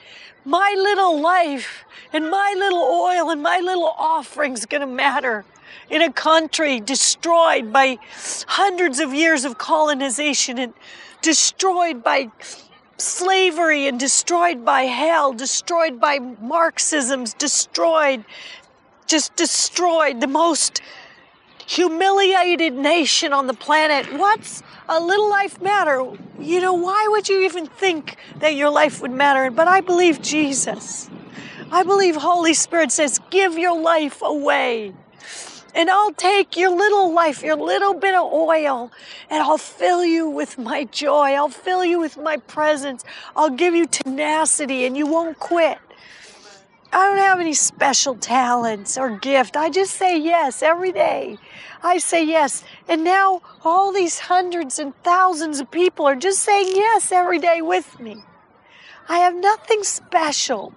my 0.44 0.74
little 0.76 1.20
life 1.20 1.84
and 2.12 2.28
my 2.30 2.54
little 2.56 2.82
oil 2.82 3.30
and 3.30 3.42
my 3.42 3.60
little 3.60 3.94
offering's 3.96 4.66
going 4.66 4.80
to 4.80 4.88
matter 4.88 5.44
in 5.88 6.02
a 6.02 6.12
country 6.12 6.80
destroyed 6.80 7.72
by 7.72 7.98
hundreds 8.46 9.00
of 9.00 9.12
years 9.14 9.44
of 9.44 9.59
colonization 9.59 10.59
and 10.59 10.74
destroyed 11.22 12.02
by 12.02 12.30
slavery 12.96 13.87
and 13.87 13.98
destroyed 13.98 14.64
by 14.64 14.83
hell, 14.83 15.33
destroyed 15.33 16.00
by 16.00 16.18
Marxisms, 16.18 17.35
destroyed, 17.35 18.24
just 19.06 19.35
destroyed 19.37 20.20
the 20.20 20.26
most 20.26 20.83
humiliated 21.66 22.74
nation 22.74 23.33
on 23.33 23.46
the 23.46 23.54
planet. 23.54 24.12
What's 24.12 24.62
a 24.88 25.00
little 25.00 25.30
life 25.30 25.61
matter? 25.62 26.04
You 26.38 26.61
know, 26.61 26.74
why 26.74 27.06
would 27.11 27.28
you 27.28 27.42
even 27.44 27.66
think 27.66 28.16
that 28.40 28.56
your 28.56 28.70
life 28.70 29.00
would 29.00 29.12
matter? 29.12 29.50
But 29.50 29.68
I 29.68 29.80
believe 29.80 30.20
Jesus. 30.20 31.09
I 31.70 31.85
believe 31.85 32.16
Holy 32.16 32.54
Spirit 32.54 32.90
says, 32.90 33.20
give 33.30 33.56
your 33.56 33.80
life 33.80 34.20
away. 34.22 34.92
And 35.74 35.88
I'll 35.88 36.12
take 36.12 36.56
your 36.56 36.70
little 36.70 37.12
life, 37.12 37.42
your 37.42 37.56
little 37.56 37.94
bit 37.94 38.14
of 38.14 38.33
oil, 38.33 38.90
and 39.30 39.42
I'll 39.42 39.59
fill 39.59 40.04
you 40.04 40.28
with 40.28 40.59
my 40.59 40.85
joy. 40.85 41.35
I'll 41.35 41.48
fill 41.48 41.85
you 41.85 42.00
with 42.00 42.16
my 42.16 42.38
presence. 42.38 43.04
I'll 43.37 43.50
give 43.50 43.74
you 43.74 43.87
tenacity 43.87 44.85
and 44.85 44.96
you 44.96 45.06
won't 45.06 45.38
quit. 45.38 45.78
I 46.92 47.09
don't 47.09 47.18
have 47.18 47.38
any 47.38 47.54
special 47.54 48.16
talents 48.16 48.98
or 48.98 49.16
gift. 49.16 49.56
I 49.56 49.70
just 49.70 49.94
say 49.94 50.18
yes 50.18 50.61
every 50.61 50.90
day. 50.90 51.38
I 51.85 51.98
say 51.98 52.24
yes. 52.24 52.64
And 52.88 53.04
now 53.04 53.42
all 53.64 53.92
these 53.92 54.18
hundreds 54.18 54.80
and 54.80 54.92
thousands 55.04 55.61
of 55.61 55.70
people 55.70 56.04
are 56.06 56.16
just 56.16 56.40
saying 56.40 56.72
yes 56.74 57.12
every 57.12 57.38
day 57.38 57.62
with 57.62 58.00
me. 58.00 58.24
I 59.09 59.18
have 59.18 59.37
nothing 59.37 59.85
special. 59.85 60.72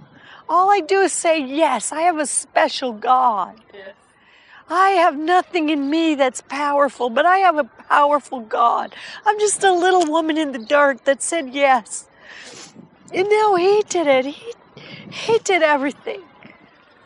All 0.47 0.69
I 0.69 0.81
do 0.81 0.99
is 1.01 1.13
say 1.13 1.39
yes. 1.41 1.91
I 1.91 2.01
have 2.01 2.19
a 2.19 2.27
special 2.27 2.93
God. 2.93 3.59
I 4.69 4.91
have 4.91 5.17
nothing 5.17 5.69
in 5.69 5.89
me 5.89 6.15
that's 6.15 6.41
powerful, 6.41 7.09
but 7.09 7.25
I 7.25 7.39
have 7.39 7.57
a 7.57 7.65
powerful 7.65 8.39
God. 8.41 8.95
I'm 9.25 9.39
just 9.39 9.63
a 9.63 9.71
little 9.71 10.05
woman 10.11 10.37
in 10.37 10.51
the 10.51 10.59
dark 10.59 11.03
that 11.05 11.21
said 11.21 11.53
yes. 11.53 12.07
And 13.13 13.29
now 13.29 13.55
He 13.55 13.83
did 13.89 14.07
it. 14.07 14.25
He, 14.25 14.53
he 15.11 15.39
did 15.39 15.61
everything. 15.61 16.21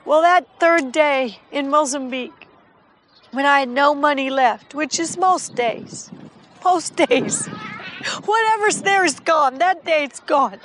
Well, 0.06 0.22
that 0.22 0.48
third 0.60 0.92
day 0.94 1.40
in 1.52 1.70
Mozambique, 1.70 2.48
when 3.32 3.46
I 3.46 3.60
had 3.60 3.70
no 3.70 3.94
money 3.94 4.30
left, 4.30 4.74
which 4.74 5.00
is 5.00 5.18
most 5.18 5.56
days, 5.56 6.10
most 6.64 6.96
days, 6.96 7.48
whatever's 8.26 8.84
there 8.84 9.04
is 9.04 9.20
gone. 9.20 9.58
That 9.58 9.84
day 9.84 10.04
it's 10.06 10.22
gone. 10.22 10.60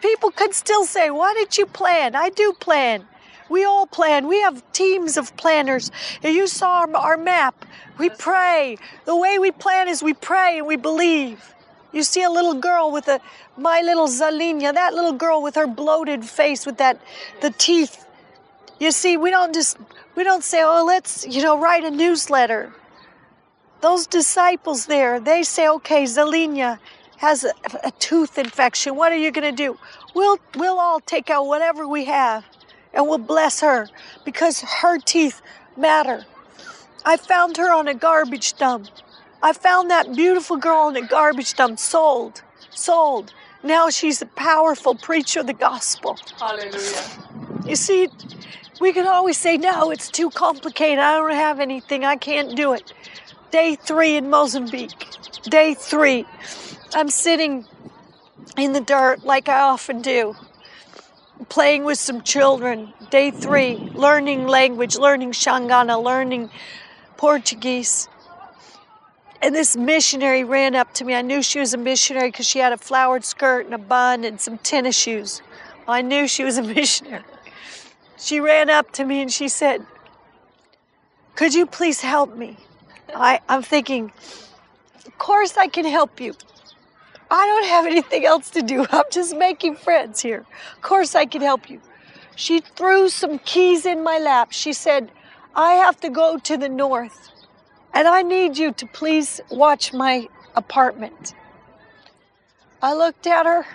People 0.00 0.30
could 0.30 0.54
still 0.54 0.84
say, 0.84 1.10
Why 1.10 1.34
did 1.34 1.58
you 1.58 1.66
plan? 1.66 2.14
I 2.14 2.30
do 2.30 2.54
plan. 2.54 3.06
We 3.48 3.64
all 3.64 3.86
plan. 3.86 4.28
We 4.28 4.40
have 4.42 4.62
teams 4.72 5.16
of 5.16 5.36
planners. 5.36 5.90
You 6.22 6.46
saw 6.46 6.80
our, 6.80 6.96
our 6.96 7.16
map. 7.16 7.64
We 7.98 8.10
pray. 8.10 8.78
The 9.06 9.16
way 9.16 9.38
we 9.38 9.50
plan 9.50 9.88
is 9.88 10.02
we 10.02 10.14
pray 10.14 10.58
and 10.58 10.66
we 10.66 10.76
believe. 10.76 11.54
You 11.92 12.02
see 12.02 12.22
a 12.22 12.30
little 12.30 12.54
girl 12.54 12.92
with 12.92 13.08
a 13.08 13.20
my 13.56 13.80
little 13.82 14.08
Zalina, 14.08 14.74
that 14.74 14.94
little 14.94 15.12
girl 15.14 15.42
with 15.42 15.56
her 15.56 15.66
bloated 15.66 16.24
face 16.24 16.66
with 16.66 16.78
that 16.78 17.00
the 17.40 17.50
teeth. 17.50 18.04
You 18.78 18.92
see, 18.92 19.16
we 19.16 19.30
don't 19.30 19.54
just 19.54 19.78
we 20.14 20.24
don't 20.24 20.44
say, 20.44 20.62
"Oh, 20.62 20.84
let's, 20.86 21.26
you 21.26 21.42
know, 21.42 21.58
write 21.58 21.84
a 21.84 21.90
newsletter." 21.90 22.72
Those 23.80 24.06
disciples 24.06 24.86
there, 24.86 25.20
they 25.20 25.42
say, 25.42 25.68
"Okay, 25.68 26.04
Zalina 26.04 26.78
has 27.18 27.44
a, 27.44 27.52
a 27.84 27.90
tooth 27.92 28.38
infection. 28.38 28.96
What 28.96 29.12
are 29.12 29.18
you 29.18 29.32
going 29.32 29.50
to 29.50 29.56
do?" 29.56 29.78
We'll 30.14 30.38
we'll 30.56 30.78
all 30.78 31.00
take 31.00 31.30
out 31.30 31.46
whatever 31.46 31.88
we 31.88 32.04
have 32.06 32.44
and 32.98 33.06
we'll 33.06 33.16
bless 33.16 33.60
her 33.60 33.88
because 34.24 34.60
her 34.60 34.98
teeth 34.98 35.40
matter. 35.76 36.26
I 37.06 37.16
found 37.16 37.56
her 37.56 37.72
on 37.72 37.86
a 37.86 37.94
garbage 37.94 38.54
dump. 38.58 38.88
I 39.40 39.52
found 39.52 39.88
that 39.90 40.16
beautiful 40.16 40.56
girl 40.56 40.88
on 40.88 40.96
a 40.96 41.06
garbage 41.06 41.54
dump, 41.54 41.78
sold, 41.78 42.42
sold. 42.70 43.32
Now 43.62 43.88
she's 43.88 44.20
a 44.20 44.26
powerful 44.26 44.96
preacher 44.96 45.40
of 45.40 45.46
the 45.46 45.54
gospel. 45.54 46.18
Hallelujah. 46.38 47.04
You 47.64 47.76
see, 47.76 48.08
we 48.80 48.92
can 48.92 49.06
always 49.06 49.36
say, 49.38 49.56
no, 49.56 49.92
it's 49.92 50.10
too 50.10 50.30
complicated. 50.30 50.98
I 50.98 51.18
don't 51.18 51.30
have 51.30 51.60
anything. 51.60 52.04
I 52.04 52.16
can't 52.16 52.56
do 52.56 52.72
it. 52.72 52.92
Day 53.52 53.76
three 53.76 54.16
in 54.16 54.28
Mozambique. 54.28 55.06
Day 55.44 55.74
three. 55.74 56.26
I'm 56.94 57.10
sitting 57.10 57.64
in 58.56 58.72
the 58.72 58.80
dirt 58.80 59.24
like 59.24 59.48
I 59.48 59.60
often 59.60 60.02
do 60.02 60.34
playing 61.48 61.84
with 61.84 61.98
some 61.98 62.22
children. 62.22 62.92
Day 63.10 63.30
three, 63.30 63.76
learning 63.94 64.46
language, 64.46 64.96
learning 64.96 65.32
Shangana, 65.32 66.02
learning 66.02 66.50
Portuguese. 67.16 68.08
And 69.40 69.54
this 69.54 69.76
missionary 69.76 70.42
ran 70.44 70.74
up 70.74 70.92
to 70.94 71.04
me. 71.04 71.14
I 71.14 71.22
knew 71.22 71.42
she 71.42 71.60
was 71.60 71.72
a 71.72 71.78
missionary 71.78 72.30
because 72.30 72.46
she 72.46 72.58
had 72.58 72.72
a 72.72 72.76
flowered 72.76 73.24
skirt 73.24 73.66
and 73.66 73.74
a 73.74 73.78
bun 73.78 74.24
and 74.24 74.40
some 74.40 74.58
tennis 74.58 74.96
shoes. 74.96 75.42
I 75.86 76.02
knew 76.02 76.26
she 76.26 76.44
was 76.44 76.58
a 76.58 76.62
missionary. 76.74 77.24
She 78.18 78.40
ran 78.40 78.68
up 78.68 78.90
to 78.92 79.04
me 79.04 79.22
and 79.22 79.32
she 79.32 79.48
said, 79.48 79.86
Could 81.36 81.54
you 81.54 81.66
please 81.66 82.00
help 82.00 82.36
me? 82.36 82.56
I, 83.14 83.40
I'm 83.48 83.62
thinking, 83.62 84.12
Of 85.06 85.16
course 85.18 85.56
I 85.56 85.68
can 85.68 85.84
help 85.84 86.20
you. 86.20 86.34
I 87.30 87.46
don't 87.46 87.66
have 87.66 87.86
anything 87.86 88.24
else 88.24 88.50
to 88.50 88.62
do. 88.62 88.86
I'm 88.90 89.04
just 89.10 89.36
making 89.36 89.76
friends 89.76 90.20
here. 90.20 90.46
Of 90.76 90.82
course 90.82 91.14
I 91.14 91.26
can 91.26 91.42
help 91.42 91.68
you. 91.68 91.80
She 92.36 92.60
threw 92.60 93.08
some 93.08 93.38
keys 93.40 93.84
in 93.84 94.02
my 94.02 94.18
lap. 94.18 94.52
She 94.52 94.72
said, 94.72 95.10
I 95.54 95.74
have 95.74 96.00
to 96.00 96.10
go 96.10 96.38
to 96.38 96.56
the 96.56 96.68
north 96.68 97.30
and 97.92 98.06
I 98.06 98.22
need 98.22 98.56
you 98.56 98.72
to 98.72 98.86
please 98.86 99.40
watch 99.50 99.92
my 99.92 100.28
apartment. 100.54 101.34
I 102.80 102.94
looked 102.94 103.26
at 103.26 103.44
her. 103.44 103.66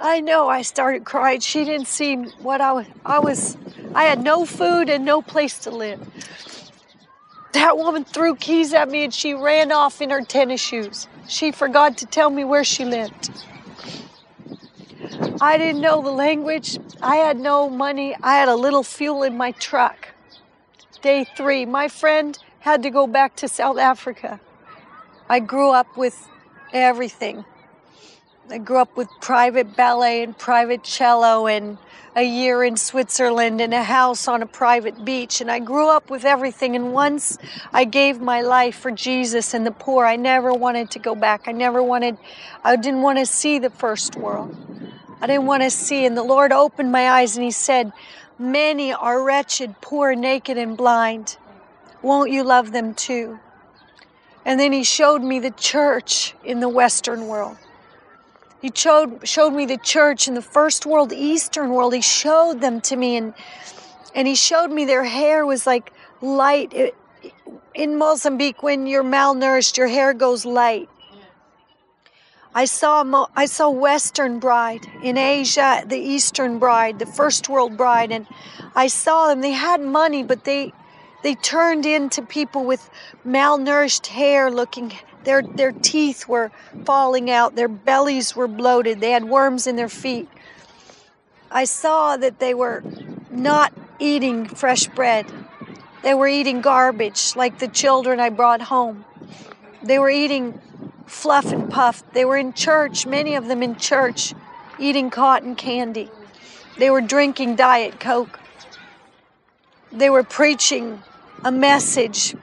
I 0.00 0.20
know 0.20 0.48
I 0.48 0.62
started 0.62 1.04
crying. 1.04 1.40
She 1.40 1.64
didn't 1.64 1.86
see 1.86 2.16
what 2.16 2.60
I 2.60 2.72
was. 2.72 2.86
I 3.06 3.20
was, 3.20 3.56
I 3.94 4.04
had 4.04 4.22
no 4.22 4.44
food 4.44 4.88
and 4.88 5.04
no 5.04 5.22
place 5.22 5.58
to 5.60 5.70
live. 5.70 6.00
That 7.52 7.76
woman 7.76 8.04
threw 8.04 8.34
keys 8.36 8.72
at 8.72 8.88
me 8.88 9.04
and 9.04 9.12
she 9.12 9.34
ran 9.34 9.72
off 9.72 10.00
in 10.00 10.10
her 10.10 10.22
tennis 10.22 10.60
shoes. 10.60 11.06
She 11.28 11.52
forgot 11.52 11.98
to 11.98 12.06
tell 12.06 12.30
me 12.30 12.44
where 12.44 12.64
she 12.64 12.84
lived. 12.84 13.30
I 15.40 15.58
didn't 15.58 15.80
know 15.80 16.02
the 16.02 16.10
language. 16.10 16.78
I 17.02 17.16
had 17.16 17.38
no 17.38 17.68
money. 17.68 18.16
I 18.22 18.36
had 18.36 18.48
a 18.48 18.54
little 18.56 18.82
fuel 18.82 19.22
in 19.22 19.36
my 19.36 19.52
truck. 19.52 20.08
Day 21.02 21.24
three, 21.36 21.66
my 21.66 21.88
friend 21.88 22.38
had 22.60 22.82
to 22.84 22.90
go 22.90 23.06
back 23.06 23.36
to 23.36 23.48
South 23.48 23.78
Africa. 23.78 24.40
I 25.28 25.40
grew 25.40 25.70
up 25.70 25.96
with 25.96 26.28
everything. 26.72 27.44
I 28.50 28.58
grew 28.58 28.78
up 28.78 28.96
with 28.96 29.08
private 29.20 29.76
ballet 29.76 30.24
and 30.24 30.36
private 30.36 30.82
cello 30.82 31.46
and 31.46 31.78
a 32.16 32.22
year 32.22 32.64
in 32.64 32.76
Switzerland 32.76 33.60
and 33.60 33.72
a 33.72 33.84
house 33.84 34.26
on 34.26 34.42
a 34.42 34.46
private 34.46 35.04
beach. 35.04 35.40
And 35.40 35.50
I 35.50 35.60
grew 35.60 35.88
up 35.88 36.10
with 36.10 36.24
everything. 36.24 36.74
And 36.74 36.92
once 36.92 37.38
I 37.72 37.84
gave 37.84 38.20
my 38.20 38.40
life 38.42 38.74
for 38.74 38.90
Jesus 38.90 39.54
and 39.54 39.64
the 39.64 39.70
poor, 39.70 40.04
I 40.04 40.16
never 40.16 40.52
wanted 40.52 40.90
to 40.90 40.98
go 40.98 41.14
back. 41.14 41.42
I 41.46 41.52
never 41.52 41.82
wanted, 41.82 42.18
I 42.64 42.74
didn't 42.76 43.02
want 43.02 43.18
to 43.18 43.26
see 43.26 43.58
the 43.58 43.70
first 43.70 44.16
world. 44.16 44.54
I 45.20 45.28
didn't 45.28 45.46
want 45.46 45.62
to 45.62 45.70
see. 45.70 46.04
And 46.04 46.16
the 46.16 46.24
Lord 46.24 46.52
opened 46.52 46.90
my 46.90 47.08
eyes 47.10 47.36
and 47.36 47.44
He 47.44 47.52
said, 47.52 47.92
Many 48.38 48.92
are 48.92 49.22
wretched, 49.22 49.80
poor, 49.80 50.16
naked, 50.16 50.58
and 50.58 50.76
blind. 50.76 51.38
Won't 52.02 52.32
you 52.32 52.42
love 52.42 52.72
them 52.72 52.92
too? 52.92 53.38
And 54.44 54.58
then 54.58 54.72
He 54.72 54.82
showed 54.82 55.22
me 55.22 55.38
the 55.38 55.52
church 55.52 56.34
in 56.44 56.58
the 56.58 56.68
Western 56.68 57.28
world. 57.28 57.56
He 58.62 58.70
showed, 58.72 59.26
showed 59.26 59.50
me 59.50 59.66
the 59.66 59.76
church 59.76 60.28
in 60.28 60.34
the 60.34 60.42
first 60.42 60.86
world, 60.86 61.12
Eastern 61.12 61.70
world. 61.70 61.92
He 61.92 62.00
showed 62.00 62.60
them 62.60 62.80
to 62.82 62.96
me, 62.96 63.16
and, 63.16 63.34
and 64.14 64.28
He 64.28 64.36
showed 64.36 64.70
me 64.70 64.84
their 64.84 65.02
hair 65.04 65.44
was 65.44 65.66
like 65.66 65.92
light. 66.20 66.94
In 67.74 67.98
Mozambique, 67.98 68.62
when 68.62 68.86
you're 68.86 69.02
malnourished, 69.02 69.76
your 69.76 69.88
hair 69.88 70.14
goes 70.14 70.44
light. 70.46 70.88
I 72.54 72.66
saw 72.66 73.26
I 73.34 73.46
saw 73.46 73.70
Western 73.70 74.38
bride 74.38 74.86
in 75.02 75.16
Asia, 75.18 75.82
the 75.86 75.98
Eastern 75.98 76.58
bride, 76.58 76.98
the 76.98 77.06
first 77.06 77.48
world 77.48 77.76
bride, 77.76 78.12
and 78.12 78.26
I 78.76 78.86
saw 78.86 79.28
them. 79.28 79.40
They 79.40 79.52
had 79.52 79.80
money, 79.80 80.22
but 80.22 80.44
they 80.44 80.72
they 81.22 81.34
turned 81.34 81.86
into 81.86 82.22
people 82.22 82.64
with 82.64 82.90
malnourished 83.26 84.06
hair, 84.06 84.50
looking 84.50 84.92
their 85.24 85.42
their 85.42 85.72
teeth 85.72 86.28
were 86.28 86.50
falling 86.84 87.30
out, 87.30 87.56
their 87.56 87.68
bellies 87.68 88.34
were 88.34 88.48
bloated, 88.48 89.00
they 89.00 89.10
had 89.10 89.24
worms 89.24 89.66
in 89.66 89.76
their 89.76 89.88
feet. 89.88 90.28
I 91.50 91.64
saw 91.64 92.16
that 92.16 92.38
they 92.38 92.54
were 92.54 92.82
not 93.30 93.72
eating 93.98 94.46
fresh 94.46 94.86
bread. 94.86 95.26
They 96.02 96.14
were 96.14 96.26
eating 96.26 96.60
garbage 96.60 97.36
like 97.36 97.58
the 97.58 97.68
children 97.68 98.18
I 98.20 98.30
brought 98.30 98.62
home. 98.62 99.04
They 99.82 99.98
were 99.98 100.10
eating 100.10 100.60
fluff 101.06 101.52
and 101.52 101.70
puff. 101.70 102.02
They 102.12 102.24
were 102.24 102.36
in 102.36 102.52
church, 102.54 103.06
many 103.06 103.34
of 103.34 103.46
them 103.48 103.62
in 103.62 103.76
church, 103.76 104.34
eating 104.78 105.10
cotton 105.10 105.54
candy. 105.54 106.10
They 106.78 106.90
were 106.90 107.00
drinking 107.00 107.56
Diet 107.56 108.00
Coke. 108.00 108.40
They 109.92 110.08
were 110.08 110.24
preaching 110.24 111.02
a 111.44 111.52
message, 111.52 112.34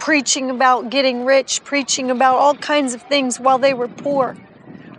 preaching 0.00 0.50
about 0.50 0.90
getting 0.90 1.24
rich, 1.24 1.62
preaching 1.62 2.10
about 2.10 2.36
all 2.36 2.54
kinds 2.56 2.94
of 2.94 3.02
things 3.02 3.38
while 3.38 3.58
they 3.58 3.74
were 3.74 3.88
poor, 3.88 4.34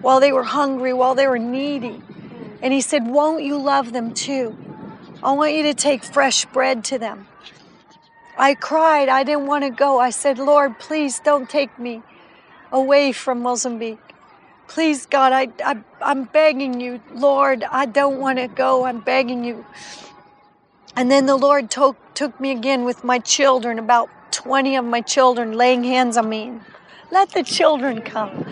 while 0.01 0.19
they 0.19 0.31
were 0.31 0.43
hungry, 0.43 0.93
while 0.93 1.15
they 1.15 1.27
were 1.27 1.39
needy. 1.39 2.01
And 2.61 2.71
he 2.71 2.81
said, 2.81 3.07
Won't 3.07 3.43
you 3.43 3.57
love 3.57 3.91
them 3.91 4.13
too? 4.13 4.55
I 5.23 5.33
want 5.33 5.53
you 5.53 5.63
to 5.63 5.73
take 5.73 6.03
fresh 6.03 6.45
bread 6.45 6.83
to 6.85 6.99
them. 6.99 7.27
I 8.37 8.55
cried. 8.55 9.09
I 9.09 9.23
didn't 9.23 9.47
want 9.47 9.63
to 9.65 9.69
go. 9.69 9.99
I 9.99 10.11
said, 10.11 10.39
Lord, 10.39 10.79
please 10.79 11.19
don't 11.19 11.49
take 11.49 11.77
me 11.77 12.01
away 12.71 13.11
from 13.11 13.41
Mozambique. 13.41 13.99
Please, 14.67 15.05
God, 15.05 15.33
I, 15.33 15.49
I, 15.63 15.77
I'm 16.01 16.23
begging 16.25 16.79
you, 16.79 17.01
Lord, 17.13 17.65
I 17.69 17.85
don't 17.85 18.19
want 18.19 18.39
to 18.39 18.47
go. 18.47 18.85
I'm 18.85 19.01
begging 19.01 19.43
you. 19.43 19.65
And 20.95 21.11
then 21.11 21.25
the 21.25 21.35
Lord 21.35 21.69
took, 21.69 21.97
took 22.13 22.39
me 22.39 22.51
again 22.51 22.85
with 22.85 23.03
my 23.03 23.19
children, 23.19 23.79
about 23.79 24.09
20 24.31 24.75
of 24.77 24.85
my 24.85 25.01
children 25.01 25.53
laying 25.53 25.83
hands 25.83 26.17
on 26.17 26.29
me. 26.29 26.53
Let 27.11 27.31
the 27.31 27.43
children 27.43 28.01
come. 28.01 28.45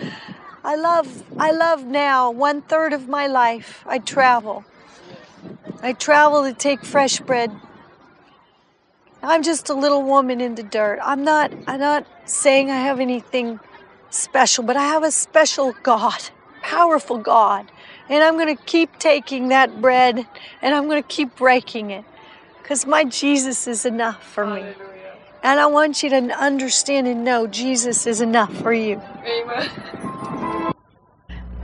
I 0.62 0.76
love, 0.76 1.22
I 1.38 1.50
love 1.52 1.84
now 1.86 2.30
one 2.30 2.62
third 2.62 2.92
of 2.92 3.08
my 3.08 3.26
life. 3.26 3.82
I 3.86 3.98
travel. 3.98 4.64
I 5.82 5.94
travel 5.94 6.44
to 6.44 6.52
take 6.52 6.84
fresh 6.84 7.20
bread. 7.20 7.50
I'm 9.22 9.42
just 9.42 9.68
a 9.68 9.74
little 9.74 10.02
woman 10.02 10.40
in 10.40 10.54
the 10.54 10.62
dirt. 10.62 10.98
I'm 11.02 11.24
not, 11.24 11.52
I'm 11.66 11.80
not 11.80 12.06
saying 12.26 12.70
I 12.70 12.76
have 12.76 13.00
anything 13.00 13.60
special, 14.10 14.64
but 14.64 14.76
I 14.76 14.84
have 14.84 15.02
a 15.02 15.10
special 15.10 15.74
God, 15.82 16.30
powerful 16.62 17.18
God. 17.18 17.70
And 18.08 18.22
I'm 18.24 18.34
going 18.34 18.54
to 18.54 18.62
keep 18.64 18.98
taking 18.98 19.48
that 19.48 19.80
bread 19.80 20.26
and 20.62 20.74
I'm 20.74 20.88
going 20.88 21.02
to 21.02 21.08
keep 21.08 21.36
breaking 21.36 21.90
it 21.90 22.04
because 22.62 22.86
my 22.86 23.04
Jesus 23.04 23.66
is 23.66 23.84
enough 23.84 24.22
for 24.22 24.46
me. 24.46 24.64
And 25.42 25.58
I 25.58 25.66
want 25.66 26.02
you 26.02 26.10
to 26.10 26.16
understand 26.38 27.08
and 27.08 27.24
know 27.24 27.46
Jesus 27.46 28.06
is 28.06 28.20
enough 28.20 28.54
for 28.58 28.72
you. 28.72 29.00
Amen. 29.24 29.70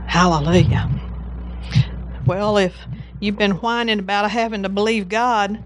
Hallelujah. 0.07 0.89
Well, 2.25 2.57
if 2.57 2.75
you've 3.19 3.37
been 3.37 3.51
whining 3.51 3.99
about 3.99 4.31
having 4.31 4.63
to 4.63 4.69
believe 4.69 5.09
God, 5.09 5.63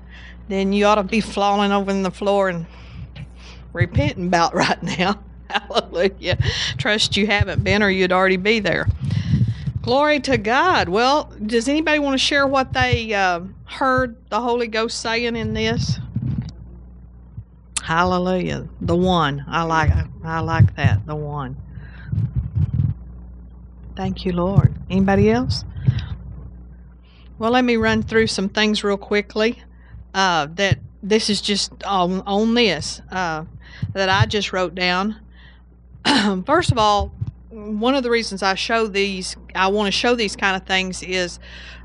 then 0.50 0.74
you 0.74 0.86
ought 0.86 0.95
to 0.95 1.04
be 1.04 1.21
falling 1.21 1.71
over 1.71 1.89
in 1.89 2.04
the 2.04 2.12
floor 2.12 2.50
and 2.50 2.65
repenting 3.71 4.28
about 4.28 4.54
right 4.56 4.82
now. 4.84 5.19
Hallelujah. 5.50 6.38
Trust 6.78 7.15
you 7.15 7.28
haven't 7.28 7.63
been, 7.63 7.82
or 7.82 7.89
you'd 7.89 8.12
already 8.12 8.38
be 8.38 8.60
there. 8.60 8.88
Glory 9.82 10.19
to 10.21 10.38
God. 10.38 10.89
Well, 10.89 11.32
does 11.45 11.67
anybody 11.67 12.00
want 12.00 12.13
to 12.13 12.24
share 12.24 12.45
what 12.45 12.74
they 12.74 13.13
uh, 13.13 13.41
heard 13.65 14.17
the 14.30 14.39
Holy 14.39 14.67
Ghost 14.67 15.00
saying 15.00 15.36
in 15.36 15.54
this? 15.54 16.00
Hallelujah. 17.92 18.70
The 18.80 18.96
one. 18.96 19.44
I 19.50 19.64
like 19.64 19.92
I 20.24 20.40
like 20.40 20.78
that. 20.78 21.06
The 21.06 21.14
one. 21.14 21.58
Thank 23.98 24.24
you, 24.24 24.32
Lord. 24.32 24.74
Anybody 24.90 25.30
else? 25.30 25.66
Well, 27.38 27.52
let 27.52 27.66
me 27.66 27.76
run 27.76 28.02
through 28.02 28.28
some 28.28 28.48
things 28.48 28.82
real 28.86 28.96
quickly. 28.96 29.62
Uh, 30.14 30.48
that 30.54 30.80
this 31.04 31.30
is 31.30 31.42
just 31.42 31.84
on 31.84 32.22
on 32.22 32.54
this 32.54 33.02
uh, 33.12 33.44
that 33.92 34.08
I 34.08 34.26
just 34.26 34.54
wrote 34.54 34.74
down. 34.74 35.20
First 36.46 36.72
of 36.72 36.78
all, 36.78 37.12
one 37.50 37.94
of 37.94 38.04
the 38.04 38.10
reasons 38.10 38.42
I 38.42 38.56
show 38.56 38.88
these, 38.88 39.36
I 39.54 39.68
want 39.68 39.88
to 39.88 39.92
show 39.92 40.16
these 40.16 40.38
kind 40.38 40.56
of 40.56 40.66
things 40.66 41.04
is 41.04 41.40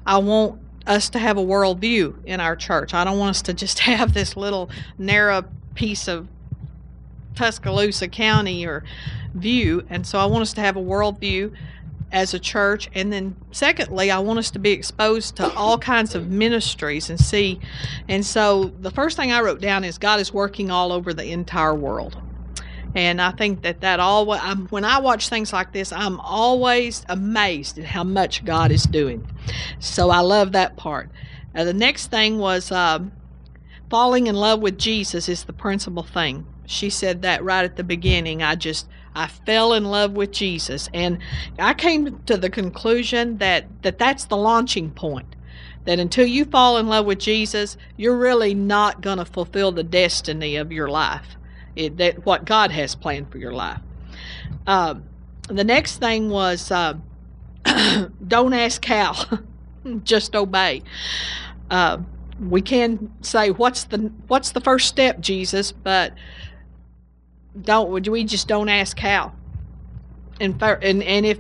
I 0.06 0.18
want 0.18 0.60
us 0.86 1.10
to 1.10 1.18
have 1.18 1.36
a 1.36 1.44
worldview 1.44 2.24
in 2.26 2.38
our 2.38 2.54
church. 2.54 2.94
I 2.94 3.02
don't 3.02 3.18
want 3.18 3.30
us 3.30 3.42
to 3.42 3.54
just 3.54 3.78
have 3.90 4.14
this 4.14 4.36
little 4.36 4.70
narrow 4.98 5.42
piece 5.76 6.08
of 6.08 6.26
Tuscaloosa 7.36 8.08
County 8.08 8.66
or 8.66 8.82
view. 9.34 9.86
And 9.88 10.06
so 10.06 10.18
I 10.18 10.24
want 10.24 10.42
us 10.42 10.52
to 10.54 10.60
have 10.60 10.76
a 10.76 10.82
worldview 10.82 11.54
as 12.12 12.34
a 12.34 12.38
church. 12.38 12.88
And 12.94 13.12
then, 13.12 13.36
secondly, 13.52 14.10
I 14.10 14.18
want 14.18 14.38
us 14.38 14.50
to 14.52 14.58
be 14.58 14.70
exposed 14.70 15.36
to 15.36 15.52
all 15.54 15.78
kinds 15.78 16.14
of 16.14 16.28
ministries 16.28 17.10
and 17.10 17.20
see. 17.20 17.60
And 18.08 18.24
so, 18.24 18.72
the 18.80 18.90
first 18.90 19.16
thing 19.16 19.32
I 19.32 19.40
wrote 19.40 19.60
down 19.60 19.84
is 19.84 19.98
God 19.98 20.20
is 20.20 20.32
working 20.32 20.70
all 20.70 20.92
over 20.92 21.12
the 21.12 21.30
entire 21.30 21.74
world. 21.74 22.20
And 22.94 23.20
I 23.20 23.30
think 23.32 23.62
that 23.62 23.82
that 23.82 24.00
all 24.00 24.32
I'm, 24.32 24.68
when 24.68 24.84
I 24.84 25.00
watch 25.00 25.28
things 25.28 25.52
like 25.52 25.72
this, 25.72 25.92
I'm 25.92 26.18
always 26.20 27.04
amazed 27.10 27.78
at 27.78 27.84
how 27.84 28.04
much 28.04 28.44
God 28.44 28.72
is 28.72 28.84
doing. 28.84 29.28
So 29.80 30.08
I 30.08 30.20
love 30.20 30.52
that 30.52 30.76
part. 30.76 31.10
Uh, 31.54 31.64
the 31.64 31.74
next 31.74 32.10
thing 32.10 32.38
was 32.38 32.72
um, 32.72 33.12
falling 33.90 34.26
in 34.26 34.34
love 34.34 34.60
with 34.60 34.78
Jesus 34.78 35.28
is 35.28 35.44
the 35.44 35.52
principal 35.52 36.02
thing. 36.02 36.46
She 36.66 36.90
said 36.90 37.22
that 37.22 37.44
right 37.44 37.64
at 37.64 37.76
the 37.76 37.84
beginning. 37.84 38.42
I 38.42 38.54
just 38.54 38.88
I 39.14 39.28
fell 39.28 39.72
in 39.72 39.86
love 39.86 40.12
with 40.12 40.30
Jesus 40.30 40.90
and 40.92 41.18
I 41.58 41.72
came 41.72 42.18
to 42.24 42.36
the 42.36 42.50
conclusion 42.50 43.38
that, 43.38 43.66
that 43.82 43.98
that's 43.98 44.26
the 44.26 44.36
launching 44.36 44.90
point. 44.90 45.34
That 45.86 45.98
until 45.98 46.26
you 46.26 46.44
fall 46.44 46.76
in 46.76 46.88
love 46.88 47.06
with 47.06 47.20
Jesus, 47.20 47.76
you're 47.96 48.16
really 48.16 48.52
not 48.52 49.00
going 49.00 49.18
to 49.18 49.24
fulfill 49.24 49.72
the 49.72 49.84
destiny 49.84 50.56
of 50.56 50.70
your 50.70 50.88
life. 50.88 51.36
It, 51.76 51.96
that 51.98 52.26
what 52.26 52.44
God 52.44 52.72
has 52.72 52.94
planned 52.94 53.30
for 53.30 53.38
your 53.38 53.52
life. 53.52 53.80
Um, 54.66 55.04
the 55.48 55.64
next 55.64 55.98
thing 55.98 56.28
was 56.28 56.70
uh, 56.70 56.94
don't 58.26 58.52
ask 58.52 58.84
how, 58.84 59.14
just 60.04 60.34
obey. 60.34 60.82
Uh, 61.70 61.98
we 62.40 62.60
can 62.60 63.12
say 63.22 63.50
what's 63.50 63.84
the 63.84 64.12
what's 64.28 64.52
the 64.52 64.60
first 64.60 64.88
step, 64.88 65.20
Jesus, 65.20 65.72
but 65.72 66.12
don't 67.60 67.90
we 68.08 68.24
just 68.24 68.48
don't 68.48 68.68
ask 68.68 68.98
how. 68.98 69.32
And 70.40 70.62
and 70.62 71.02
and 71.02 71.26
if 71.26 71.38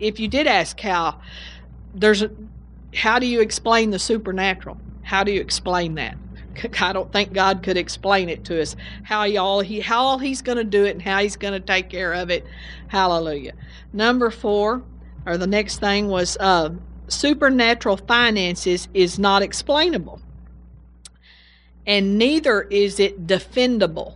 if 0.00 0.18
you 0.18 0.28
did 0.28 0.46
ask 0.46 0.78
how, 0.80 1.20
there's 1.94 2.22
a, 2.22 2.30
how 2.94 3.18
do 3.18 3.26
you 3.26 3.40
explain 3.40 3.90
the 3.90 3.98
supernatural? 3.98 4.78
How 5.02 5.24
do 5.24 5.32
you 5.32 5.40
explain 5.40 5.94
that? 5.94 6.16
I 6.80 6.92
don't 6.92 7.12
think 7.12 7.32
God 7.32 7.62
could 7.62 7.76
explain 7.76 8.28
it 8.28 8.44
to 8.46 8.60
us 8.60 8.76
how 9.02 9.24
he 9.24 9.36
all 9.36 9.60
he 9.60 9.80
how 9.80 10.02
all 10.02 10.18
he's 10.18 10.42
going 10.42 10.58
to 10.58 10.64
do 10.64 10.84
it 10.84 10.90
and 10.90 11.02
how 11.02 11.18
he's 11.18 11.36
going 11.36 11.54
to 11.54 11.60
take 11.60 11.88
care 11.88 12.12
of 12.12 12.30
it. 12.30 12.44
Hallelujah. 12.88 13.52
Number 13.92 14.30
four, 14.30 14.82
or 15.26 15.36
the 15.36 15.46
next 15.46 15.78
thing 15.78 16.08
was 16.08 16.36
uh, 16.38 16.70
supernatural 17.08 17.96
finances 17.96 18.88
is 18.94 19.18
not 19.18 19.42
explainable, 19.42 20.20
and 21.86 22.18
neither 22.18 22.62
is 22.62 22.98
it 22.98 23.26
defendable. 23.26 24.14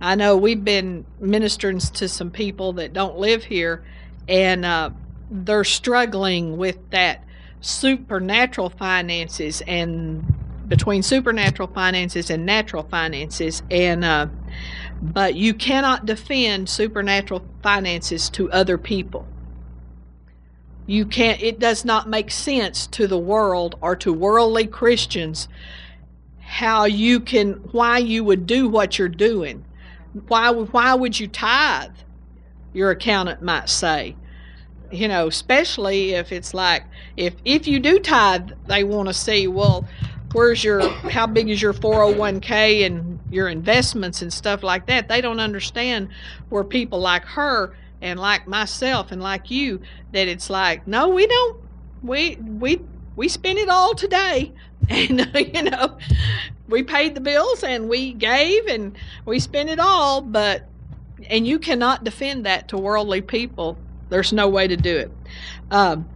I 0.00 0.14
know 0.14 0.36
we've 0.36 0.64
been 0.64 1.06
ministering 1.20 1.78
to 1.78 2.08
some 2.08 2.30
people 2.30 2.74
that 2.74 2.92
don't 2.92 3.18
live 3.18 3.44
here, 3.44 3.84
and 4.28 4.64
uh, 4.64 4.90
they're 5.30 5.64
struggling 5.64 6.56
with 6.56 6.78
that 6.90 7.24
supernatural 7.60 8.70
finances 8.70 9.62
and 9.66 10.24
between 10.68 11.02
supernatural 11.02 11.68
finances 11.68 12.30
and 12.30 12.44
natural 12.44 12.82
finances 12.84 13.62
and 13.70 14.04
uh, 14.04 14.26
but 15.02 15.34
you 15.34 15.52
cannot 15.52 16.06
defend 16.06 16.68
supernatural 16.68 17.44
finances 17.62 18.30
to 18.30 18.50
other 18.50 18.78
people 18.78 19.26
you 20.86 21.06
can't 21.06 21.42
it 21.42 21.58
does 21.58 21.84
not 21.84 22.08
make 22.08 22.30
sense 22.30 22.86
to 22.86 23.06
the 23.06 23.18
world 23.18 23.76
or 23.80 23.96
to 23.96 24.12
worldly 24.12 24.66
christians 24.66 25.48
how 26.54 26.84
you 26.84 27.18
can 27.18 27.54
why 27.72 27.98
you 27.98 28.22
would 28.22 28.46
do 28.46 28.68
what 28.68 28.96
you're 28.96 29.08
doing. 29.08 29.64
Why 30.28 30.50
why 30.50 30.94
would 30.94 31.18
you 31.18 31.26
tithe? 31.26 31.90
Your 32.72 32.90
accountant 32.92 33.42
might 33.42 33.68
say. 33.68 34.14
You 34.92 35.08
know 35.08 35.26
especially 35.26 36.12
if 36.12 36.30
it's 36.30 36.54
like 36.54 36.84
if 37.16 37.34
if 37.44 37.66
you 37.66 37.80
do 37.80 37.98
tithe 37.98 38.50
they 38.68 38.84
want 38.84 39.08
to 39.08 39.14
see 39.14 39.48
well 39.48 39.88
where's 40.32 40.62
your 40.62 40.88
how 40.88 41.26
big 41.26 41.48
is 41.48 41.60
your 41.60 41.72
401k 41.72 42.86
and 42.86 43.18
your 43.30 43.48
investments 43.48 44.22
and 44.22 44.32
stuff 44.32 44.62
like 44.62 44.86
that? 44.86 45.08
They 45.08 45.20
don't 45.20 45.40
understand 45.40 46.08
where 46.50 46.62
people 46.62 47.00
like 47.00 47.24
her 47.24 47.74
and 48.00 48.18
like 48.18 48.46
myself 48.46 49.12
and 49.12 49.22
like 49.22 49.50
you 49.50 49.80
that 50.12 50.28
it's 50.28 50.50
like 50.50 50.86
no 50.86 51.08
we 51.08 51.26
don't. 51.26 51.60
We 52.02 52.36
we 52.36 52.80
we 53.16 53.28
spent 53.28 53.58
it 53.58 53.68
all 53.68 53.94
today. 53.94 54.52
And 54.90 55.18
you 55.54 55.62
know 55.62 55.96
we 56.68 56.82
paid 56.82 57.14
the 57.14 57.20
bills 57.22 57.62
and 57.62 57.88
we 57.88 58.12
gave 58.12 58.66
and 58.66 58.94
we 59.24 59.38
spent 59.38 59.70
it 59.70 59.80
all 59.80 60.20
but 60.20 60.68
and 61.30 61.46
you 61.46 61.58
cannot 61.58 62.04
defend 62.04 62.44
that 62.44 62.68
to 62.68 62.76
worldly 62.76 63.22
people. 63.22 63.78
There's 64.10 64.30
no 64.30 64.46
way 64.50 64.68
to 64.68 64.76
do 64.76 64.94
it. 64.94 65.10
Um, 65.70 66.06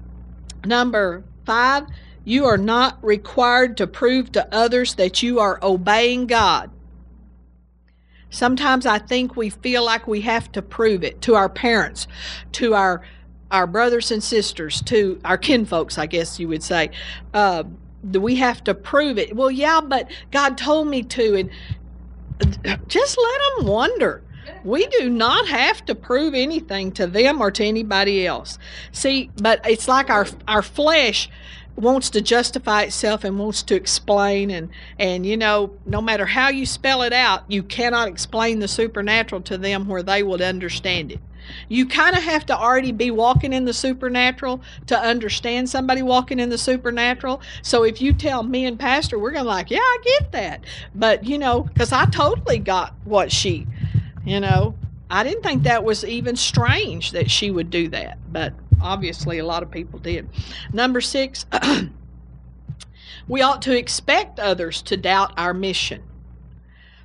number 0.66 1.24
five 1.46 1.86
you 2.24 2.44
are 2.44 2.58
not 2.58 3.02
required 3.02 3.78
to 3.78 3.86
prove 3.86 4.30
to 4.32 4.54
others 4.54 4.96
that 4.96 5.22
you 5.22 5.40
are 5.40 5.58
obeying 5.62 6.26
god 6.26 6.70
sometimes 8.30 8.86
i 8.86 8.98
think 8.98 9.36
we 9.36 9.50
feel 9.50 9.84
like 9.84 10.06
we 10.06 10.20
have 10.20 10.50
to 10.52 10.62
prove 10.62 11.02
it 11.04 11.20
to 11.20 11.34
our 11.34 11.48
parents 11.48 12.06
to 12.52 12.74
our 12.74 13.02
our 13.50 13.66
brothers 13.66 14.10
and 14.10 14.22
sisters 14.22 14.82
to 14.82 15.18
our 15.24 15.38
kinfolks 15.38 15.98
i 15.98 16.06
guess 16.06 16.38
you 16.38 16.48
would 16.48 16.62
say 16.62 16.90
uh, 17.34 17.62
we 18.02 18.36
have 18.36 18.62
to 18.64 18.74
prove 18.74 19.18
it. 19.18 19.34
Well, 19.34 19.50
yeah, 19.50 19.80
but 19.80 20.10
God 20.30 20.56
told 20.56 20.88
me 20.88 21.02
to, 21.02 21.34
and 21.34 21.50
just 22.88 23.18
let 23.18 23.40
them 23.56 23.66
wonder. 23.66 24.22
We 24.64 24.86
do 24.86 25.08
not 25.08 25.46
have 25.48 25.84
to 25.86 25.94
prove 25.94 26.34
anything 26.34 26.92
to 26.92 27.06
them 27.06 27.40
or 27.40 27.50
to 27.52 27.64
anybody 27.64 28.26
else. 28.26 28.58
See, 28.92 29.30
but 29.40 29.60
it's 29.68 29.88
like 29.88 30.10
our 30.10 30.26
our 30.46 30.62
flesh 30.62 31.28
wants 31.78 32.10
to 32.10 32.20
justify 32.20 32.82
itself 32.82 33.24
and 33.24 33.38
wants 33.38 33.62
to 33.62 33.74
explain 33.74 34.50
and 34.50 34.68
and 34.98 35.24
you 35.24 35.36
know 35.36 35.72
no 35.86 36.00
matter 36.00 36.26
how 36.26 36.48
you 36.48 36.66
spell 36.66 37.02
it 37.02 37.12
out 37.12 37.44
you 37.48 37.62
cannot 37.62 38.08
explain 38.08 38.58
the 38.58 38.68
supernatural 38.68 39.40
to 39.40 39.56
them 39.56 39.86
where 39.86 40.02
they 40.02 40.22
would 40.22 40.42
understand 40.42 41.12
it 41.12 41.20
you 41.68 41.86
kind 41.86 42.16
of 42.16 42.22
have 42.22 42.46
to 42.46 42.56
already 42.56 42.92
be 42.92 43.10
walking 43.10 43.52
in 43.52 43.64
the 43.64 43.72
supernatural 43.72 44.60
to 44.86 44.98
understand 44.98 45.68
somebody 45.68 46.02
walking 46.02 46.38
in 46.38 46.48
the 46.48 46.58
supernatural. 46.58 47.40
So 47.62 47.84
if 47.84 48.00
you 48.00 48.12
tell 48.12 48.42
me 48.42 48.66
and 48.66 48.78
Pastor, 48.78 49.18
we're 49.18 49.30
going 49.30 49.44
to 49.44 49.48
like, 49.48 49.70
yeah, 49.70 49.78
I 49.78 49.98
get 50.04 50.32
that. 50.32 50.64
But, 50.94 51.24
you 51.24 51.38
know, 51.38 51.62
because 51.62 51.92
I 51.92 52.06
totally 52.06 52.58
got 52.58 52.94
what 53.04 53.32
she, 53.32 53.66
you 54.24 54.40
know, 54.40 54.74
I 55.10 55.24
didn't 55.24 55.42
think 55.42 55.62
that 55.62 55.84
was 55.84 56.04
even 56.04 56.36
strange 56.36 57.12
that 57.12 57.30
she 57.30 57.50
would 57.50 57.70
do 57.70 57.88
that. 57.88 58.18
But 58.30 58.52
obviously, 58.82 59.38
a 59.38 59.44
lot 59.44 59.62
of 59.62 59.70
people 59.70 59.98
did. 59.98 60.28
Number 60.72 61.00
six, 61.00 61.46
we 63.28 63.42
ought 63.42 63.62
to 63.62 63.76
expect 63.76 64.38
others 64.40 64.82
to 64.82 64.96
doubt 64.96 65.34
our 65.36 65.54
mission. 65.54 66.02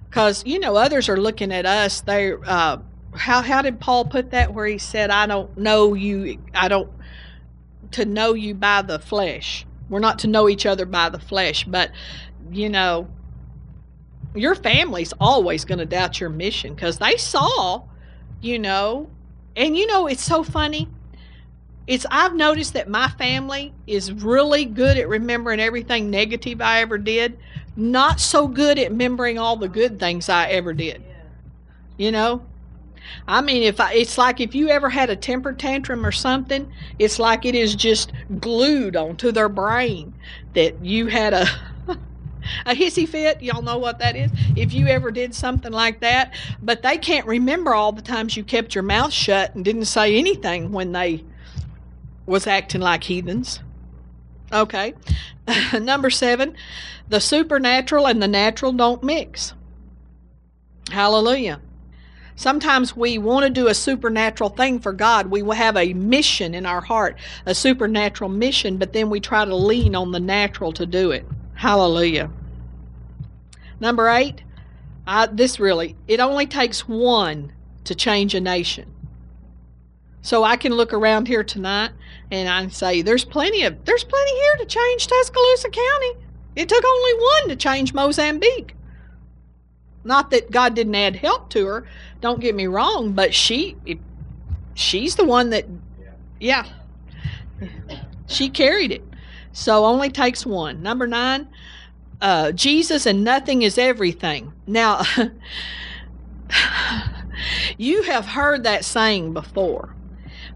Because, 0.10 0.46
you 0.46 0.60
know, 0.60 0.76
others 0.76 1.10
are 1.10 1.18
looking 1.18 1.52
at 1.52 1.66
us, 1.66 2.02
they're, 2.02 2.40
uh, 2.46 2.78
how 3.16 3.42
how 3.42 3.62
did 3.62 3.80
Paul 3.80 4.06
put 4.06 4.32
that 4.32 4.54
where 4.54 4.66
he 4.66 4.78
said 4.78 5.10
I 5.10 5.26
don't 5.26 5.56
know 5.58 5.94
you 5.94 6.40
I 6.54 6.68
don't 6.68 6.90
to 7.92 8.06
know 8.06 8.34
you 8.34 8.56
by 8.56 8.82
the 8.82 9.00
flesh. 9.00 9.66
We're 9.90 10.00
not 10.00 10.20
to 10.20 10.28
know 10.28 10.50
each 10.50 10.66
other 10.66 10.86
by 10.86 11.10
the 11.10 11.20
flesh, 11.20 11.66
but 11.66 11.92
you 12.52 12.70
know 12.70 13.08
your 14.36 14.56
family's 14.56 15.14
always 15.20 15.64
going 15.64 15.78
to 15.80 15.86
doubt 15.86 16.20
your 16.20 16.30
mission 16.30 16.76
cuz 16.76 16.98
they 16.98 17.18
saw, 17.18 17.84
you 18.42 18.58
know, 18.58 19.10
and 19.56 19.78
you 19.78 19.86
know 19.88 20.08
it's 20.08 20.24
so 20.24 20.44
funny. 20.44 20.90
It's 21.86 22.06
I've 22.10 22.34
noticed 22.34 22.74
that 22.74 22.88
my 22.88 23.10
family 23.10 23.74
is 23.88 24.12
really 24.12 24.66
good 24.66 24.98
at 24.98 25.10
remembering 25.10 25.60
everything 25.60 26.10
negative 26.10 26.62
I 26.62 26.82
ever 26.82 26.98
did, 26.98 27.38
not 27.76 28.20
so 28.20 28.48
good 28.48 28.80
at 28.80 28.92
remembering 28.92 29.38
all 29.38 29.58
the 29.58 29.68
good 29.68 30.00
things 30.00 30.30
I 30.30 30.48
ever 30.48 30.74
did. 30.74 31.04
You 31.98 32.12
know, 32.12 32.46
I 33.28 33.42
mean, 33.42 33.64
if 33.64 33.80
I, 33.80 33.94
it's 33.94 34.18
like 34.18 34.40
if 34.40 34.56
you 34.56 34.70
ever 34.70 34.90
had 34.90 35.10
a 35.10 35.16
temper 35.16 35.54
tantrum 35.54 36.06
or 36.06 36.12
something, 36.12 36.72
it's 37.00 37.20
like 37.20 37.46
it 37.46 37.56
is 37.56 37.76
just 37.76 38.14
glued 38.40 38.96
onto 38.96 39.32
their 39.32 39.50
brain 39.50 40.14
that 40.54 40.84
you 40.84 41.08
had 41.08 41.34
a 41.34 41.48
a 42.66 42.74
hissy 42.74 43.08
fit. 43.08 43.42
Y'all 43.42 43.62
know 43.62 43.78
what 43.78 44.00
that 44.00 44.16
is. 44.16 44.32
If 44.56 44.74
you 44.74 44.88
ever 44.88 45.12
did 45.12 45.36
something 45.36 45.72
like 45.72 46.00
that, 46.00 46.34
but 46.62 46.82
they 46.82 46.98
can't 46.98 47.26
remember 47.28 47.74
all 47.74 47.92
the 47.92 48.02
times 48.02 48.38
you 48.38 48.44
kept 48.44 48.74
your 48.74 48.84
mouth 48.84 49.14
shut 49.14 49.54
and 49.56 49.66
didn't 49.66 49.86
say 49.86 50.16
anything 50.16 50.72
when 50.72 50.92
they 50.94 51.24
was 52.26 52.48
acting 52.48 52.82
like 52.82 53.04
heathens. 53.04 53.60
Okay. 54.52 54.94
Number 55.74 56.10
seven, 56.10 56.56
the 57.10 57.20
supernatural 57.20 58.08
and 58.08 58.22
the 58.22 58.28
natural 58.28 58.72
don't 58.72 59.04
mix. 59.04 59.54
Hallelujah. 60.90 61.60
Sometimes 62.36 62.96
we 62.96 63.18
want 63.18 63.44
to 63.44 63.50
do 63.50 63.68
a 63.68 63.74
supernatural 63.74 64.50
thing 64.50 64.80
for 64.80 64.92
God. 64.92 65.28
We 65.28 65.44
will 65.44 65.54
have 65.54 65.78
a 65.78 65.94
mission 65.94 66.56
in 66.56 66.66
our 66.66 66.82
heart, 66.82 67.18
a 67.46 67.54
supernatural 67.54 68.30
mission, 68.30 68.78
but 68.78 68.94
then 68.94 69.10
we 69.10 69.20
try 69.20 69.46
to 69.46 69.56
lean 69.56 69.96
on 69.96 70.12
the 70.12 70.20
natural 70.20 70.72
to 70.74 70.86
do 70.86 71.12
it. 71.12 71.26
Hallelujah. 71.54 72.32
Number 73.80 74.10
eight, 74.10 74.44
I, 75.06 75.28
this 75.28 75.60
really, 75.60 75.96
it 76.08 76.20
only 76.20 76.48
takes 76.48 76.88
one 76.88 77.54
to 77.84 77.94
change 77.94 78.34
a 78.34 78.42
nation. 78.42 78.93
So 80.24 80.46
I 80.46 80.56
can 80.56 80.72
look 80.72 80.94
around 80.94 81.28
here 81.28 81.44
tonight 81.44 81.92
and 82.32 82.48
I 82.48 82.66
say, 82.70 83.02
there's 83.02 83.26
plenty 83.26 83.64
of, 83.64 83.84
there's 83.84 84.06
plenty 84.06 84.32
here 84.32 84.56
to 84.60 84.66
change 84.66 85.06
Tuscaloosa 85.06 85.70
County. 85.70 86.14
It 86.56 86.70
took 86.70 86.84
only 86.84 87.14
one 87.14 87.50
to 87.50 87.56
change 87.58 87.94
Mozambique. 87.94 88.74
Not 90.06 90.32
that 90.32 90.50
God 90.50 90.76
didn't 90.76 90.96
add 90.96 91.18
help 91.18 91.50
to 91.52 91.66
her, 91.66 91.88
don't 92.22 92.40
get 92.40 92.56
me 92.56 92.68
wrong, 92.68 93.12
but 93.12 93.34
she 93.34 93.76
she's 94.76 95.18
the 95.18 95.26
one 95.26 95.50
that 95.52 95.66
yeah. 96.40 96.68
She 98.28 98.50
carried 98.50 98.92
it. 98.92 99.04
So 99.52 99.86
only 99.86 100.10
takes 100.10 100.46
one. 100.46 100.82
Number 100.82 101.06
9, 101.06 101.48
uh, 102.22 102.52
Jesus 102.54 103.06
and 103.06 103.24
nothing 103.24 103.62
is 103.62 103.78
everything. 103.78 104.54
Now, 104.66 105.04
you 107.78 108.04
have 108.04 108.26
heard 108.26 108.64
that 108.64 108.86
saying 108.86 109.34
before. 109.34 109.94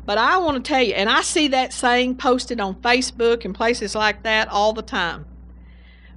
But 0.07 0.17
I 0.17 0.37
want 0.37 0.63
to 0.63 0.65
tell 0.65 0.81
you, 0.81 0.93
and 0.93 1.09
I 1.09 1.21
see 1.21 1.49
that 1.49 1.73
saying 1.73 2.15
posted 2.15 2.61
on 2.61 2.75
Facebook 2.75 3.43
and 3.43 3.53
places 3.53 3.93
like 3.93 4.23
that 4.23 4.47
all 4.47 4.71
the 4.71 4.81
time. 4.81 5.25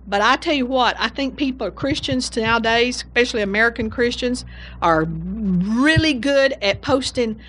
But 0.07 0.21
I 0.23 0.37
tell 0.37 0.55
you 0.55 0.65
what, 0.65 0.95
I 0.97 1.09
think 1.09 1.37
people, 1.37 1.73
Christians 1.73 2.35
nowadays, 2.37 2.99
especially 2.99 3.43
American 3.43 3.91
Christians, 3.91 4.45
are 4.81 5.07
really 5.07 6.15
good 6.15 6.53
at 6.63 6.83
posting 6.83 7.41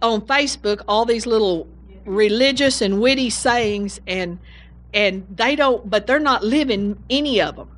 on 0.00 0.20
Facebook 0.20 0.82
all 0.86 1.04
these 1.04 1.26
little 1.26 1.66
religious 2.04 2.80
and 2.80 3.00
witty 3.00 3.28
sayings, 3.28 4.00
and 4.06 4.38
and 4.94 5.26
they 5.34 5.56
don't, 5.56 5.90
but 5.90 6.06
they're 6.06 6.20
not 6.20 6.44
living 6.44 6.96
any 7.10 7.40
of 7.40 7.56
them 7.56 7.73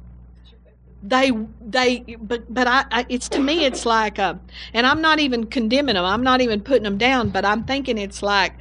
they 1.03 1.30
they 1.61 2.16
but 2.20 2.53
but 2.53 2.66
I, 2.66 2.84
I, 2.90 3.07
it's 3.09 3.28
to 3.30 3.38
me 3.38 3.64
it's 3.64 3.86
like 3.86 4.18
uh 4.18 4.34
and 4.72 4.86
I'm 4.86 5.01
not 5.01 5.20
even 5.20 5.47
condemning 5.47 5.94
them 5.94 6.05
I'm 6.05 6.22
not 6.22 6.40
even 6.40 6.61
putting 6.61 6.82
them 6.82 6.99
down 6.99 7.28
but 7.28 7.44
I'm 7.44 7.64
thinking 7.64 7.99
it's 7.99 8.22
like 8.22 8.55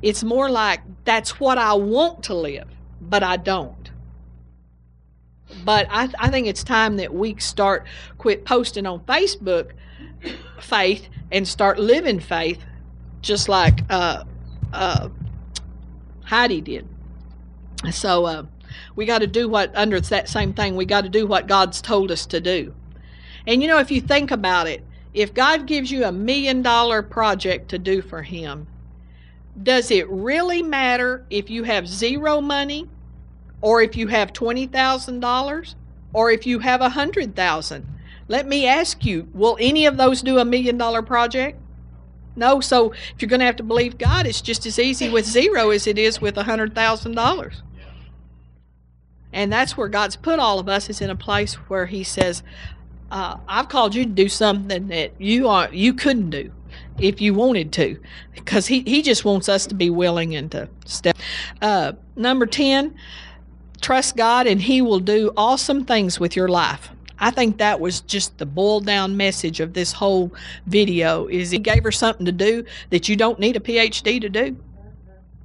it's 0.00 0.24
more 0.24 0.50
like 0.50 0.80
that's 1.04 1.38
what 1.38 1.58
I 1.58 1.74
want 1.74 2.24
to 2.24 2.34
live 2.34 2.68
but 3.02 3.22
I 3.22 3.36
don't. 3.36 3.90
But 5.64 5.86
I, 5.90 6.08
I 6.18 6.30
think 6.30 6.46
it's 6.46 6.64
time 6.64 6.96
that 6.96 7.12
we 7.12 7.36
start 7.36 7.86
quit 8.16 8.44
posting 8.44 8.86
on 8.86 9.00
Facebook 9.00 9.72
faith 10.60 11.08
and 11.30 11.46
start 11.46 11.78
living 11.78 12.20
faith 12.20 12.64
just 13.20 13.48
like 13.48 13.80
uh 13.90 14.24
uh 14.72 15.08
Heidi 16.24 16.60
did. 16.60 16.88
So 17.90 18.24
uh 18.24 18.44
we 18.96 19.06
got 19.06 19.18
to 19.18 19.26
do 19.26 19.48
what, 19.48 19.74
under 19.74 20.00
that 20.00 20.28
same 20.28 20.52
thing, 20.52 20.76
we 20.76 20.84
got 20.84 21.02
to 21.02 21.08
do 21.08 21.26
what 21.26 21.46
God's 21.46 21.80
told 21.80 22.10
us 22.10 22.26
to 22.26 22.40
do. 22.40 22.74
And 23.46 23.62
you 23.62 23.68
know, 23.68 23.78
if 23.78 23.90
you 23.90 24.00
think 24.00 24.30
about 24.30 24.66
it, 24.68 24.84
if 25.14 25.34
God 25.34 25.66
gives 25.66 25.90
you 25.90 26.04
a 26.04 26.12
million 26.12 26.62
dollar 26.62 27.02
project 27.02 27.68
to 27.70 27.78
do 27.78 28.00
for 28.02 28.22
Him, 28.22 28.66
does 29.62 29.90
it 29.90 30.08
really 30.08 30.62
matter 30.62 31.26
if 31.28 31.50
you 31.50 31.64
have 31.64 31.86
zero 31.86 32.40
money 32.40 32.88
or 33.60 33.82
if 33.82 33.96
you 33.96 34.06
have 34.08 34.32
$20,000 34.32 35.74
or 36.14 36.30
if 36.30 36.46
you 36.46 36.58
have 36.60 36.80
a 36.80 36.88
hundred 36.88 37.36
thousand? 37.36 37.86
Let 38.28 38.46
me 38.46 38.66
ask 38.66 39.04
you, 39.04 39.28
will 39.34 39.58
any 39.60 39.84
of 39.84 39.96
those 39.98 40.22
do 40.22 40.38
a 40.38 40.44
million 40.44 40.78
dollar 40.78 41.02
project? 41.02 41.58
No, 42.34 42.60
so 42.60 42.92
if 42.92 43.20
you're 43.20 43.28
going 43.28 43.40
to 43.40 43.46
have 43.46 43.56
to 43.56 43.62
believe 43.62 43.98
God, 43.98 44.26
it's 44.26 44.40
just 44.40 44.64
as 44.64 44.78
easy 44.78 45.10
with 45.10 45.26
zero 45.26 45.68
as 45.70 45.86
it 45.86 45.98
is 45.98 46.20
with 46.20 46.38
a 46.38 46.44
hundred 46.44 46.74
thousand 46.74 47.14
dollars. 47.14 47.62
And 49.32 49.52
that's 49.52 49.76
where 49.76 49.88
God's 49.88 50.16
put 50.16 50.38
all 50.38 50.58
of 50.58 50.68
us 50.68 50.90
is 50.90 51.00
in 51.00 51.10
a 51.10 51.16
place 51.16 51.54
where 51.54 51.86
He 51.86 52.04
says, 52.04 52.42
uh, 53.10 53.36
"I've 53.48 53.68
called 53.68 53.94
you 53.94 54.04
to 54.04 54.10
do 54.10 54.28
something 54.28 54.88
that 54.88 55.20
you 55.20 55.48
are 55.48 55.68
you 55.72 55.94
couldn't 55.94 56.30
do 56.30 56.52
if 56.98 57.20
you 57.20 57.34
wanted 57.34 57.72
to, 57.72 57.98
because 58.34 58.66
He 58.66 58.82
He 58.82 59.02
just 59.02 59.24
wants 59.24 59.48
us 59.48 59.66
to 59.66 59.74
be 59.74 59.90
willing 59.90 60.36
and 60.36 60.50
to 60.52 60.68
step." 60.84 61.16
Uh, 61.60 61.92
number 62.16 62.46
ten, 62.46 62.94
trust 63.80 64.16
God 64.16 64.46
and 64.46 64.60
He 64.60 64.82
will 64.82 65.00
do 65.00 65.32
awesome 65.36 65.84
things 65.84 66.20
with 66.20 66.36
your 66.36 66.48
life. 66.48 66.90
I 67.22 67.30
think 67.30 67.58
that 67.58 67.78
was 67.78 68.00
just 68.00 68.36
the 68.38 68.46
boiled 68.46 68.84
down 68.84 69.16
message 69.16 69.60
of 69.60 69.74
this 69.74 69.92
whole 69.92 70.32
video 70.66 71.28
is 71.28 71.52
he 71.52 71.58
gave 71.58 71.84
her 71.84 71.92
something 71.92 72.26
to 72.26 72.32
do 72.32 72.64
that 72.90 73.08
you 73.08 73.14
don't 73.14 73.38
need 73.38 73.56
a 73.56 73.60
PhD 73.60 74.20
to 74.20 74.28
do. 74.28 74.56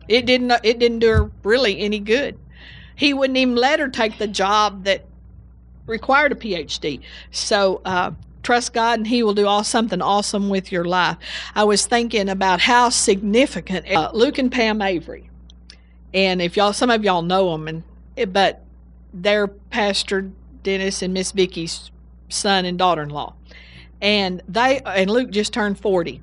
It 0.07 0.25
didn't 0.25 0.51
it 0.63 0.79
didn't 0.79 0.99
do 0.99 1.09
her 1.09 1.31
really 1.43 1.79
any 1.79 1.99
good. 1.99 2.39
He 2.97 3.13
wouldn't 3.13 3.37
even 3.37 3.55
let 3.55 3.79
her 3.79 3.87
take 3.87 4.17
the 4.17 4.27
job 4.27 4.83
that 4.83 5.05
required 5.85 6.33
a 6.33 6.35
PhD. 6.35 6.99
So 7.31 7.79
uh, 7.85 8.11
trust 8.43 8.73
God, 8.73 8.99
and 8.99 9.07
He 9.07 9.23
will 9.23 9.33
do 9.33 9.47
all 9.47 9.63
something 9.63 10.01
awesome 10.01 10.49
with 10.49 10.71
your 10.71 10.83
life. 10.83 11.17
I 11.55 11.63
was 11.63 11.85
thinking 11.85 12.27
about 12.27 12.59
how 12.59 12.89
significant 12.89 13.89
uh, 13.89 14.11
Luke 14.13 14.37
and 14.37 14.51
Pam 14.51 14.81
Avery, 14.81 15.29
and 16.13 16.41
if 16.41 16.57
y'all, 16.57 16.73
some 16.73 16.89
of 16.89 17.03
y'all 17.03 17.21
know 17.21 17.51
them, 17.51 17.67
and 17.67 18.33
but 18.33 18.63
they're 19.13 19.47
Pastor 19.47 20.31
Dennis 20.63 21.01
and 21.01 21.13
Miss 21.13 21.31
Vicky's 21.31 21.91
son 22.29 22.65
and 22.65 22.77
daughter-in-law, 22.77 23.33
and 24.01 24.41
they 24.49 24.81
and 24.85 25.09
Luke 25.09 25.29
just 25.29 25.53
turned 25.53 25.79
forty, 25.79 26.21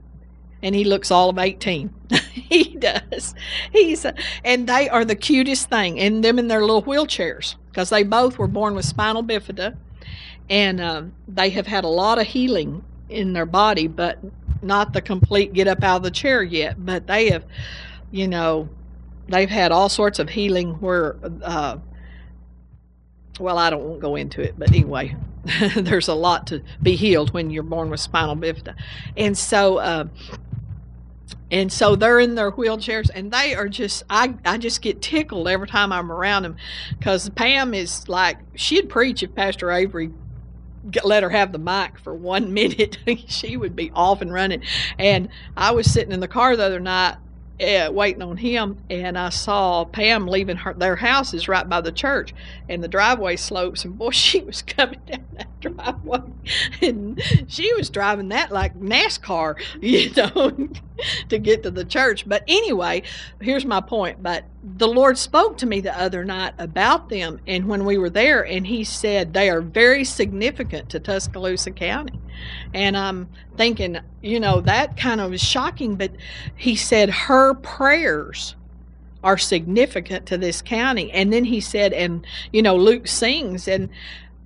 and 0.65 0.75
he 0.75 0.83
looks 0.83 1.11
all 1.11 1.29
of 1.29 1.39
18. 1.39 1.93
he 2.33 2.65
does. 2.77 3.35
He's 3.71 4.07
and 4.43 4.67
they 4.67 4.89
are 4.89 5.05
the 5.05 5.15
cutest 5.15 5.69
thing, 5.69 6.01
and 6.01 6.25
them 6.25 6.39
in 6.39 6.49
their 6.49 6.63
little 6.63 6.83
wheelchairs 6.83 7.55
because 7.71 7.91
they 7.91 8.03
both 8.03 8.39
were 8.39 8.49
born 8.49 8.75
with 8.75 8.87
spinal 8.87 9.23
bifida, 9.23 9.77
and 10.49 10.81
um, 10.81 11.13
they 11.29 11.51
have 11.51 11.67
had 11.67 11.85
a 11.85 11.89
lot 11.89 12.19
of 12.19 12.27
healing 12.27 12.83
in 13.11 13.35
their 13.35 13.47
body, 13.47 13.87
but 13.87 14.19
not 14.63 14.95
the 14.95 15.03
complete 15.03 15.53
get 15.53 15.69
up 15.69 15.85
out 15.85 15.99
of 15.99 16.03
the 16.03 16.11
chair 16.11 16.43
yet. 16.43 16.83
But 16.85 17.07
they 17.07 17.31
have, 17.31 17.45
you 18.11 18.27
know, 18.27 18.71
they've 19.29 19.51
had 19.51 19.71
all 19.71 19.91
sorts 19.91 20.19
of 20.19 20.31
healing 20.31 20.73
where. 20.81 21.17
Uh, 21.43 21.77
well, 23.41 23.59
I 23.59 23.69
don't 23.69 23.83
want 23.83 23.97
to 23.97 24.01
go 24.01 24.15
into 24.15 24.41
it, 24.41 24.55
but 24.57 24.69
anyway, 24.69 25.17
there's 25.77 26.07
a 26.07 26.15
lot 26.15 26.47
to 26.47 26.63
be 26.81 26.95
healed 26.95 27.35
when 27.35 27.51
you're 27.51 27.65
born 27.65 27.91
with 27.91 28.01
spinal 28.01 28.35
bifida, 28.35 28.75
and 29.15 29.37
so. 29.37 29.77
Uh, 29.77 30.07
and 31.55 31.73
so 31.73 31.95
they're 31.95 32.19
in 32.19 32.35
their 32.35 32.51
wheelchairs 32.51 33.09
and 33.15 33.31
they 33.31 33.55
are 33.55 33.69
just 33.69 34.03
i, 34.11 34.35
I 34.45 34.59
just 34.59 34.83
get 34.83 35.01
tickled 35.01 35.47
every 35.47 35.69
time 35.69 35.93
i'm 35.93 36.11
around 36.11 36.43
them 36.43 36.57
because 36.99 37.29
pam 37.31 37.73
is 37.73 38.09
like 38.09 38.39
she'd 38.57 38.89
preach 38.89 39.23
if 39.23 39.35
pastor 39.35 39.71
avery 39.71 40.11
let 41.05 41.23
her 41.23 41.31
have 41.31 41.53
the 41.53 41.59
mic 41.59 41.99
for 41.99 42.15
one 42.15 42.53
minute. 42.53 42.99
She 43.27 43.57
would 43.57 43.75
be 43.75 43.91
off 43.95 44.21
and 44.21 44.31
running. 44.33 44.63
And 44.99 45.31
i 45.57 45.71
was 45.71 45.91
sitting 45.91 46.13
in 46.13 46.21
the 46.21 46.29
car 46.29 46.57
the 46.57 46.65
other 46.65 46.81
night 46.81 47.17
uh, 47.61 47.89
waiting 47.93 48.23
on 48.23 48.37
him, 48.37 48.79
and 48.91 49.17
I 49.17 49.29
saw 49.29 49.85
Pam 49.85 50.27
leaving 50.27 50.57
her 50.57 50.75
their 50.75 50.97
house 50.97 51.33
is 51.35 51.49
right 51.49 51.69
by 51.69 51.81
the 51.81 51.93
church, 51.93 52.35
and 52.69 52.83
the 52.83 52.89
driveway 52.89 53.37
slopes, 53.37 53.85
and 53.85 53.97
boy, 53.97 54.11
she 54.11 54.41
was 54.41 54.63
coming 54.63 55.01
down 55.07 55.25
that 55.37 55.54
driveway, 55.65 56.21
and 56.83 57.21
she 57.49 57.73
was 57.75 57.91
driving 57.91 58.29
that 58.29 58.53
like 58.53 58.79
NASCAR, 58.79 59.57
you 59.81 60.13
know, 60.13 60.69
to 61.29 61.39
get 61.39 61.63
to 61.63 61.71
the 61.71 61.85
church. 61.85 62.29
But 62.29 62.45
anyway, 62.49 63.03
here's 63.41 63.65
my 63.65 63.81
point. 63.81 64.23
But 64.23 64.45
the 64.63 64.89
Lord 64.89 65.19
spoke 65.19 65.59
to 65.59 65.67
me 65.67 65.81
the 65.81 65.99
other 65.99 66.25
night 66.25 66.55
about 66.59 67.09
them, 67.09 67.41
and 67.47 67.69
when 67.69 67.85
we 67.85 67.99
were 67.99 68.11
there, 68.11 68.47
and 68.47 68.67
He 68.67 68.85
said 68.85 69.33
they 69.33 69.51
are 69.51 69.61
very 69.61 70.05
significant 70.05 70.91
to 70.91 71.01
Tuscaloosa 71.01 71.71
County. 71.71 72.19
And 72.73 72.97
I'm 72.97 73.29
thinking, 73.57 73.99
you 74.23 74.41
know, 74.41 74.61
that 74.63 74.97
kind 74.97 75.21
of 75.21 75.33
is 75.33 75.43
shocking, 75.43 75.97
but 75.97 76.13
He 76.57 76.77
said 76.77 77.11
her 77.11 77.55
prayers 77.55 78.57
are 79.23 79.39
significant 79.39 80.27
to 80.27 80.37
this 80.37 80.61
county. 80.61 81.11
And 81.11 81.33
then 81.33 81.45
He 81.45 81.61
said, 81.61 81.93
and, 81.93 82.27
you 82.53 82.63
know, 82.63 82.77
Luke 82.77 83.09
sings, 83.09 83.67
and 83.67 83.89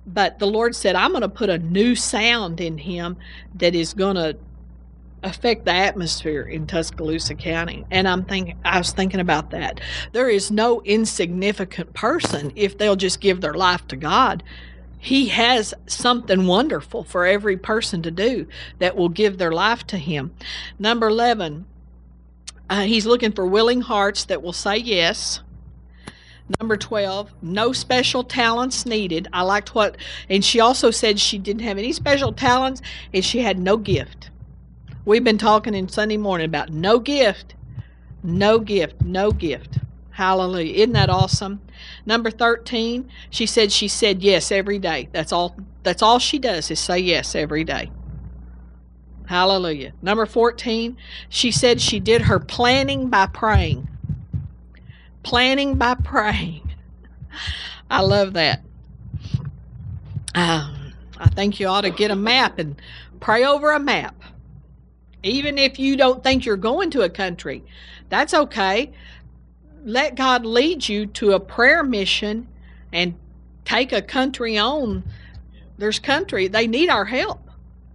but 0.05 0.39
the 0.39 0.47
Lord 0.47 0.75
said, 0.75 0.95
I'm 0.95 1.11
going 1.11 1.21
to 1.21 1.29
put 1.29 1.49
a 1.49 1.59
new 1.59 1.95
sound 1.95 2.61
in 2.61 2.77
him 2.77 3.17
that 3.55 3.75
is 3.75 3.93
going 3.93 4.15
to 4.15 4.37
affect 5.23 5.65
the 5.65 5.73
atmosphere 5.73 6.43
in 6.43 6.65
Tuscaloosa 6.65 7.35
County. 7.35 7.85
And 7.91 8.07
I'm 8.07 8.23
thinking 8.23 8.57
I 8.63 8.77
was 8.77 8.91
thinking 8.91 9.19
about 9.19 9.51
that. 9.51 9.81
There 10.13 10.29
is 10.29 10.49
no 10.51 10.81
insignificant 10.81 11.93
person 11.93 12.51
if 12.55 12.77
they'll 12.77 12.95
just 12.95 13.19
give 13.19 13.41
their 13.41 13.53
life 13.53 13.85
to 13.87 13.95
God. 13.95 14.43
He 14.97 15.27
has 15.29 15.73
something 15.87 16.45
wonderful 16.45 17.03
for 17.03 17.25
every 17.25 17.57
person 17.57 18.01
to 18.03 18.11
do 18.11 18.47
that 18.79 18.95
will 18.97 19.09
give 19.09 19.37
their 19.37 19.51
life 19.51 19.87
to 19.87 19.97
him. 19.97 20.33
Number 20.77 21.07
11, 21.07 21.65
uh, 22.69 22.81
he's 22.81 23.05
looking 23.05 23.31
for 23.31 23.45
willing 23.45 23.81
hearts 23.81 24.25
that 24.25 24.41
will 24.41 24.53
say 24.53 24.77
yes. 24.77 25.41
Number 26.57 26.77
12, 26.77 27.31
no 27.43 27.73
special 27.73 28.23
talents 28.23 28.85
needed. 28.85 29.27
I 29.31 29.43
liked 29.43 29.75
what, 29.75 29.97
and 30.29 30.43
she 30.43 30.59
also 30.59 30.89
said 30.89 31.19
she 31.19 31.37
didn't 31.37 31.61
have 31.61 31.77
any 31.77 31.93
special 31.93 32.33
talents 32.33 32.81
and 33.13 33.23
she 33.23 33.39
had 33.39 33.59
no 33.59 33.77
gift. 33.77 34.31
We've 35.05 35.23
been 35.23 35.37
talking 35.37 35.75
in 35.75 35.89
Sunday 35.89 36.17
morning 36.17 36.45
about 36.45 36.71
no 36.71 36.99
gift, 36.99 37.55
no 38.23 38.59
gift, 38.59 39.01
no 39.01 39.31
gift. 39.31 39.77
Hallelujah. 40.11 40.73
Isn't 40.73 40.93
that 40.93 41.09
awesome? 41.09 41.61
Number 42.05 42.29
13, 42.29 43.09
she 43.29 43.45
said 43.45 43.71
she 43.71 43.87
said 43.87 44.21
yes 44.21 44.51
every 44.51 44.79
day. 44.79 45.07
That's 45.13 45.31
all 45.31 45.55
that's 45.83 46.01
all 46.01 46.19
she 46.19 46.39
does 46.39 46.69
is 46.69 46.79
say 46.79 46.99
yes 46.99 47.35
every 47.35 47.63
day. 47.63 47.89
Hallelujah. 49.27 49.93
Number 50.01 50.25
14, 50.25 50.97
she 51.29 51.51
said 51.51 51.79
she 51.79 51.99
did 51.99 52.23
her 52.23 52.39
planning 52.39 53.09
by 53.09 53.27
praying. 53.27 53.87
Planning 55.29 55.75
by 55.75 55.93
praying. 55.93 56.71
I 57.91 58.01
love 58.01 58.33
that. 58.33 58.63
Um, 60.33 60.93
I 61.19 61.29
think 61.29 61.59
you 61.59 61.67
ought 61.67 61.81
to 61.81 61.91
get 61.91 62.09
a 62.09 62.15
map 62.15 62.57
and 62.57 62.81
pray 63.19 63.45
over 63.45 63.71
a 63.71 63.79
map. 63.79 64.15
Even 65.21 65.59
if 65.59 65.77
you 65.77 65.95
don't 65.95 66.23
think 66.23 66.47
you're 66.47 66.57
going 66.57 66.89
to 66.89 67.03
a 67.03 67.09
country, 67.11 67.63
that's 68.09 68.33
okay. 68.33 68.91
Let 69.85 70.15
God 70.15 70.47
lead 70.47 70.89
you 70.89 71.05
to 71.05 71.33
a 71.33 71.39
prayer 71.39 71.83
mission 71.83 72.47
and 72.91 73.13
take 73.65 73.91
a 73.91 74.01
country 74.01 74.57
on. 74.57 75.03
There's 75.77 75.99
country, 75.99 76.47
they 76.47 76.65
need 76.65 76.89
our 76.89 77.05
help. 77.05 77.51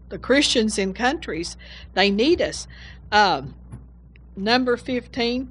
The 0.08 0.20
Christians 0.20 0.78
in 0.78 0.94
countries, 0.94 1.56
they 1.94 2.12
need 2.12 2.40
us. 2.40 2.68
Um, 3.10 3.56
number 4.36 4.76
15, 4.76 5.48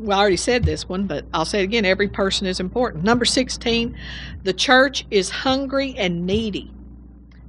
well, 0.00 0.18
I 0.18 0.20
already 0.20 0.36
said 0.38 0.64
this 0.64 0.88
one, 0.88 1.06
but 1.06 1.26
I'll 1.34 1.44
say 1.44 1.60
it 1.60 1.64
again 1.64 1.84
every 1.84 2.08
person 2.08 2.46
is 2.46 2.58
important. 2.58 3.04
Number 3.04 3.26
16, 3.26 3.96
the 4.42 4.52
church 4.52 5.06
is 5.10 5.28
hungry 5.28 5.94
and 5.96 6.26
needy. 6.26 6.72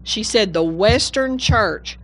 She 0.04 0.24
said 0.24 0.52
the 0.52 0.64
Western 0.64 1.38
church 1.38 1.98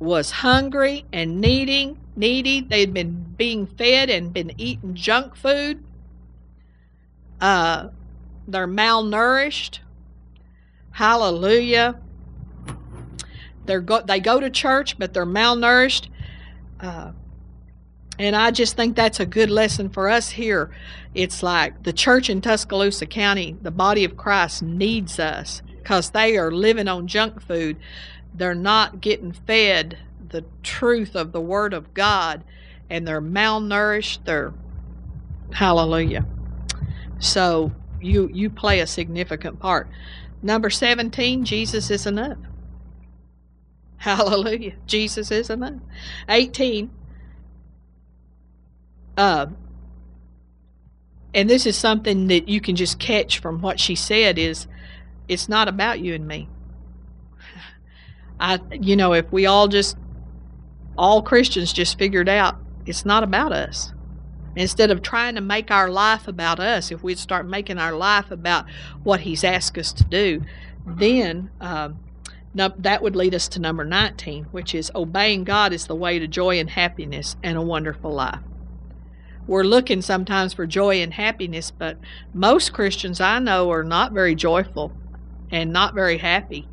was 0.00 0.30
hungry 0.30 1.04
and 1.12 1.40
needing, 1.40 1.98
needy. 2.16 2.62
They'd 2.62 2.92
been 2.92 3.34
being 3.36 3.66
fed 3.66 4.10
and 4.10 4.32
been 4.32 4.52
eating 4.58 4.94
junk 4.94 5.36
food. 5.36 5.84
Uh, 7.40 7.90
they're 8.48 8.66
malnourished. 8.66 9.78
Hallelujah. 10.90 12.00
They're 13.66 13.80
go, 13.80 14.00
they 14.00 14.18
go 14.18 14.40
to 14.40 14.50
church, 14.50 14.98
but 14.98 15.14
they're 15.14 15.26
malnourished. 15.26 16.08
Uh, 16.80 17.12
and 18.18 18.34
I 18.34 18.50
just 18.50 18.76
think 18.76 18.96
that's 18.96 19.20
a 19.20 19.26
good 19.26 19.50
lesson 19.50 19.88
for 19.88 20.08
us 20.08 20.30
here. 20.30 20.70
It's 21.14 21.42
like 21.42 21.82
the 21.84 21.92
church 21.92 22.28
in 22.28 22.40
Tuscaloosa 22.40 23.06
County, 23.06 23.56
the 23.62 23.70
body 23.70 24.04
of 24.04 24.16
Christ 24.16 24.62
needs 24.62 25.18
us 25.18 25.62
because 25.76 26.10
they 26.10 26.36
are 26.36 26.50
living 26.50 26.88
on 26.88 27.06
junk 27.06 27.40
food. 27.40 27.76
They're 28.34 28.54
not 28.54 29.00
getting 29.00 29.32
fed 29.32 29.98
the 30.30 30.44
truth 30.62 31.14
of 31.14 31.32
the 31.32 31.40
Word 31.40 31.72
of 31.72 31.94
God, 31.94 32.44
and 32.90 33.06
they're 33.06 33.22
malnourished. 33.22 34.24
They're 34.24 34.52
hallelujah. 35.52 36.26
So 37.18 37.72
you 38.00 38.28
you 38.32 38.50
play 38.50 38.80
a 38.80 38.86
significant 38.86 39.60
part. 39.60 39.88
Number 40.42 40.70
17, 40.70 41.44
Jesus 41.44 41.90
is 41.90 42.06
enough. 42.06 42.38
Hallelujah. 43.96 44.74
Jesus 44.86 45.30
is 45.32 45.50
enough. 45.50 45.80
18. 46.28 46.90
Uh, 49.18 49.46
and 51.34 51.50
this 51.50 51.66
is 51.66 51.76
something 51.76 52.28
that 52.28 52.48
you 52.48 52.60
can 52.60 52.76
just 52.76 53.00
catch 53.00 53.40
from 53.40 53.60
what 53.60 53.80
she 53.80 53.96
said 53.96 54.38
is 54.38 54.68
it's 55.26 55.48
not 55.48 55.66
about 55.66 55.98
you 55.98 56.14
and 56.14 56.26
me. 56.26 56.48
I 58.40 58.60
you 58.70 58.94
know, 58.94 59.12
if 59.14 59.30
we 59.32 59.44
all 59.44 59.66
just 59.66 59.96
all 60.96 61.20
Christians 61.20 61.72
just 61.72 61.98
figured 61.98 62.28
out 62.28 62.56
it's 62.86 63.04
not 63.04 63.24
about 63.24 63.52
us. 63.52 63.92
Instead 64.54 64.90
of 64.92 65.02
trying 65.02 65.34
to 65.34 65.40
make 65.40 65.70
our 65.72 65.90
life 65.90 66.28
about 66.28 66.60
us, 66.60 66.92
if 66.92 67.02
we'd 67.02 67.18
start 67.18 67.46
making 67.46 67.78
our 67.78 67.92
life 67.92 68.30
about 68.30 68.66
what 69.02 69.20
He's 69.20 69.42
asked 69.42 69.76
us 69.78 69.92
to 69.94 70.04
do, 70.04 70.42
then 70.86 71.50
um, 71.60 71.98
no, 72.54 72.72
that 72.78 73.02
would 73.02 73.16
lead 73.16 73.34
us 73.34 73.48
to 73.48 73.60
number 73.60 73.84
19, 73.84 74.44
which 74.52 74.76
is 74.76 74.92
obeying 74.94 75.42
God 75.42 75.72
is 75.72 75.86
the 75.88 75.96
way 75.96 76.20
to 76.20 76.28
joy 76.28 76.58
and 76.60 76.70
happiness 76.70 77.36
and 77.42 77.58
a 77.58 77.62
wonderful 77.62 78.12
life. 78.12 78.40
We're 79.48 79.64
looking 79.64 80.02
sometimes 80.02 80.52
for 80.52 80.66
joy 80.66 81.00
and 81.00 81.14
happiness, 81.14 81.70
but 81.70 81.96
most 82.34 82.74
Christians 82.74 83.18
I 83.18 83.38
know 83.38 83.72
are 83.72 83.82
not 83.82 84.12
very 84.12 84.34
joyful 84.34 84.92
and 85.50 85.72
not 85.72 85.94
very 85.94 86.18
happy. 86.18 86.68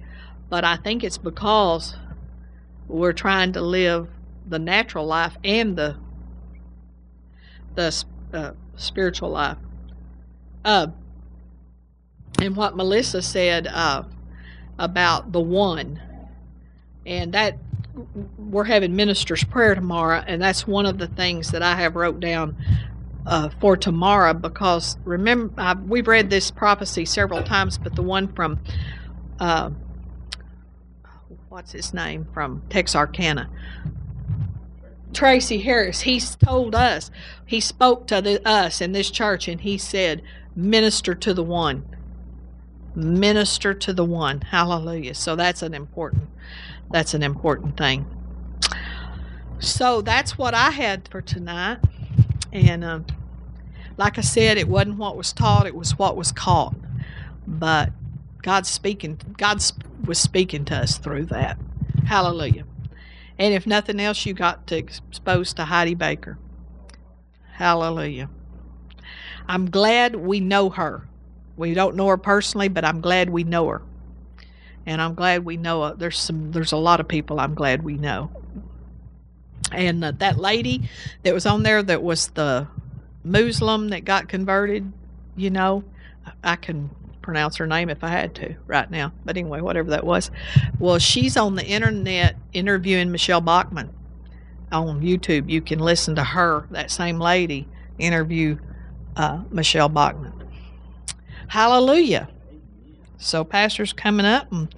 But 0.49 0.65
I 0.65 0.75
think 0.75 1.01
it's 1.01 1.17
because 1.17 1.95
we're 2.89 3.13
trying 3.13 3.53
to 3.53 3.61
live 3.61 4.09
the 4.45 4.59
natural 4.59 5.05
life 5.07 5.37
and 5.43 5.77
the 5.77 5.95
the 7.75 8.03
uh, 8.33 8.51
spiritual 8.75 9.29
life. 9.29 9.57
Uh, 10.65 10.87
and 12.41 12.57
what 12.57 12.75
Melissa 12.75 13.21
said 13.21 13.67
uh, 13.67 14.03
about 14.77 15.31
the 15.31 15.39
one, 15.39 16.01
and 17.05 17.33
that 17.33 17.57
we're 18.49 18.63
having 18.65 18.95
ministers' 18.95 19.43
prayer 19.43 19.75
tomorrow, 19.75 20.23
and 20.27 20.41
that's 20.41 20.67
one 20.67 20.85
of 20.85 20.97
the 20.97 21.07
things 21.07 21.51
that 21.51 21.61
I 21.61 21.75
have 21.75 21.95
wrote 21.95 22.19
down 22.19 22.55
uh, 23.25 23.49
for 23.59 23.75
tomorrow 23.75 24.33
because 24.33 24.97
remember 25.03 25.75
we've 25.87 26.07
read 26.07 26.29
this 26.29 26.51
prophecy 26.51 27.05
several 27.05 27.43
times, 27.43 27.77
but 27.77 27.95
the 27.95 28.03
one 28.03 28.27
from 28.33 28.59
uh, 29.39 29.71
what's 31.49 31.71
his 31.71 31.93
name 31.93 32.27
from 32.33 32.61
Texarkana, 32.69 33.49
Tracy 35.13 35.59
Harris, 35.59 36.01
he's 36.01 36.35
told 36.35 36.75
us, 36.75 37.09
he 37.45 37.59
spoke 37.59 38.07
to 38.07 38.21
the, 38.21 38.47
us 38.47 38.81
in 38.81 38.91
this 38.91 39.09
church 39.09 39.47
and 39.47 39.61
he 39.61 39.77
said, 39.77 40.21
minister 40.55 41.15
to 41.15 41.33
the 41.33 41.43
one. 41.43 41.85
Minister 42.93 43.73
to 43.73 43.93
the 43.93 44.05
one. 44.05 44.41
Hallelujah. 44.41 45.15
So 45.15 45.35
that's 45.35 45.61
an 45.61 45.73
important 45.73 46.29
that's 46.91 47.13
an 47.13 47.23
important 47.23 47.77
thing. 47.77 48.05
So 49.59 50.01
that's 50.01 50.37
what 50.37 50.53
I 50.53 50.71
had 50.71 51.07
for 51.09 51.21
tonight. 51.21 51.79
And 52.51 52.83
um, 52.83 53.05
like 53.97 54.17
I 54.17 54.21
said, 54.21 54.57
it 54.57 54.67
wasn't 54.67 54.97
what 54.97 55.17
was 55.17 55.33
taught, 55.33 55.67
it 55.67 55.75
was 55.75 55.97
what 55.97 56.15
was 56.15 56.31
caught. 56.31 56.75
But 57.47 57.91
God's 58.41 58.69
speaking 58.69 59.19
God 59.37 59.63
was 60.05 60.19
speaking 60.19 60.65
to 60.65 60.75
us 60.75 60.97
through 60.97 61.25
that. 61.25 61.57
Hallelujah. 62.05 62.65
And 63.37 63.53
if 63.53 63.67
nothing 63.67 63.99
else, 63.99 64.25
you 64.25 64.33
got 64.33 64.67
to 64.67 64.77
expose 64.77 65.53
to 65.53 65.65
Heidi 65.65 65.95
Baker. 65.95 66.37
Hallelujah. 67.53 68.29
I'm 69.47 69.69
glad 69.69 70.15
we 70.15 70.39
know 70.39 70.69
her. 70.69 71.07
We 71.57 71.73
don't 71.73 71.95
know 71.95 72.07
her 72.07 72.17
personally, 72.17 72.67
but 72.67 72.83
I'm 72.85 73.01
glad 73.01 73.29
we 73.29 73.43
know 73.43 73.67
her. 73.67 73.81
And 74.85 75.01
I'm 75.01 75.15
glad 75.15 75.45
we 75.45 75.57
know 75.57 75.83
her. 75.83 75.95
There's 75.95 76.19
some. 76.19 76.51
There's 76.51 76.71
a 76.71 76.77
lot 76.77 76.99
of 76.99 77.07
people 77.07 77.39
I'm 77.39 77.55
glad 77.55 77.83
we 77.83 77.95
know. 77.95 78.29
And 79.71 80.03
uh, 80.03 80.11
that 80.19 80.37
lady 80.37 80.89
that 81.23 81.33
was 81.33 81.45
on 81.45 81.63
there 81.63 81.81
that 81.83 82.03
was 82.03 82.27
the 82.29 82.67
Muslim 83.23 83.89
that 83.89 84.05
got 84.05 84.29
converted, 84.29 84.91
you 85.35 85.49
know, 85.49 85.83
I 86.43 86.55
can 86.55 86.89
pronounce 87.21 87.57
her 87.57 87.65
name 87.65 87.89
if 87.89 88.03
I 88.03 88.09
had 88.09 88.35
to 88.35 88.55
right 88.67 88.89
now. 88.89 89.11
But 89.25 89.35
anyway, 89.35 89.61
whatever 89.61 89.89
that 89.89 90.05
was. 90.05 90.29
Well, 90.79 90.99
she's 90.99 91.35
on 91.35 91.55
the 91.55 91.65
internet 91.65 92.37
interviewing 92.53 93.11
Michele 93.11 93.41
Bachmann 93.41 93.91
on 94.71 95.01
YouTube. 95.01 95.49
You 95.49 95.61
can 95.61 95.79
listen 95.79 96.15
to 96.15 96.23
her, 96.23 96.67
that 96.71 96.91
same 96.91 97.19
lady, 97.19 97.67
interview 97.97 98.57
uh, 99.15 99.41
Michele 99.49 99.89
Bachmann. 99.89 100.43
Hallelujah. 101.47 102.29
So, 103.17 103.43
Pastor's 103.43 103.93
coming 103.93 104.25
up 104.25 104.51
and 104.51 104.73